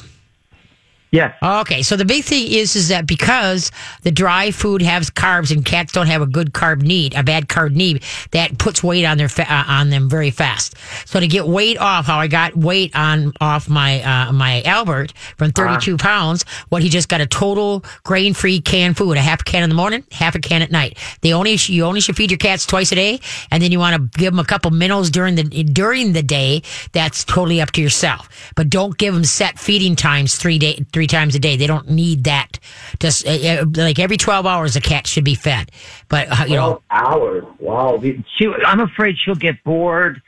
Yes. 1.10 1.34
Okay, 1.42 1.82
so 1.82 1.96
the 1.96 2.04
big 2.04 2.24
thing 2.24 2.46
is 2.48 2.76
is 2.76 2.88
that 2.88 3.06
because 3.06 3.70
the 4.02 4.10
dry 4.10 4.50
food 4.50 4.82
has 4.82 5.10
carbs 5.10 5.50
and 5.50 5.64
cats 5.64 5.92
don't 5.92 6.06
have 6.06 6.20
a 6.20 6.26
good 6.26 6.52
carb 6.52 6.82
need, 6.82 7.14
a 7.14 7.22
bad 7.22 7.48
carb 7.48 7.74
need, 7.74 8.02
that 8.32 8.58
puts 8.58 8.82
weight 8.82 9.04
on 9.04 9.16
their 9.16 9.28
fa- 9.28 9.50
uh, 9.50 9.64
on 9.66 9.88
them 9.88 10.08
very 10.10 10.30
fast. 10.30 10.74
So 11.06 11.18
to 11.18 11.26
get 11.26 11.46
weight 11.46 11.78
off, 11.78 12.06
how 12.06 12.18
I 12.18 12.26
got 12.26 12.56
weight 12.56 12.94
on 12.94 13.32
off 13.40 13.68
my 13.68 14.02
uh, 14.02 14.32
my 14.32 14.62
Albert 14.62 15.12
from 15.36 15.50
32 15.52 15.96
pounds, 15.96 16.44
what 16.68 16.82
he 16.82 16.90
just 16.90 17.08
got 17.08 17.20
a 17.22 17.26
total 17.26 17.84
grain 18.04 18.34
free 18.34 18.60
canned 18.60 18.96
food, 18.98 19.16
a 19.16 19.20
half 19.20 19.40
a 19.40 19.44
can 19.44 19.62
in 19.62 19.70
the 19.70 19.76
morning, 19.76 20.04
half 20.12 20.34
a 20.34 20.38
can 20.38 20.60
at 20.60 20.70
night. 20.70 20.98
They 21.22 21.32
only 21.32 21.56
you 21.58 21.84
only 21.84 22.00
should 22.00 22.16
feed 22.16 22.30
your 22.30 22.38
cats 22.38 22.66
twice 22.66 22.92
a 22.92 22.96
day, 22.96 23.20
and 23.50 23.62
then 23.62 23.72
you 23.72 23.78
want 23.78 23.96
to 23.96 24.18
give 24.18 24.32
them 24.32 24.40
a 24.40 24.44
couple 24.44 24.70
minnows 24.72 25.10
during 25.10 25.36
the 25.36 25.44
during 25.44 26.12
the 26.12 26.22
day. 26.22 26.62
That's 26.92 27.24
totally 27.24 27.62
up 27.62 27.70
to 27.72 27.80
yourself, 27.80 28.28
but 28.56 28.68
don't 28.68 28.98
give 28.98 29.14
them 29.14 29.24
set 29.24 29.58
feeding 29.58 29.96
times 29.96 30.36
three 30.36 30.58
day 30.58 30.84
three 30.98 31.06
times 31.06 31.36
a 31.36 31.38
day. 31.38 31.54
They 31.56 31.68
don't 31.68 31.88
need 31.88 32.24
that. 32.24 32.58
Just 32.98 33.24
uh, 33.24 33.30
uh, 33.30 33.64
like 33.76 34.00
every 34.00 34.16
12 34.16 34.44
hours, 34.46 34.74
a 34.74 34.80
cat 34.80 35.06
should 35.06 35.22
be 35.22 35.36
fed. 35.36 35.70
But 36.08 36.26
uh, 36.28 36.44
you 36.48 36.56
know, 36.56 36.82
hours. 36.90 37.44
Wow. 37.60 38.02
She, 38.36 38.52
I'm 38.66 38.80
afraid 38.80 39.16
she'll 39.16 39.36
get 39.36 39.62
bored 39.62 40.20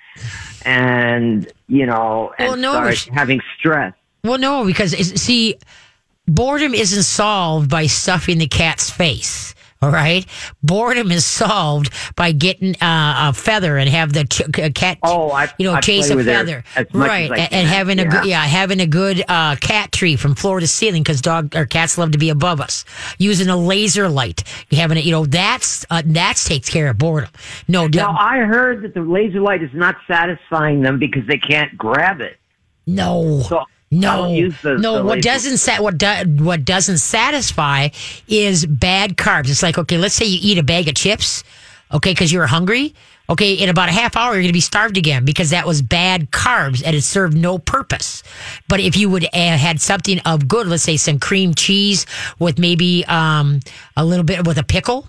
and, 0.64 1.50
you 1.66 1.86
know, 1.86 2.32
and 2.38 2.50
Well, 2.50 2.56
no, 2.56 2.72
start 2.74 2.96
she- 2.98 3.10
having 3.10 3.40
stress. 3.58 3.94
Well, 4.22 4.38
no, 4.38 4.64
because 4.64 4.92
see, 5.20 5.56
boredom 6.28 6.72
isn't 6.72 7.02
solved 7.02 7.68
by 7.68 7.86
stuffing 7.86 8.38
the 8.38 8.46
cat's 8.46 8.90
face. 8.90 9.56
All 9.82 9.90
right, 9.90 10.26
boredom 10.62 11.10
is 11.10 11.24
solved 11.24 11.90
by 12.14 12.32
getting 12.32 12.74
uh, 12.82 13.30
a 13.30 13.32
feather 13.32 13.78
and 13.78 13.88
have 13.88 14.12
the 14.12 14.24
ch- 14.24 14.74
cat, 14.74 14.98
Oh, 15.02 15.30
I- 15.30 15.48
you 15.58 15.64
know, 15.64 15.72
I 15.72 15.80
chase 15.80 16.10
a 16.10 16.22
feather, 16.22 16.62
right, 16.92 17.30
and, 17.30 17.50
and 17.50 17.66
having 17.66 17.98
a 17.98 18.02
yeah. 18.02 18.10
good, 18.10 18.24
yeah, 18.26 18.42
having 18.44 18.80
a 18.80 18.86
good 18.86 19.24
uh, 19.26 19.56
cat 19.56 19.90
tree 19.90 20.16
from 20.16 20.34
floor 20.34 20.60
to 20.60 20.66
ceiling 20.66 21.02
because 21.02 21.22
dog 21.22 21.56
or 21.56 21.64
cats 21.64 21.96
love 21.96 22.12
to 22.12 22.18
be 22.18 22.28
above 22.28 22.60
us. 22.60 22.84
Using 23.18 23.48
a 23.48 23.56
laser 23.56 24.10
light, 24.10 24.44
you 24.68 24.76
having 24.76 24.98
it, 24.98 25.04
you 25.04 25.12
know, 25.12 25.24
that's 25.24 25.86
uh, 25.88 26.02
that's 26.04 26.44
takes 26.44 26.68
care 26.68 26.90
of 26.90 26.98
boredom. 26.98 27.30
No, 27.66 27.86
Now, 27.86 28.14
I 28.18 28.40
heard 28.40 28.82
that 28.82 28.92
the 28.92 29.00
laser 29.00 29.40
light 29.40 29.62
is 29.62 29.70
not 29.72 29.96
satisfying 30.06 30.82
them 30.82 30.98
because 30.98 31.26
they 31.26 31.38
can't 31.38 31.78
grab 31.78 32.20
it. 32.20 32.36
No. 32.86 33.40
So, 33.48 33.64
no. 33.90 34.24
no, 34.64 35.04
what 35.04 35.22
doesn't 35.22 35.56
sa- 35.58 35.82
what 35.82 35.98
do- 35.98 36.44
what 36.44 36.64
doesn't 36.64 36.98
satisfy 36.98 37.88
is 38.28 38.64
bad 38.66 39.16
carbs. 39.16 39.50
It's 39.50 39.62
like 39.62 39.78
okay, 39.78 39.98
let's 39.98 40.14
say 40.14 40.26
you 40.26 40.38
eat 40.40 40.58
a 40.58 40.62
bag 40.62 40.88
of 40.88 40.94
chips, 40.94 41.42
okay, 41.92 42.12
because 42.12 42.32
you're 42.32 42.46
hungry. 42.46 42.94
Okay, 43.28 43.54
in 43.54 43.68
about 43.68 43.88
a 43.88 43.92
half 43.92 44.16
hour, 44.16 44.32
you're 44.32 44.42
going 44.42 44.48
to 44.48 44.52
be 44.52 44.60
starved 44.60 44.96
again 44.96 45.24
because 45.24 45.50
that 45.50 45.64
was 45.64 45.82
bad 45.82 46.32
carbs 46.32 46.82
and 46.84 46.96
it 46.96 47.02
served 47.02 47.36
no 47.36 47.58
purpose. 47.58 48.24
But 48.66 48.80
if 48.80 48.96
you 48.96 49.08
would 49.08 49.24
uh, 49.24 49.56
had 49.56 49.80
something 49.80 50.18
of 50.20 50.48
good, 50.48 50.66
let's 50.66 50.82
say 50.82 50.96
some 50.96 51.20
cream 51.20 51.54
cheese 51.54 52.06
with 52.40 52.58
maybe 52.58 53.04
um, 53.06 53.60
a 53.96 54.04
little 54.04 54.24
bit 54.24 54.44
with 54.44 54.58
a 54.58 54.64
pickle 54.64 55.06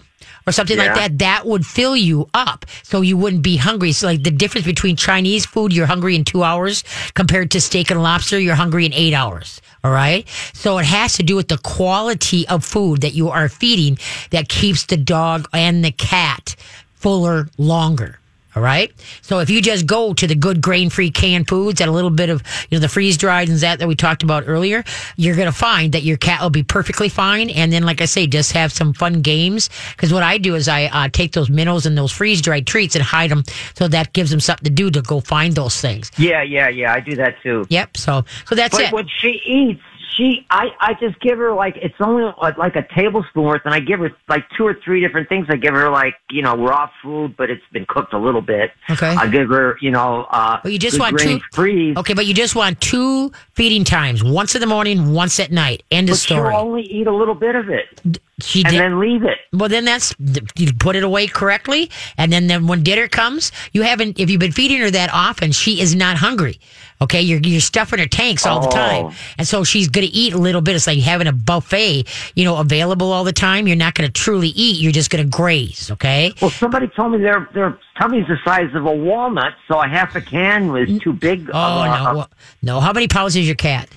or 0.48 0.52
something 0.52 0.78
like 0.78 0.96
that, 0.96 1.20
that 1.20 1.46
would 1.46 1.66
fill 1.66 1.96
you 1.96 2.30
up 2.34 2.66
so 2.84 3.02
you 3.02 3.18
wouldn't 3.18 3.44
be 3.44 3.58
hungry. 3.58 3.92
So, 3.92 4.08
like 4.08 4.24
the 4.24 4.32
difference 4.32 4.66
between 4.66 4.96
Chinese 4.96 5.46
food, 5.46 5.74
you're 5.74 5.86
hungry 5.86 6.16
in 6.16 6.24
two 6.24 6.44
hours, 6.44 6.84
compared 7.14 7.52
to 7.52 7.62
steak 7.62 7.92
and 7.92 8.02
lobster, 8.02 8.40
you're 8.40 8.56
hungry 8.56 8.86
in 8.86 8.94
eight 8.94 9.14
hours. 9.14 9.62
All 9.84 9.92
right. 9.92 10.28
So, 10.54 10.78
it 10.78 10.86
has 10.86 11.16
to 11.18 11.24
do 11.24 11.36
with 11.36 11.48
the 11.48 11.58
quality 11.58 12.48
of 12.48 12.64
food 12.64 13.02
that 13.02 13.14
you 13.14 13.30
are 13.30 13.50
feeding 13.50 13.98
that 14.32 14.50
keeps 14.50 14.86
the 14.86 14.98
dog 14.98 15.48
and 15.54 15.84
the 15.84 15.92
cat 15.92 16.56
fuller 16.96 17.50
longer. 17.58 18.21
All 18.56 18.62
right. 18.62 18.92
So 19.22 19.40
if 19.40 19.50
you 19.50 19.62
just 19.62 19.86
go 19.86 20.14
to 20.14 20.28
the 20.28 20.36
good 20.36 20.62
grain 20.62 20.90
free 20.90 21.10
canned 21.10 21.48
foods 21.48 21.80
and 21.80 21.90
a 21.90 21.94
little 21.94 22.10
bit 22.10 22.30
of, 22.30 22.44
you 22.70 22.78
know, 22.78 22.82
the 22.82 22.90
freeze 22.90 23.18
dried 23.18 23.48
and 23.50 23.58
that 23.60 23.80
that 23.80 23.88
we 23.88 23.96
talked 23.96 24.24
about 24.24 24.44
earlier, 24.48 24.84
you're 25.16 25.36
going 25.36 25.48
to 25.48 25.58
find 25.58 25.94
that 25.94 26.04
your 26.04 26.18
cat 26.18 26.42
will 26.42 26.50
be 26.50 26.64
perfectly 26.64 27.08
fine. 27.08 27.50
And 27.50 27.72
then, 27.72 27.84
like 27.84 28.02
I 28.02 28.06
say, 28.06 28.28
just 28.28 28.52
have 28.52 28.72
some 28.72 28.94
fun 28.94 29.22
games. 29.22 29.70
Cause 29.98 30.12
what 30.12 30.24
I 30.24 30.38
do 30.38 30.56
is 30.56 30.68
I 30.68 30.86
uh, 30.86 31.08
take 31.10 31.32
those 31.32 31.50
minnows 31.50 31.86
and 31.86 31.98
those 31.98 32.12
freeze 32.12 32.42
dried 32.42 32.68
treats 32.68 32.96
and 32.96 33.04
hide 33.04 33.32
them. 33.32 33.44
So 33.76 33.88
that 33.88 34.14
gives 34.14 34.32
them 34.32 34.40
something 34.40 34.66
to 34.66 34.70
do 34.72 34.92
to 34.92 35.02
go 35.02 35.22
find 35.22 35.54
those 35.56 35.80
things. 35.80 36.12
Yeah, 36.18 36.44
yeah, 36.44 36.68
yeah. 36.68 36.94
I 36.94 37.00
do 37.00 37.16
that 37.16 37.36
too. 37.42 37.66
Yep. 37.70 37.98
So, 37.98 38.26
so 38.46 38.56
that's 38.56 38.76
But 38.76 38.86
it. 38.88 38.94
when 38.94 39.08
she 39.08 39.42
eats, 39.46 39.82
she, 40.17 40.45
I, 40.50 40.67
I 40.80 40.93
just 41.00 41.19
give 41.21 41.38
her 41.38 41.54
like 41.54 41.78
it's 41.78 41.95
only 42.00 42.32
like 42.58 42.76
a 42.76 42.86
tablespoon 42.95 43.43
worth, 43.43 43.62
and 43.65 43.74
I 43.74 43.80
give 43.80 44.00
her 44.00 44.12
like 44.28 44.45
two 44.58 44.65
or 44.65 44.76
three 44.84 45.00
different 45.02 45.30
things. 45.30 45.47
I 45.50 45.56
give 45.56 45.74
her 45.74 45.89
like 45.89 46.15
you 46.30 46.41
know 46.41 46.56
raw 46.56 46.89
food, 47.02 47.36
but 47.38 47.50
it's 47.50 47.63
been 47.71 47.86
cooked 47.88 48.13
a 48.13 48.17
little 48.19 48.41
bit. 48.41 48.71
Okay. 48.89 49.08
I 49.15 49.28
give 49.28 49.50
her 49.50 49.78
you 49.82 49.91
know. 49.91 50.28
uh 50.32 50.60
But 50.63 50.71
you 50.74 50.80
just 50.80 51.00
want 51.00 51.17
two- 51.19 51.39
freeze. 51.54 51.95
Okay. 51.97 52.13
But 52.13 52.26
you 52.26 52.34
just 52.34 52.56
want 52.56 52.80
two 52.82 53.32
feeding 53.54 53.84
times, 53.84 54.24
once 54.24 54.56
in 54.56 54.62
the 54.62 54.67
morning, 54.67 55.13
once 55.13 55.39
at 55.39 55.52
night. 55.52 55.84
End 55.91 56.10
of 56.10 56.13
But 56.13 56.19
she'll 56.19 56.38
story. 56.38 56.56
only 56.56 56.82
eat 56.84 57.08
a 57.08 57.13
little 57.15 57.36
bit 57.36 57.56
of 57.56 57.69
it 57.69 58.19
She 58.42 58.64
and 58.64 58.72
did. 58.72 58.80
then 58.82 59.00
leave 59.00 59.24
it. 59.24 59.38
Well, 59.54 59.70
then 59.70 59.86
that's 59.86 60.16
you 60.56 60.74
put 60.74 60.96
it 60.96 61.04
away 61.04 61.28
correctly, 61.28 61.90
and 62.18 62.32
then, 62.32 62.48
then 62.48 62.68
when 62.68 62.84
dinner 62.84 63.08
comes, 63.08 63.52
you 63.74 63.82
haven't. 63.84 64.20
If 64.20 64.30
you've 64.30 64.40
been 64.40 64.52
feeding 64.52 64.80
her 64.80 64.92
that 64.92 65.10
often, 65.14 65.52
she 65.52 65.82
is 65.82 65.96
not 65.96 66.18
hungry. 66.18 66.60
Okay, 67.02 67.22
you're 67.22 67.40
you're 67.40 67.62
stuffing 67.62 68.00
her 68.00 68.06
tanks 68.06 68.46
all 68.46 68.62
the 68.62 68.70
time, 68.70 69.06
Oh. 69.06 69.14
and 69.38 69.48
so 69.48 69.64
she's 69.64 69.88
going 69.88 70.06
to 70.08 70.14
eat 70.14 70.34
a 70.34 70.38
little 70.38 70.62
bit. 70.62 70.76
It's 70.76 70.86
like 70.86 71.00
having 71.00 71.26
a 71.28 71.34
buffet, 71.34 72.08
you 72.36 72.44
know, 72.44 72.58
available 72.58 73.12
all 73.12 73.24
the 73.24 73.34
time. 73.34 73.68
You're 73.68 73.76
not 73.76 73.96
going 73.96 74.08
to 74.08 74.14
truly 74.14 74.50
eat. 74.50 74.80
You're 74.82 74.92
just 74.92 75.10
going 75.10 75.24
to 75.24 75.30
graze. 75.30 75.90
Okay. 75.92 76.32
Well, 76.42 76.52
somebody 76.52 76.88
told 76.90 77.14
me 77.14 77.18
their 77.20 77.50
their 77.54 77.78
tummy's 78.00 78.28
the 78.28 78.38
size 78.46 78.74
of 78.76 78.86
a 78.86 78.92
walnut, 78.94 79.54
so 79.68 79.80
a 79.82 79.88
half 79.88 80.16
a 80.16 80.22
can 80.22 80.72
was 80.72 80.88
too 81.02 81.14
big. 81.14 81.50
Oh 81.54 81.58
uh, 81.82 82.14
no, 82.14 82.26
no. 82.62 82.80
How 82.80 82.94
many 82.94 83.08
pounds 83.08 83.36
is 83.36 83.48
your 83.48 83.56
cat? 83.56 83.90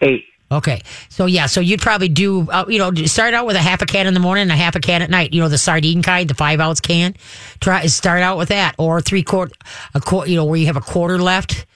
eight. 0.00 0.24
Okay, 0.50 0.80
so 1.10 1.26
yeah, 1.26 1.44
so 1.44 1.60
you'd 1.60 1.82
probably 1.82 2.08
do, 2.08 2.48
uh, 2.50 2.64
you 2.68 2.78
know, 2.78 2.90
start 3.04 3.34
out 3.34 3.46
with 3.46 3.56
a 3.56 3.60
half 3.60 3.82
a 3.82 3.86
can 3.86 4.06
in 4.06 4.14
the 4.14 4.20
morning 4.20 4.42
and 4.42 4.50
a 4.50 4.56
half 4.56 4.76
a 4.76 4.80
can 4.80 5.02
at 5.02 5.10
night. 5.10 5.34
You 5.34 5.42
know, 5.42 5.48
the 5.50 5.58
sardine 5.58 6.00
kind, 6.02 6.28
the 6.28 6.34
five 6.34 6.58
ounce 6.58 6.80
can. 6.80 7.14
Try 7.60 7.84
start 7.86 8.22
out 8.22 8.38
with 8.38 8.48
that, 8.48 8.74
or 8.78 9.02
three 9.02 9.22
quart, 9.22 9.52
a 9.94 10.00
quart, 10.00 10.28
you 10.28 10.36
know, 10.36 10.46
where 10.46 10.58
you 10.58 10.66
have 10.66 10.76
a 10.78 10.80
quarter 10.80 11.18
left. 11.18 11.66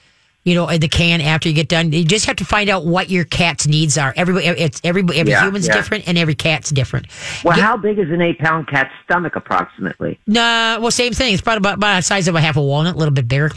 You 0.45 0.57
know, 0.57 0.69
in 0.69 0.81
the 0.81 0.89
can 0.89 1.21
after 1.21 1.49
you 1.49 1.55
get 1.55 1.69
done. 1.69 1.93
You 1.93 2.05
just 2.05 2.27
have 2.27 2.35
to 2.37 2.45
find 2.45 2.69
out 2.69 2.85
what 2.85 3.09
your 3.09 3.25
cat's 3.25 3.69
needs 3.69 3.97
are. 3.97 4.13
Everybody, 4.17 4.47
it's 4.47 4.81
everybody, 4.83 5.21
every 5.21 5.31
Yeah, 5.35 5.45
human's 5.45 5.69
yeah. 5.69 5.75
different, 5.75 6.09
and 6.09 6.19
every 6.19 6.35
cat's 6.35 6.71
different. 6.71 7.07
Well, 7.45 7.55
Get- 7.55 7.63
how 7.65 7.77
big 7.77 8.01
is 8.01 8.11
an 8.11 8.21
eight 8.21 8.41
pound 8.41 8.67
cat's 8.67 8.91
stomach 9.05 9.37
approximately? 9.37 10.19
Nah, 10.27 10.81
well, 10.81 10.91
same 10.91 11.13
thing. 11.13 11.33
It's 11.35 11.43
probably 11.43 11.59
about, 11.59 11.75
about 11.75 11.97
the 11.99 12.03
size 12.03 12.27
of 12.27 12.35
a 12.35 12.41
half 12.41 12.57
a 12.57 12.61
walnut, 12.63 12.97
a 12.97 12.99
little 12.99 13.15
bit 13.15 13.29
bigger. 13.29 13.53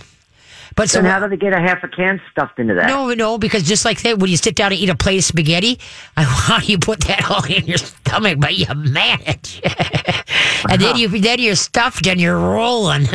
But 0.76 0.90
so 0.90 1.02
Then 1.02 1.10
how 1.10 1.20
do 1.22 1.30
they 1.30 1.38
get 1.38 1.54
a 1.54 1.60
half 1.60 1.84
a 1.84 1.88
can 1.88 2.22
stuffed 2.32 2.60
into 2.60 2.74
that? 2.74 2.88
no, 2.88 3.14
no, 3.14 3.38
because 3.38 3.64
just 3.64 3.86
like 3.86 4.02
that, 4.02 4.20
when 4.20 4.30
you 4.30 4.36
sit 4.36 4.56
down 4.56 4.74
and 4.74 4.82
eat 4.82 4.90
a 4.90 4.96
plate 4.96 5.18
of 5.18 5.24
spaghetti, 5.24 5.80
how 6.18 6.60
do 6.60 6.66
you 6.66 6.78
put 6.78 7.00
that 7.02 7.24
all 7.32 7.44
in 7.46 7.66
your 7.66 7.78
stomach? 7.78 8.40
But 8.40 8.56
you 8.56 8.66
manage, 8.76 9.62
and 10.70 10.82
then 10.82 10.98
you 10.98 11.08
then 11.08 11.40
you're 11.40 11.56
stuffed 11.56 12.06
and 12.08 12.20
you're 12.20 12.38
rolling. 12.38 13.06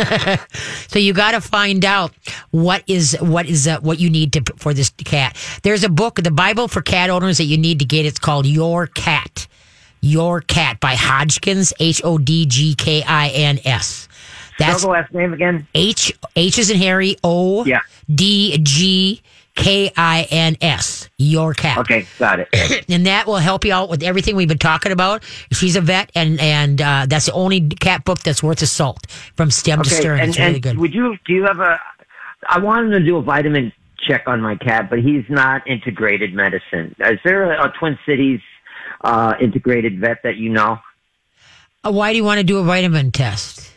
so 0.88 0.99
you 0.99 1.12
got 1.12 1.33
to 1.33 1.40
find 1.40 1.85
out 1.85 2.12
what 2.51 2.83
is 2.87 3.16
what 3.20 3.46
is 3.46 3.68
uh, 3.68 3.79
what 3.81 4.01
you 4.01 4.09
need 4.09 4.33
to 4.33 4.42
for 4.57 4.73
this 4.73 4.90
cat. 4.90 5.37
There's 5.62 5.85
a 5.85 5.90
book, 5.90 6.16
the 6.16 6.31
Bible 6.31 6.66
for 6.66 6.81
cat 6.81 7.11
owners 7.11 7.38
that 7.38 7.44
you 7.44 7.59
need 7.59 7.79
to 7.81 7.85
get. 7.85 8.07
It's 8.07 8.18
called 8.18 8.46
Your 8.46 8.87
Cat. 8.87 9.46
Your 10.03 10.40
Cat 10.40 10.81
by 10.81 10.94
Hodgkins, 10.94 11.75
H 11.79 12.01
O 12.05 12.16
D 12.16 12.46
G 12.46 12.75
K 12.75 13.03
I 13.03 13.29
N 13.29 13.61
S. 13.66 14.09
That's 14.61 14.83
the 14.83 14.90
last 14.90 15.12
name 15.12 15.33
again. 15.33 15.66
H 15.75 16.12
H 16.37 16.59
is 16.59 16.70
in 16.70 16.79
Harry 16.79 17.16
O 17.25 17.64
Yeah. 17.64 17.81
D 18.12 18.59
G 18.62 19.23
K 19.57 19.90
I 19.96 20.27
N 20.31 20.57
S. 20.61 21.09
Your 21.18 21.55
cat. 21.55 21.79
Okay, 21.79 22.07
got 22.18 22.40
it. 22.40 22.49
And 22.88 23.07
that 23.07 23.27
will 23.27 23.37
help 23.37 23.64
you 23.64 23.73
out 23.73 23.88
with 23.88 24.03
everything 24.03 24.37
we've 24.37 24.49
been 24.49 24.59
talking 24.59 24.90
about. 24.92 25.23
She's 25.53 25.77
a 25.77 25.81
vet, 25.81 26.11
and 26.14 26.40
and 26.40 26.81
uh, 26.81 27.07
that's 27.09 27.27
the 27.27 27.33
only 27.33 27.61
cat 27.68 28.05
book 28.05 28.20
that's 28.20 28.42
worth 28.42 28.62
a 28.62 28.66
salt 28.66 29.07
from 29.37 29.51
stem 29.51 29.83
to 29.83 29.90
stern. 29.90 30.20
and, 30.20 30.31
it's 30.31 30.38
really 30.38 30.55
and 30.55 30.62
good. 30.62 30.79
would 30.79 30.94
you 30.94 31.16
do 31.27 31.33
you 31.35 31.42
have 31.44 31.61
a? 31.61 31.79
I 32.49 32.59
wanted 32.59 32.90
to 32.99 33.05
do 33.05 33.16
a 33.16 33.23
vitamin 33.23 33.73
check 34.07 34.23
on 34.27 34.40
my 34.40 34.57
cat, 34.57 34.88
but 34.88 35.01
he's 35.01 35.25
not 35.29 35.66
integrated 35.66 36.33
medicine. 36.33 36.94
Is 37.01 37.18
there 37.25 37.53
a, 37.53 37.66
a 37.68 37.73
Twin 37.79 37.99
Cities 38.07 38.40
uh, 39.03 39.35
integrated 39.40 40.01
vet 40.01 40.18
that 40.25 40.37
you 40.37 40.49
know? 40.51 40.79
Uh, 41.85 41.92
Why 41.92 42.12
do 42.12 42.16
you 42.16 42.25
want 42.25 42.38
to 42.38 42.44
do 42.44 42.59
a 42.59 42.62
vitamin 42.62 43.12
test? 43.12 43.73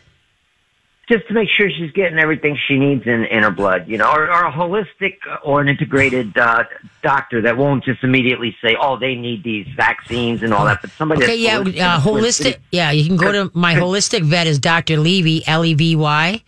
Just 1.09 1.27
to 1.27 1.33
make 1.33 1.49
sure 1.49 1.69
she's 1.69 1.91
getting 1.91 2.17
everything 2.17 2.57
she 2.67 2.79
needs 2.79 3.05
in, 3.05 3.25
in 3.25 3.43
her 3.43 3.51
blood, 3.51 3.89
you 3.89 3.97
know, 3.97 4.09
or, 4.09 4.31
or 4.31 4.45
a 4.45 4.51
holistic 4.51 5.17
or 5.43 5.59
an 5.59 5.67
integrated 5.67 6.37
uh, 6.37 6.63
doctor 7.01 7.41
that 7.41 7.57
won't 7.57 7.83
just 7.83 8.03
immediately 8.05 8.55
say, 8.63 8.77
"Oh, 8.79 8.97
they 8.97 9.15
need 9.15 9.43
these 9.43 9.67
vaccines 9.75 10.43
and 10.43 10.53
all 10.53 10.63
that," 10.63 10.81
but 10.81 10.91
somebody 10.91 11.23
Okay, 11.23 11.35
yeah, 11.35 11.59
that's 11.61 11.77
uh, 11.77 11.99
holistic. 11.99 12.59
Yeah, 12.71 12.91
you 12.91 13.05
can 13.05 13.17
go 13.17 13.33
to 13.33 13.51
my 13.53 13.75
holistic 13.75 14.23
vet 14.23 14.47
is 14.47 14.59
Dr. 14.59 14.97
Levy, 14.97 15.45
L 15.45 15.65
E 15.65 15.73
V 15.73 15.97
Y. 15.97 16.41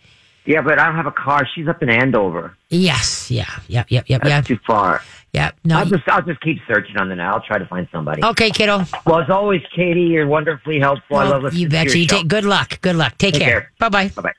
Yeah, 0.46 0.62
but 0.62 0.78
I 0.78 0.86
don't 0.86 0.94
have 0.94 1.06
a 1.06 1.12
car. 1.12 1.46
She's 1.54 1.68
up 1.68 1.82
in 1.82 1.90
Andover. 1.90 2.56
Yes, 2.70 3.30
yeah, 3.30 3.50
yep, 3.68 3.90
yep, 3.90 4.08
yep, 4.08 4.22
That's 4.22 4.48
yep, 4.48 4.58
too 4.58 4.64
far. 4.64 5.02
Yep. 5.36 5.54
No, 5.64 5.78
I'll 5.78 5.86
just 5.86 6.02
I'll 6.08 6.22
just 6.22 6.40
keep 6.40 6.58
searching 6.66 6.96
on 6.96 7.08
the 7.08 7.14
net. 7.16 7.26
I'll 7.28 7.40
try 7.40 7.58
to 7.58 7.66
find 7.66 7.86
somebody. 7.92 8.24
okay, 8.24 8.50
kiddo. 8.50 8.84
Well, 9.06 9.20
as 9.20 9.30
always, 9.30 9.62
Katie, 9.74 10.00
you're 10.14 10.26
wonderfully 10.26 10.80
helpful. 10.80 11.16
I 11.18 11.24
Well, 11.24 11.32
love 11.32 11.42
listening 11.44 11.62
you 11.62 11.68
to 11.68 11.72
betcha. 11.72 11.88
your 11.90 11.96
You 11.98 12.08
show. 12.08 12.16
take 12.16 12.28
good 12.28 12.44
luck. 12.44 12.80
Good 12.80 12.96
luck. 12.96 13.12
Take, 13.18 13.34
Take 13.34 13.42
care. 13.42 13.60
care. 13.60 13.72
Bye 13.78 13.88
bye. 13.90 14.08
Bye 14.08 14.22
bye. 14.22 14.32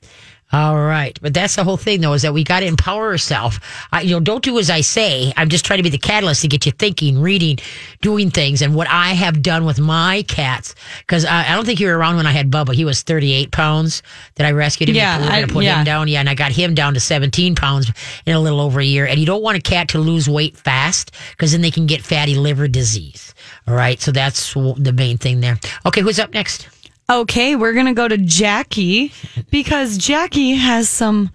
All 0.54 0.78
right, 0.78 1.18
but 1.22 1.34
that's 1.34 1.58
the 1.58 1.66
whole 1.66 1.76
thing, 1.76 2.00
though, 2.00 2.14
is 2.14 2.22
that 2.22 2.34
we 2.34 2.46
got 2.46 2.62
to 2.62 2.66
empower 2.66 3.08
ourselves. 3.08 3.60
I, 3.92 4.02
you 4.02 4.12
know, 4.12 4.22
don't 4.22 4.42
do 4.42 4.58
as 4.60 4.70
I 4.70 4.80
say. 4.80 5.34
I'm 5.36 5.50
just 5.50 5.66
trying 5.66 5.78
to 5.80 5.84
be 5.84 5.90
the 5.90 5.98
catalyst 5.98 6.42
to 6.44 6.48
get 6.48 6.66
you 6.66 6.72
thinking, 6.72 7.20
reading, 7.20 7.60
doing 8.02 8.32
things, 8.32 8.62
and 8.62 8.74
what 8.74 8.88
I 8.88 9.08
have 9.10 9.42
done 9.42 9.66
with 9.66 9.78
my 9.78 10.24
cats. 10.24 10.74
Because 11.00 11.26
I, 11.26 11.40
uh, 11.40 11.52
I 11.52 11.56
don't 11.56 11.66
think 11.66 11.82
you 11.82 11.88
were 11.88 11.98
around 11.98 12.16
when 12.16 12.26
I 12.26 12.32
had 12.32 12.50
Bubba. 12.50 12.74
He 12.74 12.86
was 12.86 13.02
38 13.02 13.52
pounds 13.52 14.02
that 14.36 14.48
I 14.48 14.52
rescued 14.52 14.88
him. 14.90 14.96
Yeah, 14.96 15.28
I- 15.30 15.46
put 15.48 15.66
yeah. 15.66 15.80
him 15.80 15.86
down. 15.86 16.08
Yeah, 16.08 16.22
and 16.22 16.30
I 16.30 16.36
got 16.36 16.54
him 16.54 16.74
down 16.74 16.94
to 16.94 17.02
17 17.02 17.56
pounds 17.56 17.92
in 18.26 18.34
a 18.34 18.40
little 18.40 18.62
over 18.62 18.80
a 18.80 18.86
year. 18.86 19.06
And 19.06 19.20
you 19.20 19.26
don't 19.26 19.44
want 19.44 19.58
a 19.58 19.62
cat 19.62 19.90
to 19.90 20.00
lose 20.00 20.30
weight 20.30 20.56
fast 20.56 21.12
because 21.32 21.52
then 21.52 21.62
they 21.62 21.72
can 21.72 21.88
get 21.88 22.02
fatty 22.02 22.36
liver 22.36 22.70
disease. 22.70 23.34
All 23.68 23.76
right, 23.76 24.00
so 24.00 24.12
that's 24.12 24.54
the 24.54 24.94
main 24.96 25.18
thing 25.18 25.42
there. 25.42 25.60
Okay, 25.86 26.02
who's 26.02 26.20
up 26.20 26.34
next? 26.34 26.70
Okay, 27.10 27.56
we're 27.56 27.72
going 27.72 27.86
to 27.86 27.94
go 27.94 28.10
to 28.10 28.18
Jackie 28.18 29.14
because 29.50 29.98
Jackie 29.98 30.56
has 30.56 30.90
some 30.90 31.30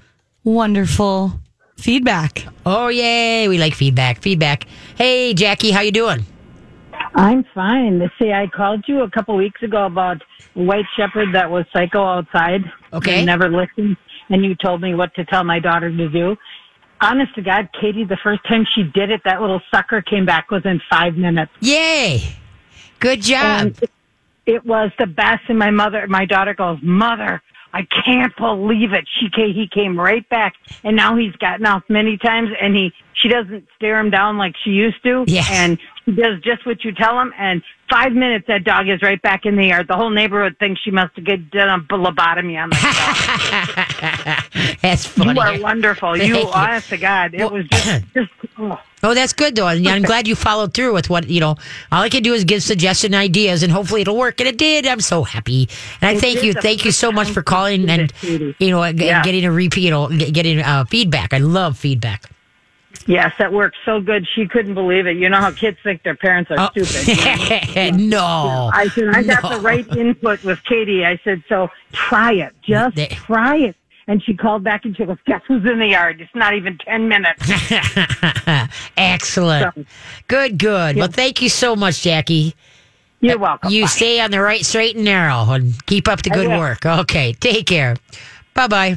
wonderful 0.45 1.41
feedback. 1.79 2.45
Oh 2.67 2.89
yay, 2.89 3.49
we 3.49 3.57
like 3.57 3.73
feedback. 3.73 4.21
Feedback. 4.21 4.67
Hey 4.97 5.33
Jackie, 5.33 5.71
how 5.71 5.81
you 5.81 5.91
doing? 5.91 6.27
I'm 7.15 7.45
fine. 7.55 8.11
See, 8.19 8.33
I 8.33 8.49
called 8.49 8.85
you 8.87 9.01
a 9.01 9.09
couple 9.09 9.35
weeks 9.35 9.63
ago 9.63 9.87
about 9.87 10.23
white 10.53 10.85
shepherd 10.95 11.35
that 11.35 11.51
was 11.51 11.65
psycho 11.73 12.05
outside. 12.05 12.71
Okay. 12.93 13.17
And 13.17 13.27
never 13.27 13.49
listened, 13.49 13.97
and 14.29 14.45
you 14.45 14.55
told 14.55 14.83
me 14.83 14.95
what 14.95 15.15
to 15.15 15.25
tell 15.25 15.43
my 15.43 15.59
daughter 15.59 15.91
to 15.91 16.09
do. 16.11 16.37
Honest 17.01 17.35
to 17.37 17.41
God, 17.41 17.71
Katie, 17.81 18.05
the 18.05 18.19
first 18.23 18.45
time 18.47 18.67
she 18.75 18.83
did 18.83 19.11
it, 19.11 19.23
that 19.25 19.41
little 19.41 19.63
sucker 19.71 20.03
came 20.03 20.27
back 20.27 20.51
within 20.51 20.83
five 20.91 21.17
minutes. 21.17 21.53
Yay! 21.61 22.37
Good 23.01 23.23
job. 23.23 23.69
And 23.69 23.89
it 24.47 24.65
was 24.65 24.91
the 24.99 25.07
best. 25.07 25.43
And 25.49 25.59
my 25.59 25.71
mother, 25.71 26.07
my 26.09 26.25
daughter 26.25 26.55
goes, 26.55 26.79
Mother, 26.83 27.43
I 27.73 27.87
can't 28.05 28.37
believe 28.37 28.93
it. 28.93 29.07
She 29.19 29.31
came, 29.31 29.55
he 29.55 29.67
came 29.67 29.99
right 29.99 30.29
back, 30.29 30.55
and 30.85 30.95
now 30.95 31.17
he's 31.17 31.35
gotten 31.37 31.65
off 31.67 31.83
many 31.89 32.19
times, 32.19 32.51
and 32.61 32.75
he 32.77 32.93
she 33.15 33.29
doesn't 33.29 33.67
stare 33.77 33.99
him 34.01 34.11
down 34.11 34.37
like 34.37 34.55
she 34.65 34.71
used 34.71 35.03
to, 35.05 35.25
Yes. 35.27 35.49
and 35.51 35.79
he 36.05 36.13
does 36.13 36.41
just 36.43 36.67
what 36.67 36.85
you 36.85 36.93
tell 36.93 37.19
him. 37.21 37.33
And 37.39 37.63
five 37.91 38.13
minutes, 38.13 38.47
that 38.49 38.65
dog 38.65 38.89
is 38.89 39.01
right 39.03 39.21
back 39.23 39.45
in 39.47 39.57
the 39.57 39.67
yard. 39.67 39.87
The 39.89 39.97
whole 39.97 40.11
neighborhood 40.11 40.57
thinks 40.59 40.81
she 40.83 40.91
must 40.91 41.15
have 41.17 41.25
get- 41.25 41.51
done 41.51 41.69
a 41.69 41.95
lobotomy 41.95 42.61
on 42.63 42.71
that 42.71 44.45
dog. 44.55 44.79
that's 44.83 45.07
funny. 45.07 45.33
you 45.35 45.41
are 45.41 45.61
wonderful. 45.61 46.17
You, 46.17 46.35
Thank 46.35 46.45
you. 46.47 46.51
honest 46.53 46.89
to 46.91 46.97
God, 46.97 47.35
it 47.35 47.51
was 47.51 47.67
just, 47.69 48.03
just 48.15 48.31
oh. 48.59 48.81
Oh, 49.05 49.15
that's 49.15 49.33
good 49.33 49.57
though. 49.57 49.67
And 49.67 49.87
I'm 49.89 50.03
glad 50.03 50.29
you 50.29 50.37
followed 50.37 50.75
through 50.75 50.95
with 50.95 51.11
what 51.11 51.29
you 51.29 51.41
know. 51.41 51.57
All 51.91 52.03
I 52.03 52.09
can 52.09 52.23
do 52.23 52.35
is 52.35 52.45
give 52.45 52.63
suggestion 52.63 53.15
ideas, 53.17 53.65
and 53.65 53.73
hopefully 53.73 54.03
it'll 54.03 54.17
work. 54.17 54.39
And 54.39 54.49
it 54.49 54.57
did. 54.59 54.87
I'm 54.87 55.01
so 55.01 55.25
happy, 55.25 55.69
and 56.01 56.09
I 56.11 56.13
It 56.13 56.21
thank 56.21 56.45
you, 56.45 56.53
thank 56.53 56.85
you 56.85 56.93
so 56.93 57.11
much 57.11 57.29
for 57.29 57.43
calling 57.43 57.91
and 57.91 58.13
you 58.23 58.71
know 58.71 58.85
Yeah. 58.85 59.25
getting 59.25 59.45
a 59.45 59.51
repeat, 59.51 59.83
you 59.83 59.91
know, 59.91 60.09
getting 60.09 60.61
uh, 60.61 60.85
feedback. 60.85 61.35
I 61.35 61.39
love 61.39 61.77
feedback. 61.77 62.31
Yes, 63.07 63.33
that 63.39 63.53
worked 63.53 63.77
so 63.85 64.01
good. 64.01 64.27
She 64.35 64.47
couldn't 64.47 64.75
believe 64.75 65.07
it. 65.07 65.17
You 65.17 65.29
know 65.29 65.39
how 65.41 65.51
kids 65.51 65.79
think 65.83 66.03
their 66.03 66.17
parents 66.17 66.51
are 66.51 66.57
Oh. 66.59 66.69
stupid. 66.83 67.95
no, 67.97 68.71
I 68.73 68.89
said, 68.89 69.09
I 69.15 69.23
got 69.23 69.43
No. 69.43 69.57
the 69.57 69.61
right 69.61 69.87
input 69.97 70.43
with 70.45 70.63
Katie. 70.65 71.05
I 71.05 71.19
said, 71.25 71.43
so 71.49 71.69
try 71.93 72.33
it. 72.33 72.53
Just 72.63 72.97
They- 72.97 73.07
try 73.09 73.57
it. 73.57 73.77
And 74.09 74.21
she 74.23 74.35
called 74.35 74.65
back 74.65 74.85
and 74.85 74.97
she 74.97 75.05
goes, 75.05 75.17
guess 75.27 75.43
who's 75.47 75.65
in 75.65 75.79
the 75.79 75.87
yard? 75.87 76.21
It's 76.21 76.35
not 76.35 76.55
even 76.55 76.77
10 76.79 77.07
minutes. 77.09 77.41
Excellent. 78.97 79.75
So- 79.75 79.85
Good, 80.27 80.59
good. 80.59 80.97
Well, 80.97 81.09
thank 81.09 81.41
you 81.41 81.49
so 81.49 81.77
much, 81.77 82.03
Jackie. 82.03 82.55
You're 83.21 83.39
welcome. 83.39 83.71
You 83.71 83.83
Bye. 83.85 83.89
stay 83.89 84.21
on 84.21 84.33
the 84.33 84.41
right 84.41 84.65
straight 84.67 84.97
and 84.97 85.05
narrow 85.05 85.53
and 85.53 85.75
keep 85.87 86.09
up 86.09 86.23
the 86.23 86.31
good 86.31 86.49
work. 86.49 86.85
Okay, 86.85 87.33
take 87.35 87.67
care. 87.67 87.95
Bye 88.55 88.67
bye. 88.67 88.97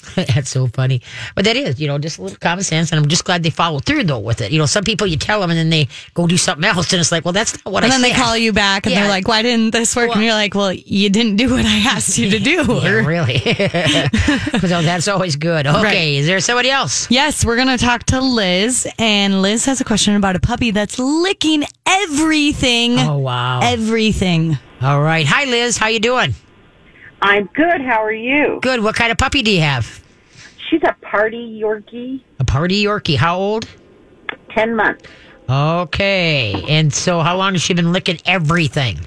That's 0.16 0.50
so 0.50 0.66
funny. 0.66 1.02
But 1.34 1.44
that 1.44 1.56
is, 1.56 1.80
you 1.80 1.86
know, 1.86 1.98
just 1.98 2.18
a 2.18 2.22
little 2.22 2.38
common 2.38 2.64
sense. 2.64 2.90
And 2.92 2.98
I'm 3.00 3.08
just 3.08 3.24
glad 3.24 3.42
they 3.42 3.50
follow 3.50 3.78
through, 3.78 4.04
though, 4.04 4.18
with 4.18 4.40
it. 4.40 4.52
You 4.52 4.58
know, 4.58 4.66
some 4.66 4.84
people 4.84 5.06
you 5.06 5.16
tell 5.16 5.40
them 5.40 5.50
and 5.50 5.58
then 5.58 5.70
they 5.70 5.88
go 6.14 6.26
do 6.26 6.36
something 6.36 6.64
else. 6.64 6.92
And 6.92 7.00
it's 7.00 7.12
like, 7.12 7.24
well, 7.24 7.32
that's 7.32 7.52
not 7.64 7.72
what 7.72 7.84
And 7.84 7.92
I 7.92 7.96
And 7.96 8.04
then 8.04 8.10
they 8.12 8.16
call 8.16 8.36
you 8.36 8.52
back 8.52 8.86
and 8.86 8.94
Yeah. 8.94 9.00
they're 9.02 9.08
like, 9.10 9.28
why 9.28 9.42
didn't 9.42 9.72
this 9.72 9.94
work? 9.96 10.08
Well- 10.08 10.16
and 10.18 10.24
you're 10.24 10.34
like, 10.34 10.54
well, 10.54 10.72
you 10.72 11.08
didn't 11.10 11.36
do 11.36 11.50
what 11.50 11.64
I 11.64 11.76
asked 11.78 12.18
you 12.18 12.30
to 12.30 12.38
do. 12.52 12.64
Yeah, 12.82 13.06
really. 13.06 13.38
so 14.60 14.82
that's 14.82 15.08
always 15.08 15.36
good. 15.36 15.66
Okay, 15.66 15.82
Right. 15.82 15.96
is 16.20 16.26
there 16.26 16.40
somebody 16.40 16.70
else? 16.70 17.10
Yes, 17.10 17.44
we're 17.44 17.56
going 17.56 17.68
to 17.68 17.78
talk 17.78 18.04
to 18.04 18.20
Liz. 18.20 18.86
And 18.98 19.42
Liz 19.42 19.64
has 19.66 19.80
a 19.80 19.84
question 19.84 20.16
about 20.16 20.36
a 20.36 20.40
puppy 20.40 20.70
that's 20.70 20.98
licking 20.98 21.64
everything. 21.86 22.98
Oh, 22.98 23.18
wow. 23.18 23.60
Everything. 23.62 24.58
All 24.80 25.00
right. 25.02 25.26
Hi, 25.26 25.44
Liz. 25.44 25.76
How 25.78 25.86
you 25.88 26.00
doing? 26.00 26.34
I'm 27.22 27.46
good. 27.54 27.80
How 27.80 28.02
are 28.02 28.12
you? 28.12 28.58
Good. 28.62 28.82
What 28.82 28.96
kind 28.96 29.12
of 29.12 29.16
puppy 29.18 29.42
do 29.42 29.50
you 29.50 29.60
have? 29.60 30.02
She's 30.68 30.82
a 30.84 30.94
party 31.02 31.60
Yorkie, 31.62 32.20
A 32.40 32.44
party 32.44 32.82
Yorkie. 32.84 33.16
How 33.16 33.38
old? 33.38 33.68
10 34.50 34.74
months. 34.74 35.04
Okay. 35.48 36.64
And 36.68 36.92
so 36.92 37.20
how 37.20 37.36
long 37.36 37.52
has 37.52 37.62
she 37.62 37.74
been 37.74 37.92
licking 37.92 38.18
everything? 38.26 38.98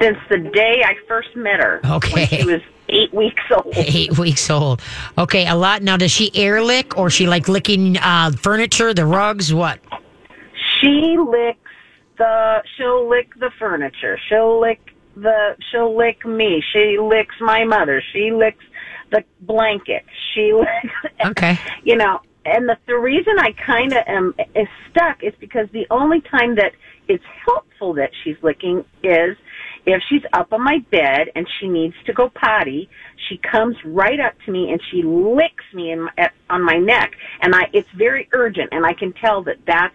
Since 0.00 0.18
the 0.28 0.38
day 0.38 0.84
I 0.86 0.94
first 1.08 1.34
met 1.34 1.60
her. 1.60 1.80
Okay. 1.84 2.26
She 2.26 2.44
was 2.44 2.60
eight 2.88 3.12
weeks 3.12 3.42
old. 3.50 3.72
Eight 3.76 4.18
weeks 4.18 4.50
old. 4.50 4.80
Okay, 5.16 5.46
a 5.46 5.54
lot. 5.54 5.82
Now, 5.82 5.96
does 5.96 6.10
she 6.10 6.30
air 6.34 6.62
lick 6.62 6.98
or 6.98 7.08
she 7.08 7.26
like 7.26 7.48
licking 7.48 7.96
uh, 7.98 8.32
furniture, 8.32 8.92
the 8.92 9.06
rugs? 9.06 9.54
What? 9.54 9.80
She 10.80 11.16
licks 11.18 11.58
the, 12.18 12.62
she'll 12.76 13.08
lick 13.08 13.32
the 13.38 13.50
furniture. 13.58 14.18
She'll 14.28 14.60
lick 14.60 14.94
the, 15.22 15.56
she'll 15.70 15.96
lick 15.96 16.24
me. 16.26 16.62
She 16.72 16.98
licks 17.00 17.34
my 17.40 17.64
mother. 17.64 18.02
She 18.12 18.32
licks 18.32 18.64
the 19.10 19.24
blanket. 19.40 20.04
She 20.34 20.52
licks, 20.54 20.94
Okay. 21.26 21.58
you 21.82 21.96
know, 21.96 22.20
and 22.44 22.68
the, 22.68 22.76
the 22.86 22.98
reason 22.98 23.38
I 23.38 23.52
kind 23.52 23.92
of 23.92 24.02
am 24.06 24.34
is 24.54 24.68
stuck 24.90 25.22
is 25.22 25.34
because 25.40 25.68
the 25.72 25.86
only 25.90 26.20
time 26.22 26.54
that 26.56 26.72
it's 27.08 27.24
helpful 27.44 27.94
that 27.94 28.10
she's 28.22 28.36
licking 28.42 28.84
is 29.02 29.36
if 29.86 30.02
she's 30.08 30.22
up 30.32 30.52
on 30.52 30.62
my 30.62 30.78
bed 30.90 31.28
and 31.34 31.46
she 31.58 31.68
needs 31.68 31.94
to 32.06 32.12
go 32.12 32.28
potty, 32.30 32.88
she 33.28 33.38
comes 33.38 33.76
right 33.84 34.20
up 34.20 34.34
to 34.46 34.52
me 34.52 34.70
and 34.70 34.80
she 34.90 35.02
licks 35.02 35.64
me 35.74 35.90
in 35.90 36.08
at, 36.18 36.32
on 36.48 36.62
my 36.64 36.76
neck, 36.76 37.12
and 37.42 37.54
I 37.54 37.62
it's 37.72 37.88
very 37.96 38.28
urgent, 38.32 38.68
and 38.72 38.84
I 38.86 38.92
can 38.92 39.12
tell 39.14 39.42
that 39.44 39.56
that's 39.66 39.94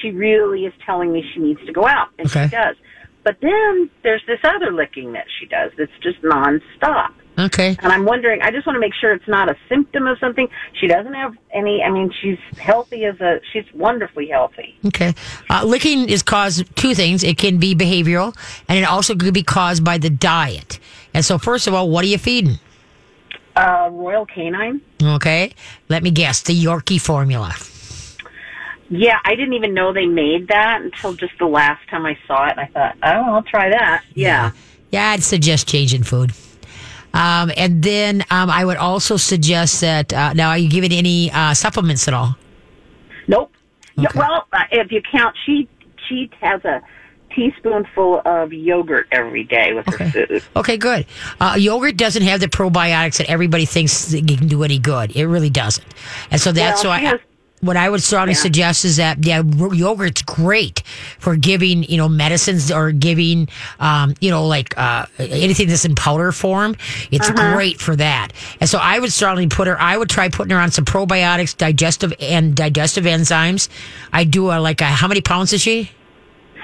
she 0.00 0.10
really 0.10 0.64
is 0.66 0.72
telling 0.86 1.12
me 1.12 1.24
she 1.34 1.40
needs 1.40 1.64
to 1.66 1.72
go 1.72 1.86
out, 1.86 2.08
and 2.18 2.26
Okay. 2.28 2.44
she 2.44 2.50
does. 2.50 2.76
But 3.22 3.36
then 3.40 3.90
there's 4.02 4.22
this 4.26 4.40
other 4.44 4.72
licking 4.72 5.12
that 5.12 5.26
she 5.38 5.46
does 5.46 5.72
that's 5.76 5.92
just 6.02 6.22
nonstop. 6.22 7.12
Okay. 7.38 7.76
And 7.80 7.92
I'm 7.92 8.04
wondering, 8.04 8.42
I 8.42 8.50
just 8.50 8.66
want 8.66 8.76
to 8.76 8.80
make 8.80 8.92
sure 8.94 9.12
it's 9.12 9.28
not 9.28 9.50
a 9.50 9.56
symptom 9.68 10.06
of 10.06 10.18
something. 10.18 10.48
She 10.74 10.86
doesn't 10.86 11.14
have 11.14 11.34
any, 11.52 11.82
I 11.82 11.90
mean, 11.90 12.12
she's 12.20 12.38
healthy 12.58 13.04
as 13.04 13.20
a, 13.20 13.40
she's 13.52 13.64
wonderfully 13.72 14.28
healthy. 14.28 14.76
Okay. 14.86 15.14
Uh, 15.48 15.64
licking 15.64 16.08
is 16.08 16.22
caused 16.22 16.64
two 16.76 16.94
things. 16.94 17.24
It 17.24 17.38
can 17.38 17.58
be 17.58 17.74
behavioral, 17.74 18.36
and 18.68 18.78
it 18.78 18.84
also 18.84 19.14
could 19.14 19.32
be 19.32 19.42
caused 19.42 19.84
by 19.84 19.96
the 19.96 20.10
diet. 20.10 20.78
And 21.14 21.24
so, 21.24 21.38
first 21.38 21.66
of 21.66 21.72
all, 21.72 21.88
what 21.88 22.04
are 22.04 22.08
you 22.08 22.18
feeding? 22.18 22.58
Uh, 23.56 23.88
Royal 23.90 24.26
Canine? 24.26 24.80
Okay. 25.02 25.52
Let 25.88 26.02
me 26.02 26.10
guess. 26.10 26.42
The 26.42 26.54
Yorkie 26.54 27.00
formula. 27.00 27.54
Yeah, 28.90 29.18
I 29.24 29.36
didn't 29.36 29.52
even 29.54 29.72
know 29.72 29.92
they 29.92 30.06
made 30.06 30.48
that 30.48 30.82
until 30.82 31.14
just 31.14 31.32
the 31.38 31.46
last 31.46 31.88
time 31.88 32.04
I 32.04 32.18
saw 32.26 32.46
it. 32.48 32.52
And 32.52 32.60
I 32.60 32.66
thought, 32.66 32.96
oh, 33.02 33.34
I'll 33.36 33.42
try 33.44 33.70
that. 33.70 34.02
Yeah. 34.14 34.50
Yeah, 34.90 35.10
I'd 35.10 35.22
suggest 35.22 35.68
changing 35.68 36.02
food. 36.02 36.32
Um, 37.14 37.52
and 37.56 37.82
then 37.82 38.22
um, 38.30 38.50
I 38.50 38.64
would 38.64 38.76
also 38.76 39.16
suggest 39.16 39.80
that 39.80 40.12
uh, 40.12 40.32
now, 40.32 40.50
are 40.50 40.58
you 40.58 40.68
giving 40.68 40.92
any 40.92 41.30
uh, 41.30 41.54
supplements 41.54 42.08
at 42.08 42.14
all? 42.14 42.36
Nope. 43.28 43.52
Yeah, 43.96 44.08
Okay. 44.08 44.18
well, 44.18 44.46
uh, 44.52 44.64
if 44.72 44.90
you 44.90 45.02
count, 45.02 45.36
she 45.46 45.68
she 46.08 46.28
has 46.40 46.64
a 46.64 46.80
teaspoonful 47.34 48.22
of 48.24 48.52
yogurt 48.52 49.06
every 49.12 49.44
day 49.44 49.72
with 49.72 49.86
her 49.86 50.10
food. 50.10 50.42
Okay, 50.56 50.76
good. 50.76 51.06
Uh, 51.40 51.54
yogurt 51.58 51.96
doesn't 51.96 52.22
have 52.22 52.40
the 52.40 52.48
probiotics 52.48 53.18
that 53.18 53.30
everybody 53.30 53.64
thinks 53.66 54.06
that 54.06 54.26
can 54.26 54.48
do 54.48 54.64
any 54.64 54.78
good. 54.80 55.14
It 55.14 55.26
really 55.26 55.50
doesn't. 55.50 55.86
And 56.32 56.40
so 56.40 56.50
that's 56.52 56.82
Well, 56.82 56.92
why 56.92 57.00
she 57.00 57.06
has- 57.06 57.20
what 57.60 57.76
I 57.76 57.88
would 57.90 58.02
strongly 58.02 58.32
Yeah. 58.32 58.40
suggest 58.40 58.84
is 58.84 58.96
that 58.96 59.24
yeah, 59.24 59.42
yogurt's 59.42 60.22
great 60.22 60.82
for 61.18 61.36
giving 61.36 61.82
you 61.84 61.96
know 61.98 62.08
medicines 62.08 62.70
or 62.72 62.90
giving 62.92 63.48
um, 63.80 64.14
you 64.20 64.30
know 64.30 64.46
like 64.46 64.76
uh, 64.78 65.06
anything 65.18 65.68
that's 65.68 65.84
in 65.84 65.94
powder 65.94 66.32
form. 66.32 66.74
It's 67.10 67.28
Uh-huh. 67.28 67.54
great 67.54 67.80
for 67.80 67.94
that. 67.96 68.32
And 68.60 68.68
so 68.70 68.78
I 68.78 68.98
would 68.98 69.12
strongly 69.12 69.46
put 69.46 69.66
her. 69.68 69.80
I 69.80 69.96
would 69.96 70.08
try 70.08 70.28
putting 70.28 70.52
her 70.52 70.58
on 70.60 70.70
some 70.70 70.84
probiotics, 70.84 71.56
digestive 71.56 72.12
and 72.20 72.54
digestive 72.54 73.04
enzymes. 73.04 73.68
I 74.12 74.24
do 74.24 74.50
a, 74.50 74.58
like 74.58 74.80
a, 74.80 74.84
how 74.86 75.06
many 75.08 75.20
pounds 75.20 75.52
is 75.52 75.60
she? 75.60 75.90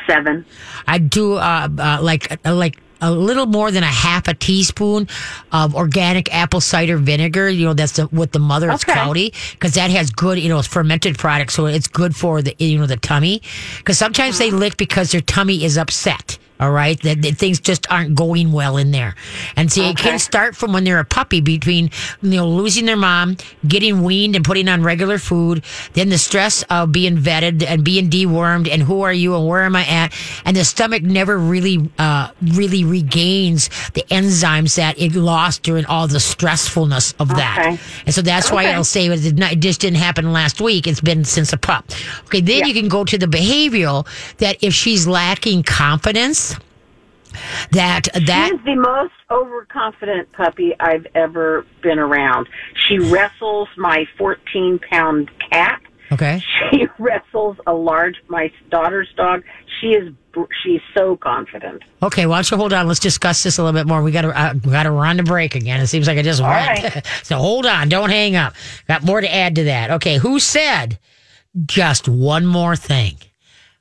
Seven. 0.06 0.44
I 0.87 0.98
do 0.98 1.35
uh, 1.35 1.68
uh, 1.78 1.98
like 2.00 2.38
uh, 2.46 2.54
like 2.54 2.78
a 3.00 3.11
little 3.12 3.46
more 3.46 3.70
than 3.70 3.82
a 3.82 3.87
half 3.87 4.28
a 4.28 4.35
teaspoon 4.35 5.09
of 5.52 5.74
organic 5.74 6.32
apple 6.35 6.61
cider 6.61 6.96
vinegar. 6.96 7.48
You 7.48 7.66
know 7.66 7.74
that's 7.74 7.92
the, 7.92 8.06
with 8.09 8.32
the 8.32 8.38
mother. 8.38 8.70
It's 8.70 8.85
Okay. 8.85 8.92
cloudy 8.92 9.32
because 9.52 9.74
that 9.74 9.90
has 9.90 10.11
good 10.11 10.38
you 10.38 10.48
know 10.48 10.59
it's 10.59 10.68
fermented 10.68 11.18
product, 11.18 11.52
so 11.52 11.66
it's 11.66 11.88
good 11.88 12.14
for 12.16 12.42
the 12.42 12.54
you 12.59 12.78
know 12.78 12.87
the 12.87 12.96
tummy. 12.96 13.42
Because 13.78 13.98
sometimes 13.98 14.38
they 14.38 14.50
lick 14.50 14.76
because 14.76 15.11
their 15.12 15.20
tummy 15.20 15.64
is 15.64 15.76
upset. 15.78 16.38
All 16.59 16.71
right, 16.71 16.99
that, 17.03 17.21
that 17.23 17.37
things 17.37 17.61
just 17.61 17.90
aren't 17.92 18.14
going 18.14 18.51
well 18.51 18.79
in 18.79 18.90
there, 18.90 19.14
and 19.57 19.71
see, 19.71 19.90
it 19.90 19.99
can 19.99 20.19
start 20.19 20.57
from 20.57 20.73
when 20.73 20.85
they're 20.85 20.99
a 21.01 21.05
puppy, 21.05 21.40
between 21.42 21.90
you 22.23 22.31
know 22.31 22.49
losing 22.49 22.87
their 22.87 22.97
mom, 22.97 23.37
getting 23.69 24.03
weaned, 24.03 24.35
and 24.37 24.45
putting 24.45 24.66
on 24.69 24.83
regular 24.83 25.19
food, 25.19 25.62
then 25.92 26.09
the 26.09 26.16
stress 26.16 26.62
of 26.71 26.92
being 26.92 27.19
vetted 27.19 27.62
and 27.62 27.85
being 27.85 28.09
dewormed, 28.09 28.71
and 28.71 28.83
who 28.83 29.03
are 29.03 29.12
you 29.12 29.37
and 29.37 29.47
where 29.47 29.64
am 29.64 29.77
I 29.77 29.85
at, 29.85 30.14
and 30.47 30.57
the 30.57 30.64
stomach 30.64 31.03
never 31.03 31.37
really, 31.37 31.90
uh, 31.99 32.31
really 32.42 32.85
regains 32.85 33.69
the 33.92 34.03
enzymes 34.11 34.77
that 34.77 34.99
it 34.99 35.14
lost 35.14 35.62
during 35.62 35.85
all 35.87 36.09
the 36.09 36.19
stressfulness 36.19 37.14
of 37.19 37.29
that, 37.37 37.59
Okay. 37.61 37.79
and 38.07 38.14
so 38.14 38.23
that's 38.23 38.51
why 38.51 38.64
I'll 38.71 38.83
say 38.85 39.07
it, 39.09 39.21
did 39.23 39.38
not, 39.38 39.53
it 39.53 39.61
just 39.61 39.81
didn't 39.83 39.99
happen 39.99 40.33
last 40.33 40.61
week. 40.61 40.87
It's 40.87 41.01
been 41.03 41.25
since 41.25 41.53
a 41.53 41.59
pup. 41.59 41.90
Okay, 42.27 42.40
then 42.40 42.61
Yeah. 42.61 42.66
you 42.66 42.75
can 42.75 42.88
go 42.88 43.05
to 43.05 43.19
the 43.19 43.27
behavioral 43.27 44.07
that 44.38 44.57
if 44.62 44.73
she's 44.73 45.07
lacking 45.07 45.62
confidence. 45.62 46.45
That 47.72 48.09
that 48.27 48.51
She's 48.53 48.64
the 48.64 48.77
most 48.77 49.12
overconfident 49.31 50.33
puppy 50.33 50.75
I've 50.81 51.07
ever 51.14 51.66
been 51.83 51.99
around. 51.99 52.49
She 52.88 52.99
wrestles 52.99 53.68
my 53.77 54.07
14 54.18 54.79
pound 54.90 55.31
cat. 55.51 55.81
okay. 56.12 56.42
She 56.70 56.87
wrestles 56.99 57.57
a 57.66 57.72
large, 57.72 58.16
my 58.29 58.51
daughter's 58.70 59.09
dog. 59.16 59.42
She 59.81 59.88
is, 59.88 60.12
she's 60.62 60.81
so 60.96 61.16
confident. 61.16 61.83
Okay, 62.03 62.27
why 62.27 62.37
don't 62.37 62.51
you 62.51 62.57
hold 62.57 62.72
on? 62.72 62.87
Let's 62.87 63.01
discuss 63.01 63.42
this 63.42 63.59
a 63.59 63.64
little 63.64 63.79
bit 63.79 63.87
more. 63.87 64.03
We 64.03 64.12
got 64.12 64.22
to 64.22 64.29
uh, 64.38 64.55
we 64.64 64.70
got 64.72 64.85
to 64.85 64.90
run 64.90 65.16
the 65.16 65.22
break 65.22 65.55
again. 65.55 65.81
It 65.81 65.87
seems 65.88 66.07
like 66.07 66.18
I 66.18 66.22
just 66.22 66.40
All 66.40 66.49
went. 66.49 66.83
right. 66.94 67.07
so 67.22 67.37
hold 67.37 67.66
on, 67.66 67.88
don't 67.88 68.11
hang 68.11 68.37
up. 68.37 68.55
Got 68.88 69.03
more 69.03 69.20
to 69.20 69.33
add 69.35 69.55
to 69.57 69.64
that. 69.64 69.90
Okay, 69.92 70.18
who 70.18 70.38
said 70.38 70.99
just 71.66 72.09
one 72.09 72.46
more 72.46 72.77
thing? 72.77 73.16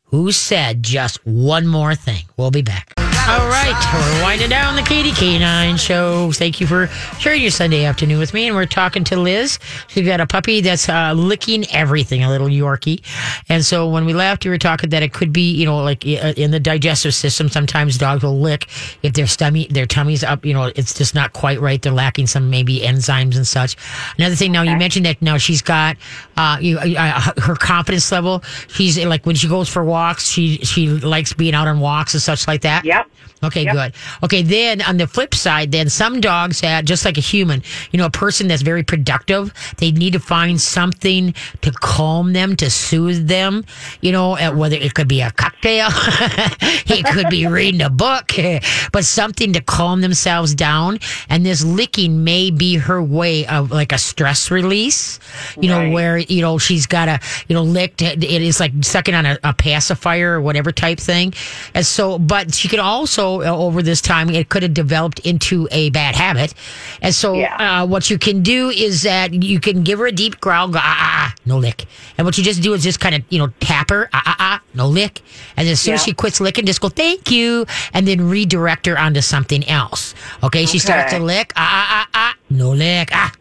Who 0.09 0.31
said 0.31 0.81
just 0.83 1.25
one 1.25 1.67
more 1.67 1.93
thing? 1.95 2.23
We'll 2.37 2.51
be 2.51 2.61
back. 2.61 2.93
All 3.27 3.47
right, 3.47 3.73
we're 3.91 4.21
winding 4.21 4.49
down 4.49 4.75
the 4.75 4.83
Katie 4.83 5.09
K9 5.09 5.79
show. 5.79 6.31
Thank 6.31 6.61
you 6.61 6.67
for 6.67 6.85
sharing 7.17 7.41
your 7.41 7.49
Sunday 7.49 7.83
afternoon 7.83 8.19
with 8.19 8.35
me. 8.35 8.45
And 8.45 8.55
we're 8.55 8.67
talking 8.67 9.03
to 9.05 9.19
Liz. 9.19 9.57
She's 9.87 10.05
got 10.05 10.21
a 10.21 10.27
puppy 10.27 10.61
that's 10.61 10.87
uh, 10.87 11.11
licking 11.13 11.65
everything, 11.71 12.23
a 12.23 12.29
little 12.29 12.47
Yorkie. 12.47 13.03
And 13.49 13.65
so 13.65 13.89
when 13.89 14.05
we 14.05 14.13
left, 14.13 14.45
you 14.45 14.51
were 14.51 14.59
talking 14.59 14.91
that 14.91 15.01
it 15.01 15.11
could 15.11 15.33
be, 15.33 15.51
you 15.51 15.65
know, 15.65 15.81
like 15.81 16.05
uh, 16.05 16.33
in 16.37 16.51
the 16.51 16.59
digestive 16.59 17.15
system, 17.15 17.49
sometimes 17.49 17.97
dogs 17.97 18.21
will 18.21 18.39
lick 18.39 18.67
if 19.01 19.13
their 19.13 19.25
stomach, 19.25 19.69
their 19.69 19.87
tummy's 19.87 20.23
up, 20.23 20.45
you 20.45 20.53
know, 20.53 20.65
it's 20.75 20.93
just 20.93 21.15
not 21.15 21.33
quite 21.33 21.59
right. 21.59 21.81
They're 21.81 21.91
lacking 21.91 22.27
some 22.27 22.51
maybe 22.51 22.81
enzymes 22.81 23.37
and 23.37 23.47
such. 23.47 23.75
Another 24.19 24.35
thing, 24.35 24.51
now 24.51 24.61
you 24.61 24.77
mentioned 24.77 25.07
that 25.07 25.19
now 25.23 25.37
she's 25.37 25.63
got 25.63 25.97
uh, 26.37 26.59
you, 26.61 26.77
uh, 26.77 27.31
her 27.41 27.55
confidence 27.55 28.11
level. 28.11 28.43
She's 28.67 29.03
like 29.03 29.25
when 29.25 29.35
she 29.35 29.47
goes 29.47 29.67
for 29.67 29.83
walks, 29.83 30.27
she 30.27 30.57
she 30.57 30.89
likes 30.89 31.33
being 31.33 31.55
out 31.55 31.67
on 31.67 31.79
walks 31.79 32.13
and 32.13 32.21
such 32.21 32.47
like 32.47 32.61
that. 32.61 32.85
Yep. 32.85 33.09
Okay, 33.43 33.63
Yep. 33.63 33.73
good. 33.73 33.93
Okay, 34.23 34.41
then 34.41 34.81
on 34.81 34.97
the 34.97 35.07
flip 35.07 35.35
side, 35.35 35.71
then 35.71 35.89
some 35.89 36.21
dogs 36.21 36.61
have, 36.61 36.85
just 36.85 37.05
like 37.05 37.17
a 37.17 37.21
human, 37.21 37.61
you 37.91 37.97
know, 37.97 38.05
a 38.05 38.09
person 38.09 38.47
that's 38.47 38.61
very 38.61 38.81
productive, 38.83 39.53
they 39.77 39.91
need 39.91 40.13
to 40.13 40.19
find 40.19 40.59
something 40.59 41.33
to 41.61 41.71
calm 41.71 42.33
them, 42.33 42.55
to 42.55 42.69
soothe 42.69 43.27
them, 43.27 43.65
you 44.01 44.11
know, 44.11 44.37
uh, 44.37 44.51
whether 44.55 44.75
it 44.75 44.93
could 44.93 45.07
be 45.07 45.21
a 45.21 45.31
cocktail, 45.31 45.89
it 45.91 47.05
could 47.13 47.29
be 47.29 47.45
reading 47.47 47.81
a 47.81 47.89
book, 47.89 48.31
but 48.91 49.03
something 49.05 49.53
to 49.53 49.61
calm 49.61 50.01
themselves 50.01 50.55
down. 50.55 50.97
And 51.29 51.45
this 51.45 51.63
licking 51.63 52.23
may 52.23 52.51
be 52.51 52.77
her 52.77 53.01
way 53.03 53.45
of 53.47 53.71
like 53.71 53.91
a 53.91 53.97
stress 53.97 54.49
release, 54.49 55.19
you 55.59 55.69
know, 55.69 55.91
where, 55.91 56.17
you 56.17 56.41
know, 56.41 56.57
she's 56.57 56.87
got 56.87 57.09
a, 57.09 57.19
you 57.47 57.53
know, 57.53 57.63
licked, 57.63 58.01
it 58.01 58.23
is 58.23 58.59
like 58.59 58.71
sucking 58.81 59.13
on 59.13 59.25
a, 59.25 59.37
a 59.43 59.53
pacifier 59.53 60.37
or 60.37 60.41
whatever 60.41 60.71
type 60.71 60.99
thing. 60.99 61.33
And 61.73 61.85
so, 61.85 62.17
but 62.17 62.53
she 62.53 62.67
could 62.69 62.79
also, 62.79 63.24
uh, 63.41 63.55
over 63.65 63.81
this 63.81 64.01
time, 64.01 64.29
it 64.29 64.49
could 64.49 64.63
have 64.63 64.73
developed 64.73 65.19
into 65.19 65.67
a 65.71 65.89
bad 65.89 66.15
habit. 66.15 66.53
And 67.01 67.13
so, 67.13 67.33
Yeah. 67.33 67.55
uh, 67.83 67.85
what 67.85 68.09
you 68.09 68.17
can 68.17 68.43
do 68.43 68.69
is 68.69 69.03
that 69.03 69.33
you 69.33 69.59
can 69.59 69.83
give 69.83 69.99
her 69.99 70.07
a 70.07 70.11
deep 70.11 70.39
growl, 70.39 70.67
go, 70.69 70.79
ah, 70.81 70.83
ah, 70.85 71.11
ah, 71.29 71.33
no 71.45 71.57
lick. 71.57 71.85
And 72.17 72.25
what 72.25 72.37
you 72.37 72.43
just 72.43 72.61
do 72.61 72.73
is 72.73 72.83
just 72.83 72.99
kind 72.99 73.15
of, 73.15 73.21
you 73.29 73.39
know, 73.39 73.49
tap 73.59 73.89
her, 73.89 74.09
ah, 74.13 74.21
ah, 74.25 74.35
ah, 74.39 74.57
no 74.73 74.87
lick. 74.87 75.21
And 75.57 75.67
as 75.67 75.79
soon 75.81 75.93
as 75.95 76.03
she 76.03 76.13
quits 76.13 76.39
licking, 76.39 76.65
just 76.65 76.81
go, 76.81 76.89
thank 76.89 77.31
you. 77.31 77.65
And 77.93 78.07
then 78.07 78.29
redirect 78.29 78.85
her 78.85 78.97
onto 78.97 79.21
something 79.21 79.67
else. 79.67 80.13
Okay. 80.43 80.65
She 80.65 80.79
starts 80.79 81.13
to 81.13 81.19
lick, 81.19 81.53
ah, 81.55 81.61
ah, 81.63 82.07
ah, 82.13 82.31
ah, 82.31 82.33
no 82.49 82.71
lick, 82.71 83.09
ah. 83.13 83.31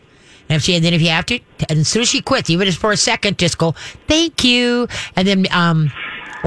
And 0.49 0.57
if 0.57 0.63
she, 0.63 0.75
and 0.77 0.85
then 0.85 0.93
if 0.93 1.01
you 1.01 1.09
have 1.09 1.25
to, 1.27 1.41
and 1.71 1.79
as 1.81 1.89
soon 1.89 2.03
as 2.03 2.09
she 2.09 2.21
quits, 2.21 2.51
even 2.51 2.69
if 2.69 2.77
for 2.77 2.93
a 2.93 2.99
second, 2.99 3.39
just 3.39 3.57
go, 3.57 3.75
thank 4.09 4.45
you. 4.45 4.87
And 5.17 5.27
then, 5.27 5.47
um, 5.51 5.91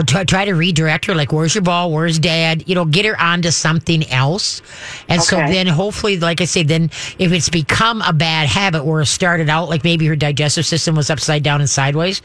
try, 0.03 0.23
try 0.23 0.45
to 0.45 0.53
redirect 0.53 1.05
her, 1.05 1.15
like, 1.15 1.31
where's 1.31 1.55
your 1.55 1.63
ball? 1.63 1.91
Where's 1.91 2.19
dad? 2.19 2.63
You 2.67 2.75
know, 2.75 2.86
get 2.86 3.05
her 3.05 3.19
onto 3.19 3.51
something 3.51 4.07
else. 4.10 4.62
And 5.10 5.21
so 5.21 5.38
Okay. 5.38 5.53
then 5.53 5.67
hopefully, 5.67 6.17
like 6.17 6.41
I 6.41 6.45
say, 6.45 6.63
then 6.63 6.91
if 7.19 7.31
it's 7.31 7.49
become 7.49 8.01
a 8.01 8.13
bad 8.13 8.47
habit 8.47 8.83
where 8.86 9.01
it 9.01 9.05
started 9.07 9.49
out 9.49 9.69
like 9.69 9.83
maybe 9.83 10.05
her 10.07 10.15
digestive 10.15 10.65
system 10.65 10.95
was 10.95 11.10
upside 11.10 11.43
down 11.43 11.62
and 11.62 11.69
sideways, 11.69 12.21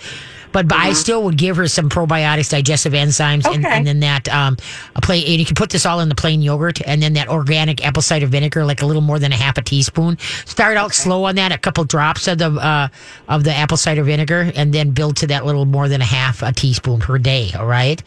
but, 0.52 0.68
but 0.68 0.78
I 0.78 0.92
still 0.92 1.22
would 1.24 1.36
give 1.36 1.56
her 1.56 1.66
some 1.68 1.88
probiotics, 1.88 2.50
digestive 2.50 2.92
enzymes, 2.92 3.46
and, 3.46 3.64
Okay. 3.64 3.76
and 3.76 3.86
then 3.86 4.00
that 4.00 4.28
um, 4.28 4.56
a 4.96 5.00
plain, 5.00 5.24
and 5.26 5.38
you 5.40 5.44
can 5.46 5.54
put 5.54 5.70
this 5.70 5.84
all 5.86 6.00
in 6.00 6.08
the 6.08 6.14
plain 6.14 6.42
yogurt, 6.42 6.80
and 6.86 7.02
then 7.02 7.14
that 7.14 7.28
organic 7.28 7.84
apple 7.84 8.02
cider 8.02 8.26
vinegar, 8.26 8.64
like 8.64 8.82
a 8.82 8.86
little 8.86 9.02
more 9.02 9.18
than 9.18 9.32
a 9.32 9.36
half 9.36 9.56
a 9.58 9.62
teaspoon. 9.62 10.18
Start 10.44 10.76
out 10.76 10.94
slow 10.94 11.24
on 11.24 11.34
that, 11.36 11.52
a 11.52 11.58
couple 11.58 11.84
drops 11.84 12.28
of 12.28 12.38
the 12.38 12.50
uh, 12.50 12.88
of 13.28 13.44
the 13.44 13.52
apple 13.54 13.76
cider 13.76 14.02
vinegar, 14.04 14.52
and 14.54 14.72
then 14.72 14.90
build 14.90 15.16
to 15.18 15.26
that 15.28 15.44
little 15.46 15.64
more 15.64 15.88
than 15.88 16.00
a 16.00 16.04
half 16.04 16.42
a 16.42 16.52
teaspoon 16.52 17.00
per 17.00 17.18
day. 17.18 17.50
All 17.58 17.66
right. 17.66 18.02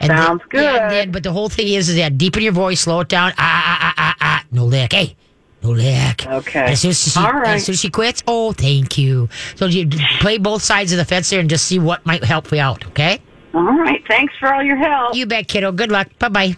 And 0.00 0.10
Sounds 0.10 0.42
then, 0.52 0.62
yeah, 0.62 0.70
and 0.70 0.90
good. 0.90 0.90
then- 0.96 1.10
but 1.12 1.22
the 1.24 1.32
whole 1.32 1.48
thing 1.48 1.68
is, 1.68 1.88
is 1.88 1.96
that 1.96 2.16
deepen 2.18 2.42
your 2.42 2.52
voice, 2.52 2.80
slow 2.82 3.00
it 3.00 3.08
down. 3.08 3.32
Ah 3.38 3.64
ah 3.66 3.78
ah 3.80 3.94
ah 3.98 4.14
ah. 4.20 4.44
No 4.52 4.64
lick. 4.64 4.92
Hey. 4.92 5.16
Lick. 5.62 6.26
Okay. 6.26 6.60
As 6.72 6.80
soon 6.80 6.90
as 6.90 7.02
she, 7.12 7.18
All 7.20 7.32
right. 7.32 7.56
as 7.56 7.64
soon 7.64 7.72
as 7.74 7.80
she 7.80 7.90
quits, 7.90 8.22
oh, 8.26 8.52
thank 8.52 8.96
you. 8.96 9.28
So 9.56 9.66
you 9.66 9.88
play 10.20 10.38
both 10.38 10.62
sides 10.62 10.92
of 10.92 10.98
the 10.98 11.04
fence 11.04 11.30
there 11.30 11.40
and 11.40 11.50
just 11.50 11.64
see 11.66 11.78
what 11.78 12.04
might 12.06 12.22
help 12.24 12.50
you 12.52 12.60
out. 12.60 12.86
Okay. 12.88 13.20
All 13.54 13.62
right. 13.62 14.02
Thanks 14.06 14.34
for 14.38 14.52
all 14.52 14.62
your 14.62 14.76
help. 14.76 15.14
You 15.16 15.26
bet, 15.26 15.48
kiddo. 15.48 15.72
Good 15.72 15.90
luck. 15.90 16.08
Bye 16.18 16.28
bye. 16.28 16.56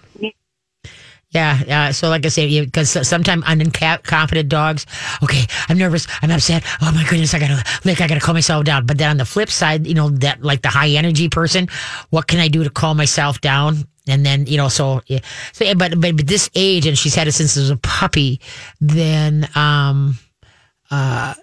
Yeah, 1.33 1.87
uh, 1.91 1.93
so 1.93 2.09
like 2.09 2.27
I 2.27 2.29
say, 2.29 2.65
because 2.65 2.91
sometimes 3.07 3.45
unconfident 3.45 4.49
dogs, 4.49 4.85
okay, 5.23 5.45
I'm 5.69 5.79
nervous, 5.79 6.09
I'm 6.23 6.31
upset. 6.33 6.65
Oh 6.83 6.91
my 6.93 7.05
goodness, 7.09 7.33
I 7.35 7.39
gotta 7.39 7.63
like 7.85 8.01
I 8.01 8.09
gotta 8.09 8.21
calm 8.21 8.35
myself 8.35 8.65
down. 8.65 8.85
But 8.85 8.99
then 8.99 9.11
on 9.11 9.17
the 9.17 9.25
flip 9.25 9.49
side, 9.49 9.87
you 9.87 9.95
know 9.95 10.11
that 10.11 10.43
like 10.43 10.63
the 10.63 10.69
high 10.71 10.89
energy 10.89 11.29
person, 11.29 11.69
what 12.11 12.27
can 12.27 12.41
I 12.41 12.49
do 12.49 12.65
to 12.65 12.71
calm 12.71 12.97
myself 12.97 13.41
down? 13.41 13.87
And 14.11 14.25
then 14.27 14.47
you 14.47 14.57
know, 14.57 14.69
so 14.69 15.01
yeah. 15.07 15.21
so 15.53 15.73
but 15.75 16.01
but 16.01 16.17
but 16.17 16.27
this 16.27 16.51
age, 16.55 16.87
and 16.87 16.97
she's 16.99 17.15
had 17.15 17.29
it 17.29 17.33
since 17.33 17.57
it 17.57 17.61
was 17.61 17.71
a 17.71 17.77
puppy. 17.77 18.41
Then 18.81 19.49
um, 19.55 20.19
uh, 20.91 21.35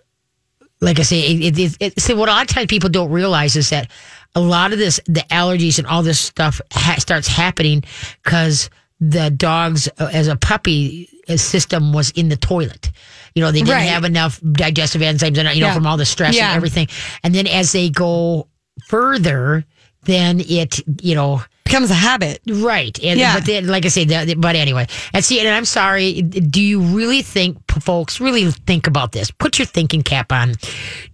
like 0.82 1.00
I 1.00 1.04
say, 1.04 1.22
it, 1.22 1.58
it, 1.58 1.78
it, 1.80 2.00
so 2.00 2.16
what 2.16 2.30
a 2.30 2.32
lot 2.32 2.44
of 2.44 2.54
times 2.54 2.68
people 2.68 2.90
don't 2.90 3.10
realize 3.12 3.56
is 3.56 3.70
that 3.72 3.90
a 4.36 4.40
lot 4.42 4.74
of 4.74 4.78
this, 4.80 5.00
the 5.08 5.22
allergies 5.32 5.80
and 5.80 5.88
all 5.88 6.04
this 6.04 6.20
stuff 6.20 6.62
ha- 6.72 6.98
starts 7.00 7.28
happening 7.28 7.84
because 8.24 8.70
the 9.00 9.32
dog's 9.32 9.88
uh, 10.00 10.10
as 10.14 10.28
a 10.28 10.36
puppy 10.36 11.10
uh, 11.30 11.38
system 11.38 11.94
was 11.94 12.12
in 12.12 12.30
the 12.30 12.36
toilet. 12.36 12.92
You 13.34 13.42
know, 13.42 13.52
they 13.52 13.60
didn't 13.60 13.72
Right. 13.74 13.90
have 13.90 14.04
enough 14.04 14.40
digestive 14.52 15.02
enzymes, 15.02 15.38
and 15.38 15.50
you 15.56 15.62
know, 15.62 15.68
Yeah. 15.68 15.74
from 15.74 15.88
all 15.88 15.98
the 15.98 16.06
stress 16.06 16.36
Yeah. 16.36 16.50
and 16.50 16.58
everything. 16.58 16.88
And 17.24 17.34
then 17.34 17.48
as 17.48 17.72
they 17.72 17.90
go 17.90 18.48
further, 18.88 19.66
then 20.04 20.40
it, 20.42 20.80
you 21.04 21.16
know, 21.16 21.42
Becomes 21.68 21.92
a 21.92 21.96
habit. 21.96 22.42
Right. 22.48 22.98
And, 23.04 23.20
Yeah. 23.20 23.36
But 23.36 23.46
then, 23.46 23.68
like 23.68 23.86
I 23.86 23.90
say, 23.90 24.06
the, 24.06 24.26
the- 24.26 24.36
but 24.36 24.56
anyway, 24.56 24.88
and 25.14 25.24
see, 25.24 25.40
and 25.40 25.50
I'm 25.50 25.66
sorry. 25.66 26.22
Do 26.22 26.62
you 26.62 26.80
really 26.82 27.22
think, 27.22 27.58
folks, 27.82 28.20
really 28.20 28.50
think 28.52 28.88
about 28.88 29.12
this? 29.12 29.32
Put 29.32 29.60
your 29.60 29.66
thinking 29.66 30.02
cap 30.02 30.32
on. 30.32 30.54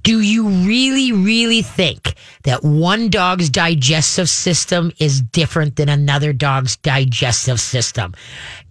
Do 0.03 0.21
you 0.21 0.47
really, 0.47 1.11
really 1.11 1.61
think 1.61 2.13
that 2.43 2.63
one 2.63 3.09
dog's 3.09 3.49
digestive 3.49 4.29
system 4.29 4.91
is 4.99 5.21
different 5.21 5.75
than 5.77 5.89
another 5.89 6.33
dog's 6.33 6.75
digestive 6.77 7.59
system? 7.59 8.13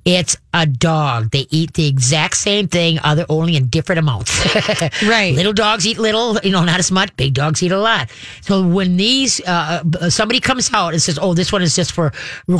It's 0.05 0.37
a 0.53 0.67
dog. 0.67 1.31
They 1.31 1.47
eat 1.51 1.75
the 1.75 1.87
exact 1.87 2.37
same 2.37 2.67
thing, 2.67 2.99
other 3.05 3.25
only 3.29 3.57
in 3.57 3.69
different 3.69 4.01
amounts. 4.01 4.33
Right. 5.03 5.35
Little 5.35 5.53
dogs 5.53 5.87
eat 5.87 5.99
little, 5.99 6.39
you 6.43 6.51
know, 6.51 6.65
not 6.65 6.79
as 6.79 6.91
much. 6.91 7.15
Big 7.17 7.35
dogs 7.35 7.63
eat 7.63 7.73
a 7.73 7.79
lot. 7.79 8.11
So 8.43 8.67
when 8.67 8.97
these 8.97 9.41
uh, 9.47 9.83
uh, 10.01 10.11
somebody 10.11 10.41
comes 10.41 10.73
out 10.73 10.93
and 10.93 11.03
says, 11.03 11.19
"Oh, 11.21 11.35
this 11.35 11.53
one 11.53 11.63
is 11.63 11.75
just 11.75 11.93
for 11.93 12.13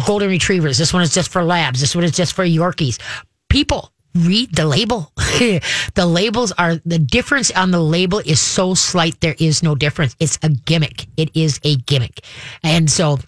golden 0.07 0.29
retrievers. 0.29 0.79
This 0.79 0.93
one 0.93 1.03
is 1.03 1.15
just 1.15 1.31
for 1.31 1.45
labs. 1.45 1.81
This 1.81 1.95
one 1.95 2.05
is 2.05 2.13
just 2.13 2.35
for 2.35 2.45
Yorkies," 2.45 2.99
people 3.49 3.93
read 4.15 4.55
the 4.55 4.67
label. 4.67 5.13
the 5.17 6.07
labels 6.07 6.53
are 6.53 6.77
the 6.85 6.99
difference 6.99 7.51
on 7.53 7.71
the 7.71 7.81
label 7.81 8.19
is 8.19 8.41
so 8.41 8.75
slight. 8.75 9.21
There 9.21 9.37
is 9.39 9.63
no 9.63 9.75
difference. 9.75 10.17
It's 10.21 10.39
a 10.43 10.49
gimmick. 10.49 11.07
It 11.17 11.31
is 11.35 11.61
a 11.65 11.77
gimmick, 11.77 12.25
and 12.63 12.91
so. 12.91 13.19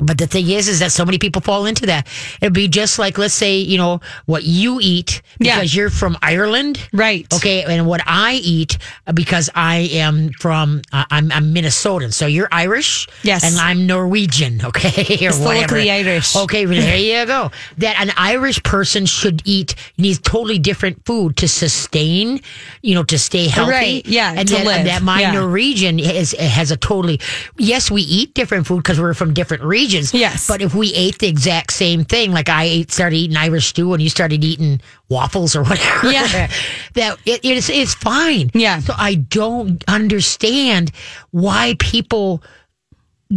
But 0.00 0.18
the 0.18 0.26
thing 0.26 0.50
is, 0.50 0.66
is 0.68 0.80
that 0.80 0.90
so 0.90 1.04
many 1.04 1.18
people 1.18 1.40
fall 1.40 1.66
into 1.66 1.86
that. 1.86 2.08
It'd 2.40 2.52
be 2.52 2.66
just 2.66 2.98
like, 2.98 3.16
let's 3.16 3.32
say, 3.34 3.58
you 3.58 3.78
know, 3.78 4.00
what 4.26 4.42
you 4.42 4.78
eat 4.82 5.22
Yeah. 5.38 5.54
because 5.56 5.74
you're 5.74 5.88
from 5.90 6.18
Ireland. 6.20 6.80
Right. 6.92 7.32
Okay. 7.32 7.62
And 7.62 7.86
what 7.86 8.00
I 8.04 8.34
eat 8.42 8.76
uh, 9.06 9.12
because 9.12 9.50
I 9.54 9.88
am 9.92 10.30
from, 10.40 10.82
uh, 10.92 11.04
I'm, 11.12 11.30
I'm 11.30 11.54
Minnesotan. 11.54 12.12
So 12.12 12.26
you're 12.26 12.48
Irish. 12.50 13.06
Yes. 13.22 13.44
And 13.44 13.56
I'm 13.56 13.86
Norwegian. 13.86 14.60
Okay. 14.74 15.28
or 15.28 15.32
whatever. 15.32 15.44
locally 15.76 15.90
Irish. 15.90 16.34
Okay. 16.34 16.66
well, 16.66 16.80
there 16.80 16.96
you 16.98 17.24
go. 17.26 17.50
That 17.78 17.96
an 18.00 18.10
Irish 18.16 18.60
person 18.64 19.06
should 19.06 19.42
eat, 19.44 19.76
needs 19.96 20.18
totally 20.18 20.58
different 20.58 21.04
food 21.06 21.36
to 21.36 21.46
sustain, 21.48 22.40
you 22.82 22.94
know, 22.96 23.04
to 23.04 23.18
stay 23.18 23.46
healthy. 23.46 23.70
Right, 23.70 24.06
yeah, 24.06 24.34
And 24.36 24.48
to 24.48 24.54
that, 24.54 24.66
live, 24.66 24.84
that 24.86 25.02
my 25.02 25.20
yeah. 25.20 25.32
Norwegian 25.32 26.00
is, 26.00 26.32
has 26.32 26.70
a 26.72 26.76
totally, 26.76 27.20
yes, 27.58 27.90
we 27.92 28.02
eat 28.02 28.34
different 28.34 28.66
food 28.66 28.78
because 28.78 28.98
we're 29.00 29.14
from 29.14 29.32
different 29.34 29.62
regions. 29.62 29.83
Yes. 30.14 30.46
But 30.48 30.62
if 30.62 30.74
we 30.74 30.92
ate 30.94 31.18
the 31.18 31.28
exact 31.28 31.72
same 31.72 32.04
thing, 32.04 32.32
like 32.32 32.48
I 32.48 32.64
ate, 32.64 32.90
started 32.92 33.16
eating 33.16 33.36
Irish 33.36 33.66
stew 33.66 33.92
and 33.92 34.02
you 34.02 34.08
started 34.08 34.42
eating 34.44 34.80
waffles 35.08 35.54
or 35.56 35.62
whatever, 35.64 36.10
Yeah. 36.10 36.50
that 36.94 37.18
it, 37.26 37.40
it's 37.44 37.68
it's 37.68 37.94
fine. 37.94 38.50
Yeah. 38.54 38.78
So 38.80 38.94
I 38.96 39.14
don't 39.16 39.82
understand 39.88 40.90
why 41.30 41.76
people 41.78 42.42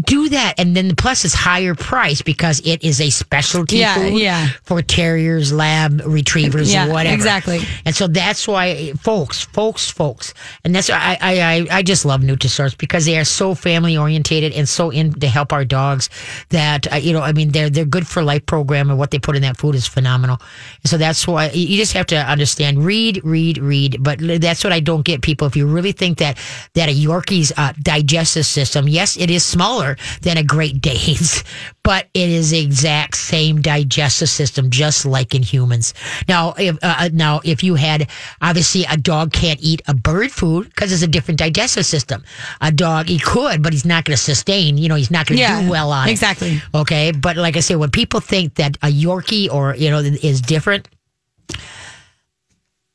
do 0.02 0.30
that, 0.30 0.56
and 0.58 0.76
then 0.76 0.88
the 0.89 0.95
plus 0.95 1.26
it's 1.26 1.34
higher 1.34 1.76
price 1.76 2.22
because 2.22 2.60
it 2.66 2.84
is 2.84 3.00
a 3.02 3.10
specialty 3.10 3.78
Yeah, 3.78 3.95
food 3.95 4.20
yeah. 4.20 4.48
for 4.64 4.82
terriers, 4.82 5.52
lab 5.54 6.02
retrievers, 6.06 6.74
Yeah, 6.74 6.88
whatever. 6.88 7.14
exactly. 7.16 7.60
And 7.86 7.95
so 7.95 8.08
that's 8.08 8.48
why, 8.48 8.93
folks, 9.00 9.43
folks, 9.45 9.89
folks, 9.89 10.34
and 10.64 10.76
that's 10.76 10.89
why 10.89 11.18
I, 11.22 11.34
I, 11.34 11.41
I, 11.41 11.68
I 11.78 11.84
just 11.84 12.06
love 12.06 12.22
Nutrisource 12.22 12.78
because 12.78 13.06
they 13.06 13.18
are 13.18 13.24
so 13.24 13.56
family 13.56 13.95
orientated 13.98 14.54
and 14.54 14.68
so 14.68 14.89
in 14.89 15.14
to 15.20 15.28
help 15.28 15.54
our 15.54 15.64
dogs 15.66 16.10
that 16.50 16.91
uh, 16.91 16.98
you 16.98 17.14
know, 17.14 17.22
I 17.22 17.32
mean, 17.32 17.50
they're 17.50 17.70
they're 17.70 17.86
good 17.86 18.08
for 18.08 18.22
life 18.24 18.45
program 18.45 18.89
and 18.89 19.00
what 19.00 19.12
they 19.12 19.20
put 19.20 19.36
in 19.36 19.41
that 19.43 19.58
food 19.58 19.76
is 19.76 19.88
phenomenal. 19.88 20.38
And 20.84 20.89
so 20.89 20.98
that's 20.98 21.26
why 21.28 21.50
you 21.52 21.78
just 21.78 21.93
have 21.93 22.08
to 22.08 22.18
understand, 22.18 22.84
read, 22.84 23.22
read, 23.24 23.58
read. 23.60 23.98
But 24.04 24.20
that's 24.20 24.64
what 24.64 24.74
I 24.74 24.80
don't 24.82 25.06
get, 25.06 25.22
people. 25.22 25.48
If 25.48 25.56
you 25.56 25.66
really 25.66 25.93
think 25.93 26.18
that 26.18 26.38
that 26.74 26.89
a 26.89 26.91
Yorkie's 26.91 27.54
uh, 27.56 27.74
digestive 27.82 28.45
system, 28.45 28.88
yes, 28.89 29.16
it 29.18 29.30
is 29.32 29.45
smaller 29.45 29.87
than 30.22 30.38
a 30.38 30.44
Great 30.44 30.82
Dane's, 30.82 31.44
but 31.84 32.08
it 32.14 32.30
is 32.30 32.52
exact 32.52 33.16
same 33.16 33.62
digestive 33.62 34.30
system, 34.30 34.70
just 34.70 35.06
like 35.06 35.34
in 35.34 35.44
humans. 35.44 35.94
Now, 36.28 36.54
if 36.58 36.78
uh, 36.82 37.10
now 37.14 37.40
if 37.44 37.64
you 37.64 37.76
had 37.76 38.10
obviously 38.42 38.84
a 38.90 38.98
dog 38.98 39.32
can't 39.32 39.60
eat 39.62 39.82
a 39.88 39.94
bird 39.94 40.32
food 40.32 40.66
because 40.70 40.92
it's 40.92 41.04
a 41.04 41.08
different 41.08 41.40
digestive 41.40 41.86
system. 41.86 42.24
A 42.62 42.72
dog 42.72 43.08
he 43.08 43.20
could, 43.20 43.64
but 43.64 43.74
he's 43.74 43.86
not 43.86 44.06
going 44.06 44.16
to 44.16 44.22
sustain. 44.22 44.78
You 44.78 44.90
know, 44.90 44.96
he's 44.96 45.12
not 45.12 45.28
going 45.28 45.38
to 45.38 45.42
Yeah, 45.42 45.62
do 45.62 45.70
well 45.70 45.92
on 45.92 46.08
it. 46.08 46.12
exactly. 46.12 46.62
Okay, 46.74 47.12
but 47.12 47.38
like 47.38 47.56
I 47.56 47.62
say, 47.62 47.76
when 47.76 47.92
people 47.92 48.20
think 48.20 48.56
that 48.56 48.76
a 48.82 48.88
Yorkie 48.88 49.50
or 49.52 49.76
you 49.76 49.90
know 49.90 50.00
is 50.00 50.42
different. 50.42 50.88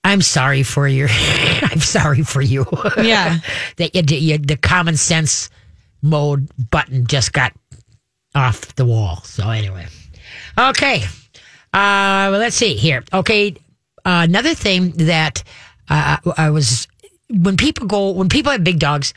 I'm 0.05 0.21
sorry 0.21 0.63
for 0.65 0.89
your. 0.89 1.09
I'm 1.63 1.81
sorry 1.81 2.23
for 2.23 2.43
you. 2.43 2.67
Yeah. 2.97 3.39
that 3.77 3.95
you, 3.95 4.03
you, 4.19 4.39
the 4.39 4.57
common 4.57 4.97
sense 4.97 5.49
mode 6.03 6.49
button 6.71 7.07
just 7.07 7.33
got 7.33 7.53
off 8.35 8.75
the 8.75 8.85
wall. 8.85 9.23
So 9.25 9.49
anyway, 9.51 9.87
okay. 10.59 11.05
Uh, 11.73 12.29
well, 12.31 12.39
let's 12.39 12.57
see 12.57 12.75
here. 12.75 13.03
Okay, 13.13 13.55
uh, 14.05 14.27
another 14.29 14.55
thing 14.55 14.91
that 14.93 15.43
uh, 15.89 16.19
I 16.37 16.51
was 16.51 16.87
when 17.31 17.57
people 17.57 17.87
go 17.87 18.11
when 18.11 18.29
people 18.29 18.53
have 18.53 18.65
big 18.65 18.79
dogs. 18.79 19.15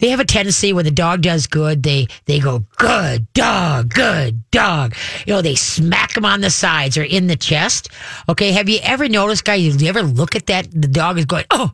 They 0.00 0.10
have 0.10 0.18
a 0.18 0.24
tendency 0.24 0.72
when 0.72 0.84
the 0.84 0.90
dog 0.90 1.22
does 1.22 1.46
good, 1.46 1.84
they 1.84 2.08
they 2.26 2.40
go 2.40 2.64
good 2.76 3.32
dog, 3.32 3.94
good 3.94 4.50
dog. 4.50 4.94
You 5.24 5.34
know, 5.34 5.40
they 5.40 5.54
smack 5.54 6.14
them 6.14 6.24
on 6.24 6.40
the 6.40 6.50
sides 6.50 6.98
or 6.98 7.04
in 7.04 7.28
the 7.28 7.36
chest. 7.36 7.88
Okay, 8.28 8.50
have 8.50 8.68
you 8.68 8.80
ever 8.82 9.08
noticed, 9.08 9.44
guys? 9.44 9.80
You 9.80 9.88
ever 9.88 10.02
look 10.02 10.34
at 10.34 10.46
that? 10.46 10.68
The 10.72 10.88
dog 10.88 11.18
is 11.18 11.26
going, 11.26 11.44
oh, 11.52 11.72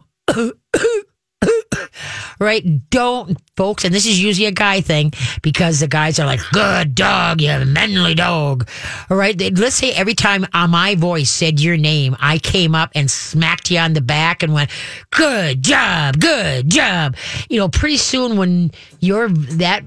right? 2.40 2.90
Don't, 2.90 3.38
folks, 3.56 3.84
and 3.84 3.94
this 3.94 4.06
is 4.06 4.22
usually 4.22 4.46
a 4.46 4.52
guy 4.52 4.80
thing 4.80 5.12
because 5.42 5.80
the 5.80 5.86
guys 5.86 6.18
are 6.18 6.26
like, 6.26 6.40
good 6.52 6.94
dog, 6.94 7.40
you 7.40 7.48
have 7.48 7.62
a 7.62 7.66
manly 7.66 8.14
dog. 8.14 8.68
All 9.08 9.16
right. 9.16 9.38
Let's 9.56 9.76
say 9.76 9.92
every 9.92 10.14
time 10.14 10.46
uh, 10.52 10.66
my 10.66 10.94
voice 10.94 11.30
said 11.30 11.60
your 11.60 11.76
name, 11.76 12.16
I 12.20 12.38
came 12.38 12.74
up 12.74 12.90
and 12.94 13.10
smacked 13.10 13.70
you 13.70 13.78
on 13.78 13.92
the 13.92 14.00
back 14.00 14.42
and 14.42 14.52
went, 14.52 14.70
good 15.10 15.62
job, 15.62 16.18
good 16.18 16.70
job. 16.70 17.16
You 17.48 17.58
know, 17.58 17.68
pretty 17.68 17.98
soon 17.98 18.36
when 18.36 18.72
you're 19.00 19.28
that, 19.28 19.82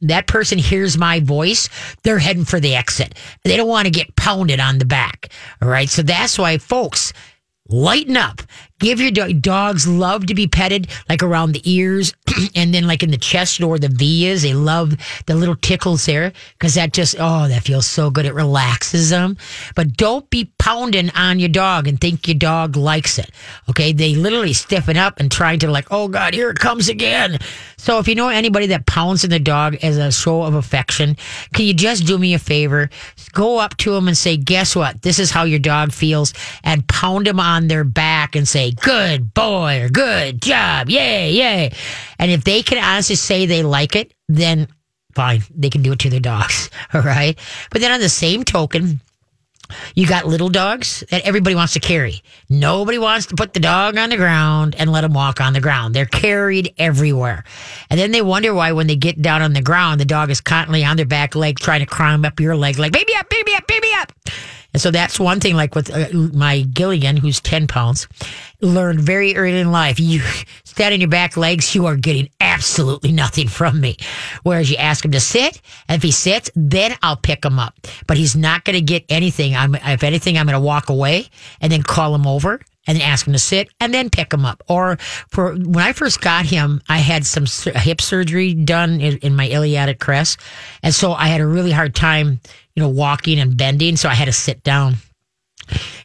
that 0.00 0.26
person 0.26 0.58
hears 0.58 0.98
my 0.98 1.20
voice, 1.20 1.68
they're 2.02 2.18
heading 2.18 2.44
for 2.44 2.60
the 2.60 2.74
exit. 2.74 3.14
They 3.44 3.56
don't 3.56 3.68
want 3.68 3.86
to 3.86 3.90
get 3.90 4.16
pounded 4.16 4.60
on 4.60 4.78
the 4.78 4.84
back. 4.84 5.32
All 5.62 5.68
right. 5.68 5.88
So 5.88 6.02
that's 6.02 6.38
why, 6.38 6.58
folks, 6.58 7.12
lighten 7.68 8.16
up. 8.16 8.42
Give 8.80 9.00
your 9.00 9.10
dog, 9.10 9.42
dogs 9.42 9.86
love 9.86 10.26
to 10.26 10.34
be 10.34 10.46
petted 10.46 10.88
like 11.08 11.22
around 11.22 11.52
the 11.52 11.62
ears 11.70 12.14
and 12.54 12.74
then 12.74 12.86
like 12.86 13.02
in 13.02 13.10
the 13.10 13.16
chest 13.16 13.62
or 13.62 13.78
the 13.78 13.88
V 13.88 14.26
is. 14.26 14.42
They 14.42 14.54
love 14.54 14.94
the 15.26 15.34
little 15.34 15.56
tickles 15.56 16.06
there 16.06 16.32
because 16.58 16.74
that 16.74 16.92
just, 16.92 17.14
oh, 17.18 17.46
that 17.48 17.62
feels 17.62 17.86
so 17.86 18.10
good. 18.10 18.24
It 18.24 18.34
relaxes 18.34 19.10
them. 19.10 19.36
But 19.76 19.96
don't 19.96 20.28
be 20.30 20.50
pounding 20.58 21.10
on 21.10 21.38
your 21.38 21.48
dog 21.48 21.86
and 21.86 22.00
think 22.00 22.26
your 22.26 22.36
dog 22.36 22.76
likes 22.76 23.18
it. 23.18 23.30
Okay. 23.68 23.92
They 23.92 24.14
literally 24.14 24.54
stiffen 24.54 24.96
up 24.96 25.20
and 25.20 25.30
trying 25.30 25.60
to 25.60 25.70
like, 25.70 25.86
oh 25.90 26.08
God, 26.08 26.34
here 26.34 26.50
it 26.50 26.58
comes 26.58 26.88
again. 26.88 27.38
So 27.76 27.98
if 27.98 28.08
you 28.08 28.14
know 28.14 28.28
anybody 28.28 28.66
that 28.68 28.86
pounds 28.86 29.24
on 29.24 29.30
the 29.30 29.38
dog 29.38 29.76
as 29.82 29.96
a 29.96 30.10
show 30.10 30.42
of 30.42 30.54
affection, 30.54 31.16
can 31.54 31.64
you 31.64 31.74
just 31.74 32.06
do 32.06 32.18
me 32.18 32.34
a 32.34 32.38
favor? 32.38 32.90
Go 33.32 33.58
up 33.58 33.76
to 33.78 33.92
them 33.92 34.08
and 34.08 34.16
say, 34.16 34.36
guess 34.36 34.74
what? 34.74 35.02
This 35.02 35.18
is 35.18 35.30
how 35.30 35.44
your 35.44 35.58
dog 35.58 35.92
feels 35.92 36.32
and 36.62 36.86
pound 36.88 37.26
them 37.26 37.40
on 37.40 37.68
their 37.68 37.84
back 37.84 38.36
and 38.36 38.46
say, 38.46 38.69
good 38.72 39.32
boy 39.34 39.82
or 39.82 39.88
good 39.88 40.42
job. 40.42 40.88
Yay, 40.88 41.32
yay. 41.32 41.72
And 42.18 42.30
if 42.30 42.44
they 42.44 42.62
can 42.62 42.82
honestly 42.82 43.16
say 43.16 43.46
they 43.46 43.62
like 43.62 43.96
it, 43.96 44.12
then 44.28 44.68
fine. 45.14 45.42
They 45.54 45.70
can 45.70 45.82
do 45.82 45.92
it 45.92 45.98
to 46.00 46.10
their 46.10 46.20
dogs. 46.20 46.70
All 46.94 47.02
right. 47.02 47.38
But 47.70 47.80
then 47.80 47.92
on 47.92 48.00
the 48.00 48.08
same 48.08 48.44
token, 48.44 49.00
you 49.94 50.06
got 50.06 50.26
little 50.26 50.48
dogs 50.48 51.04
that 51.10 51.22
everybody 51.22 51.54
wants 51.54 51.74
to 51.74 51.80
carry. 51.80 52.22
Nobody 52.48 52.98
wants 52.98 53.26
to 53.26 53.36
put 53.36 53.54
the 53.54 53.60
dog 53.60 53.96
on 53.96 54.10
the 54.10 54.16
ground 54.16 54.74
and 54.78 54.90
let 54.90 55.02
them 55.02 55.12
walk 55.12 55.40
on 55.40 55.52
the 55.52 55.60
ground. 55.60 55.94
They're 55.94 56.06
carried 56.06 56.74
everywhere. 56.78 57.44
And 57.88 57.98
then 57.98 58.10
they 58.10 58.22
wonder 58.22 58.52
why 58.54 58.72
when 58.72 58.86
they 58.86 58.96
get 58.96 59.20
down 59.20 59.42
on 59.42 59.52
the 59.52 59.62
ground, 59.62 60.00
the 60.00 60.04
dog 60.04 60.30
is 60.30 60.40
constantly 60.40 60.84
on 60.84 60.96
their 60.96 61.06
back 61.06 61.34
leg 61.34 61.58
trying 61.58 61.80
to 61.80 61.86
climb 61.86 62.24
up 62.24 62.40
your 62.40 62.56
leg 62.56 62.78
like, 62.78 62.92
baby 62.92 63.14
up, 63.16 63.28
baby 63.28 63.52
up, 63.54 63.66
baby 63.66 63.88
up. 63.96 64.12
And 64.72 64.80
so 64.80 64.90
that's 64.90 65.18
one 65.18 65.40
thing, 65.40 65.56
like 65.56 65.74
with 65.74 65.90
uh, 65.90 66.08
my 66.12 66.62
Gilligan, 66.62 67.16
who's 67.16 67.40
10 67.40 67.66
pounds, 67.66 68.06
learned 68.60 69.00
very 69.00 69.36
early 69.36 69.58
in 69.58 69.72
life. 69.72 69.98
You 69.98 70.20
stand 70.64 70.94
on 70.94 71.00
your 71.00 71.10
back 71.10 71.36
legs, 71.36 71.74
you 71.74 71.86
are 71.86 71.96
getting 71.96 72.28
absolutely 72.40 73.12
nothing 73.12 73.48
from 73.48 73.80
me. 73.80 73.96
Whereas 74.42 74.70
you 74.70 74.76
ask 74.76 75.04
him 75.04 75.12
to 75.12 75.20
sit, 75.20 75.60
and 75.88 75.96
if 75.96 76.02
he 76.02 76.12
sits, 76.12 76.50
then 76.54 76.96
I'll 77.02 77.16
pick 77.16 77.44
him 77.44 77.58
up. 77.58 77.74
But 78.06 78.16
he's 78.16 78.36
not 78.36 78.64
going 78.64 78.74
to 78.74 78.80
get 78.80 79.04
anything. 79.08 79.56
I'm, 79.56 79.74
if 79.74 80.02
anything, 80.02 80.38
I'm 80.38 80.46
going 80.46 80.60
to 80.60 80.64
walk 80.64 80.88
away 80.88 81.26
and 81.60 81.72
then 81.72 81.82
call 81.82 82.14
him 82.14 82.26
over 82.26 82.60
and 82.86 83.00
ask 83.00 83.26
him 83.26 83.32
to 83.32 83.38
sit 83.38 83.68
and 83.78 83.92
then 83.92 84.10
pick 84.10 84.32
him 84.32 84.44
up. 84.44 84.62
Or 84.68 84.96
for 85.28 85.52
when 85.52 85.84
I 85.84 85.92
first 85.92 86.20
got 86.20 86.46
him, 86.46 86.80
I 86.88 86.98
had 86.98 87.24
some 87.26 87.46
hip 87.74 88.00
surgery 88.00 88.54
done 88.54 89.00
in, 89.00 89.18
in 89.18 89.36
my 89.36 89.46
iliac 89.46 89.98
crest. 90.00 90.40
And 90.82 90.94
so 90.94 91.12
I 91.12 91.28
had 91.28 91.40
a 91.40 91.46
really 91.46 91.70
hard 91.70 91.94
time, 91.94 92.40
you 92.74 92.82
know, 92.82 92.88
walking 92.88 93.38
and 93.38 93.56
bending. 93.56 93.96
So 93.96 94.08
I 94.08 94.14
had 94.14 94.26
to 94.26 94.32
sit 94.32 94.62
down. 94.62 94.96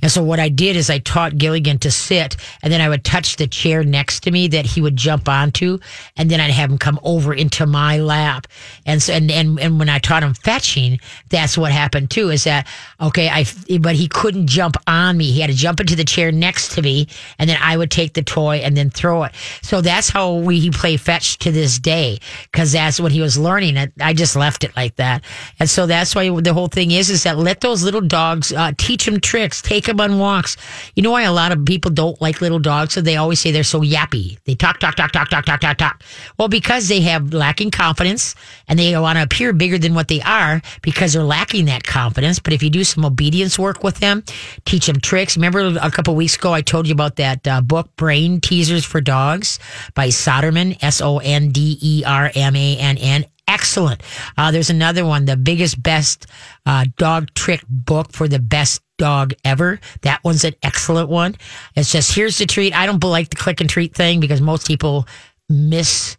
And 0.01 0.11
so 0.11 0.23
what 0.23 0.39
I 0.39 0.49
did 0.49 0.75
is 0.75 0.89
I 0.89 0.99
taught 0.99 1.37
Gilligan 1.37 1.79
to 1.79 1.91
sit 1.91 2.35
and 2.61 2.71
then 2.71 2.81
I 2.81 2.89
would 2.89 3.03
touch 3.03 3.37
the 3.37 3.47
chair 3.47 3.83
next 3.83 4.21
to 4.21 4.31
me 4.31 4.47
that 4.49 4.65
he 4.65 4.81
would 4.81 4.95
jump 4.95 5.29
onto 5.29 5.79
and 6.17 6.29
then 6.29 6.41
I'd 6.41 6.51
have 6.51 6.71
him 6.71 6.77
come 6.77 6.99
over 7.03 7.33
into 7.33 7.65
my 7.65 7.97
lap. 7.97 8.47
And 8.85 9.01
so, 9.01 9.13
and, 9.13 9.31
and, 9.31 9.59
and 9.59 9.79
when 9.79 9.89
I 9.89 9.99
taught 9.99 10.23
him 10.23 10.33
fetching, 10.33 10.99
that's 11.29 11.57
what 11.57 11.71
happened 11.71 12.11
too 12.11 12.29
is 12.29 12.43
that, 12.43 12.67
okay, 12.99 13.29
I, 13.29 13.45
but 13.79 13.95
he 13.95 14.07
couldn't 14.07 14.47
jump 14.47 14.75
on 14.87 15.17
me. 15.17 15.31
He 15.31 15.41
had 15.41 15.49
to 15.49 15.55
jump 15.55 15.79
into 15.79 15.95
the 15.95 16.03
chair 16.03 16.31
next 16.31 16.73
to 16.75 16.81
me 16.81 17.07
and 17.39 17.49
then 17.49 17.57
I 17.61 17.77
would 17.77 17.91
take 17.91 18.13
the 18.13 18.23
toy 18.23 18.57
and 18.57 18.75
then 18.75 18.89
throw 18.89 19.23
it. 19.23 19.33
So 19.61 19.81
that's 19.81 20.09
how 20.09 20.33
we 20.35 20.59
he 20.59 20.71
play 20.71 20.97
fetch 20.97 21.37
to 21.39 21.51
this 21.51 21.79
day 21.79 22.19
because 22.51 22.71
that's 22.71 22.99
what 22.99 23.11
he 23.11 23.21
was 23.21 23.37
learning. 23.37 23.77
I, 23.77 23.91
I 24.01 24.13
just 24.13 24.35
left 24.35 24.63
it 24.63 24.75
like 24.75 24.95
that. 24.95 25.23
And 25.59 25.69
so 25.69 25.85
that's 25.85 26.15
why 26.15 26.29
the 26.41 26.53
whole 26.53 26.67
thing 26.67 26.91
is, 26.91 27.09
is 27.09 27.23
that 27.23 27.37
let 27.37 27.61
those 27.61 27.83
little 27.83 28.01
dogs, 28.01 28.51
uh, 28.51 28.71
teach 28.77 29.05
them 29.05 29.19
tricks, 29.19 29.61
take 29.61 29.84
them 29.85 29.99
on 29.99 30.19
walks. 30.19 30.57
You 30.95 31.03
know 31.03 31.11
why 31.11 31.23
a 31.23 31.31
lot 31.31 31.51
of 31.51 31.65
people 31.65 31.91
don't 31.91 32.19
like 32.21 32.41
little 32.41 32.59
dogs? 32.59 32.93
So 32.93 33.01
they 33.01 33.17
always 33.17 33.39
say 33.39 33.51
they're 33.51 33.63
so 33.63 33.81
yappy. 33.81 34.37
They 34.45 34.55
talk, 34.55 34.79
talk, 34.79 34.95
talk, 34.95 35.11
talk, 35.11 35.29
talk, 35.29 35.45
talk, 35.45 35.59
talk, 35.59 35.77
talk. 35.77 36.03
Well, 36.37 36.47
because 36.47 36.87
they 36.87 37.01
have 37.01 37.33
lacking 37.33 37.71
confidence 37.71 38.35
and 38.67 38.77
they 38.79 38.97
want 38.97 39.17
to 39.17 39.23
appear 39.23 39.53
bigger 39.53 39.77
than 39.77 39.93
what 39.93 40.07
they 40.07 40.21
are 40.21 40.61
because 40.81 41.13
they're 41.13 41.23
lacking 41.23 41.65
that 41.65 41.83
confidence. 41.83 42.39
But 42.39 42.53
if 42.53 42.63
you 42.63 42.69
do 42.69 42.83
some 42.83 43.05
obedience 43.05 43.57
work 43.59 43.83
with 43.83 43.99
them, 43.99 44.23
teach 44.65 44.87
them 44.87 44.99
tricks. 44.99 45.37
Remember 45.37 45.77
a 45.81 45.91
couple 45.91 46.15
weeks 46.15 46.35
ago, 46.35 46.53
I 46.53 46.61
told 46.61 46.87
you 46.87 46.93
about 46.93 47.17
that 47.17 47.47
uh, 47.47 47.61
book, 47.61 47.95
Brain 47.95 48.41
Teasers 48.41 48.85
for 48.85 49.01
Dogs 49.01 49.59
by 49.93 50.07
Sondermann, 50.07 50.77
S 50.81 51.01
O 51.01 51.19
N 51.19 51.49
D 51.49 51.77
E 51.81 52.03
R 52.05 52.31
M 52.35 52.55
A 52.55 52.77
N 52.77 52.97
N 52.97 53.25
excellent. 53.47 54.01
Uh, 54.37 54.51
there's 54.51 54.69
another 54.69 55.05
one, 55.05 55.25
the 55.25 55.37
biggest, 55.37 55.81
best 55.81 56.27
uh, 56.65 56.85
dog 56.97 57.33
trick 57.33 57.63
book 57.69 58.11
for 58.11 58.27
the 58.27 58.39
best 58.39 58.81
dog 58.97 59.33
ever. 59.43 59.79
That 60.01 60.23
one's 60.23 60.43
an 60.43 60.55
excellent 60.63 61.09
one. 61.09 61.35
It's 61.75 61.91
just 61.91 62.15
here's 62.15 62.37
the 62.37 62.45
treat. 62.45 62.73
I 62.73 62.85
don't 62.85 63.03
like 63.03 63.29
the 63.29 63.35
click 63.35 63.61
and 63.61 63.69
treat 63.69 63.93
thing 63.93 64.19
because 64.19 64.41
most 64.41 64.67
people 64.67 65.07
miss 65.49 66.17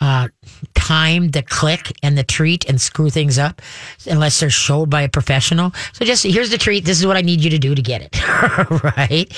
uh, 0.00 0.28
time 0.74 1.30
the 1.30 1.42
click 1.42 1.92
and 2.02 2.16
the 2.16 2.24
treat 2.24 2.68
and 2.68 2.80
screw 2.80 3.10
things 3.10 3.38
up 3.38 3.62
unless 4.06 4.40
they're 4.40 4.50
showed 4.50 4.90
by 4.90 5.02
a 5.02 5.08
professional. 5.08 5.72
So 5.92 6.04
just 6.04 6.24
here's 6.24 6.50
the 6.50 6.58
treat. 6.58 6.84
This 6.84 7.00
is 7.00 7.06
what 7.06 7.16
I 7.16 7.22
need 7.22 7.40
you 7.40 7.50
to 7.50 7.58
do 7.58 7.74
to 7.74 7.82
get 7.82 8.02
it. 8.02 8.14
right. 8.96 9.32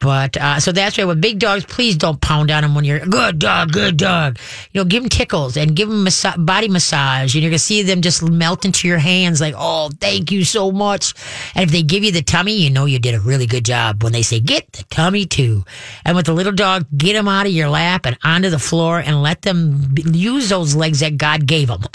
But, 0.00 0.36
uh, 0.36 0.60
so 0.60 0.72
that's 0.72 0.98
why 0.98 1.04
with 1.04 1.20
big 1.20 1.38
dogs, 1.38 1.64
please 1.64 1.96
don't 1.96 2.20
pound 2.20 2.50
on 2.50 2.62
them 2.62 2.74
when 2.74 2.84
you're 2.84 3.00
good 3.00 3.38
dog, 3.38 3.72
good 3.72 3.96
dog. 3.96 4.38
You 4.72 4.80
know, 4.80 4.84
give 4.84 5.02
them 5.02 5.08
tickles 5.08 5.56
and 5.56 5.76
give 5.76 5.88
them 5.88 6.04
massa- 6.04 6.38
body 6.38 6.68
massage. 6.68 7.34
And 7.34 7.42
you're 7.42 7.50
going 7.50 7.58
to 7.58 7.64
see 7.64 7.82
them 7.82 8.02
just 8.02 8.22
melt 8.22 8.64
into 8.64 8.88
your 8.88 8.98
hands 8.98 9.40
like, 9.40 9.54
oh, 9.56 9.90
thank 10.00 10.32
you 10.32 10.44
so 10.44 10.72
much. 10.72 11.14
And 11.54 11.64
if 11.64 11.70
they 11.70 11.82
give 11.82 12.04
you 12.04 12.12
the 12.12 12.22
tummy, 12.22 12.56
you 12.56 12.70
know 12.70 12.84
you 12.86 12.98
did 12.98 13.14
a 13.14 13.20
really 13.20 13.46
good 13.46 13.64
job 13.64 14.02
when 14.02 14.12
they 14.12 14.22
say, 14.22 14.40
get 14.40 14.72
the 14.72 14.84
tummy 14.84 15.26
too. 15.26 15.64
And 16.04 16.16
with 16.16 16.26
the 16.26 16.32
little 16.32 16.52
dog, 16.52 16.86
get 16.96 17.12
them 17.12 17.28
out 17.28 17.46
of 17.46 17.52
your 17.52 17.68
lap 17.68 18.06
and 18.06 18.18
onto 18.24 18.50
the 18.50 18.58
floor 18.58 18.98
and 18.98 19.22
let 19.22 19.42
them 19.42 19.94
use 19.96 20.47
those 20.48 20.74
legs 20.74 21.00
that 21.00 21.16
God 21.16 21.46
gave 21.46 21.68
them. 21.68 21.82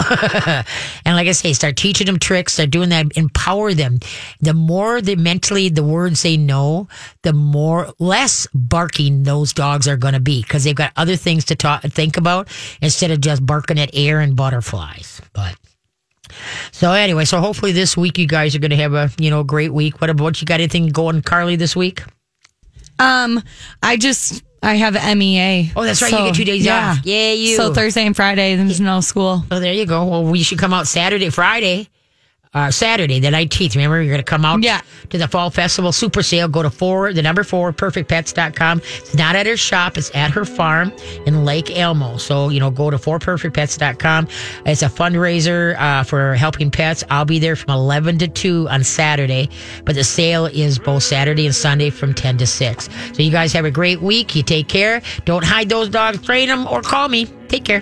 and 1.04 1.16
like 1.16 1.28
I 1.28 1.32
say, 1.32 1.52
start 1.52 1.76
teaching 1.76 2.06
them 2.06 2.18
tricks, 2.18 2.54
start 2.54 2.70
doing 2.70 2.90
that, 2.90 3.16
empower 3.16 3.74
them. 3.74 3.98
The 4.40 4.54
more 4.54 5.00
they 5.00 5.16
mentally, 5.16 5.68
the 5.68 5.84
words 5.84 6.22
they 6.22 6.36
know, 6.36 6.88
the 7.22 7.32
more, 7.32 7.92
less 7.98 8.46
barking 8.54 9.22
those 9.24 9.52
dogs 9.52 9.88
are 9.88 9.96
going 9.96 10.14
to 10.14 10.20
be 10.20 10.42
because 10.42 10.64
they've 10.64 10.74
got 10.74 10.92
other 10.96 11.16
things 11.16 11.44
to 11.46 11.56
talk, 11.56 11.82
think 11.82 12.16
about 12.16 12.48
instead 12.80 13.10
of 13.10 13.20
just 13.20 13.44
barking 13.44 13.78
at 13.78 13.90
air 13.92 14.20
and 14.20 14.36
butterflies. 14.36 15.20
But. 15.32 15.56
So 16.72 16.92
anyway, 16.92 17.26
so 17.26 17.40
hopefully 17.40 17.72
this 17.72 17.96
week 17.96 18.18
you 18.18 18.26
guys 18.26 18.54
are 18.54 18.58
going 18.58 18.70
to 18.70 18.76
have 18.76 18.94
a 18.94 19.10
you 19.18 19.30
know 19.30 19.44
great 19.44 19.72
week. 19.72 20.00
What 20.00 20.10
about 20.10 20.40
you 20.40 20.46
got 20.46 20.60
anything 20.60 20.88
going, 20.88 21.22
Carly, 21.22 21.56
this 21.56 21.76
week? 21.76 22.02
Um, 22.98 23.42
I 23.82 23.96
just 23.96 24.42
I 24.64 24.74
have 24.74 24.94
MEA. 25.16 25.72
Oh, 25.76 25.84
that's 25.84 26.00
right. 26.02 26.10
you 26.10 26.18
get 26.18 26.34
two 26.34 26.44
days 26.44 26.66
off. 26.66 26.98
Yeah, 27.04 27.32
you. 27.32 27.56
So 27.56 27.72
Thursday 27.74 28.06
and 28.06 28.16
Friday, 28.16 28.56
there's 28.56 28.80
no 28.80 29.00
school. 29.00 29.44
Oh, 29.50 29.60
there 29.60 29.72
you 29.72 29.86
go. 29.86 30.04
Well, 30.04 30.24
we 30.24 30.42
should 30.42 30.58
come 30.58 30.72
out 30.72 30.86
Saturday, 30.86 31.30
Friday. 31.30 31.88
Uh, 32.54 32.70
Saturday, 32.70 33.18
the 33.18 33.28
19th. 33.28 33.74
Remember, 33.74 34.00
you're 34.00 34.12
going 34.12 34.18
to 34.18 34.22
come 34.22 34.44
out 34.44 34.62
Yeah. 34.62 34.80
to 35.10 35.18
the 35.18 35.26
Fall 35.26 35.50
Festival 35.50 35.90
Super 35.92 36.22
Sale. 36.22 36.46
Go 36.48 36.62
to 36.62 36.70
four, 36.70 37.12
the 37.12 37.20
number 37.22 37.42
four, 37.42 37.72
perfectpets.com. 37.72 38.78
It's 38.98 39.14
not 39.14 39.34
at 39.34 39.46
her 39.46 39.56
shop, 39.56 39.98
it's 39.98 40.14
at 40.14 40.30
her 40.30 40.44
farm 40.44 40.92
in 41.26 41.44
Lake 41.44 41.76
Elmo. 41.76 42.16
So, 42.16 42.50
you 42.50 42.60
know, 42.60 42.70
go 42.70 42.90
to 42.90 42.96
fourperfectpets.com. 42.96 44.28
It's 44.66 44.82
a 44.82 44.86
fundraiser 44.88 45.76
uh, 45.78 46.04
for 46.04 46.34
helping 46.34 46.70
pets. 46.70 47.02
I'll 47.10 47.24
be 47.24 47.38
there 47.38 47.56
from 47.56 47.70
11 47.74 48.18
to 48.18 48.28
2 48.28 48.68
on 48.68 48.84
Saturday, 48.84 49.48
but 49.84 49.94
the 49.96 50.04
sale 50.04 50.46
is 50.46 50.78
both 50.78 51.02
Saturday 51.02 51.46
and 51.46 51.54
Sunday 51.54 51.90
from 51.90 52.14
10 52.14 52.38
to 52.38 52.46
6. 52.46 52.88
So, 53.14 53.22
you 53.22 53.30
guys 53.30 53.52
have 53.52 53.64
a 53.64 53.70
great 53.70 54.00
week. 54.00 54.34
You 54.36 54.42
take 54.44 54.68
care. 54.68 55.02
Don't 55.24 55.44
hide 55.44 55.68
those 55.68 55.88
dogs, 55.88 56.22
train 56.22 56.48
them, 56.48 56.66
or 56.68 56.82
call 56.82 57.08
me. 57.08 57.26
Take 57.48 57.64
care. 57.64 57.72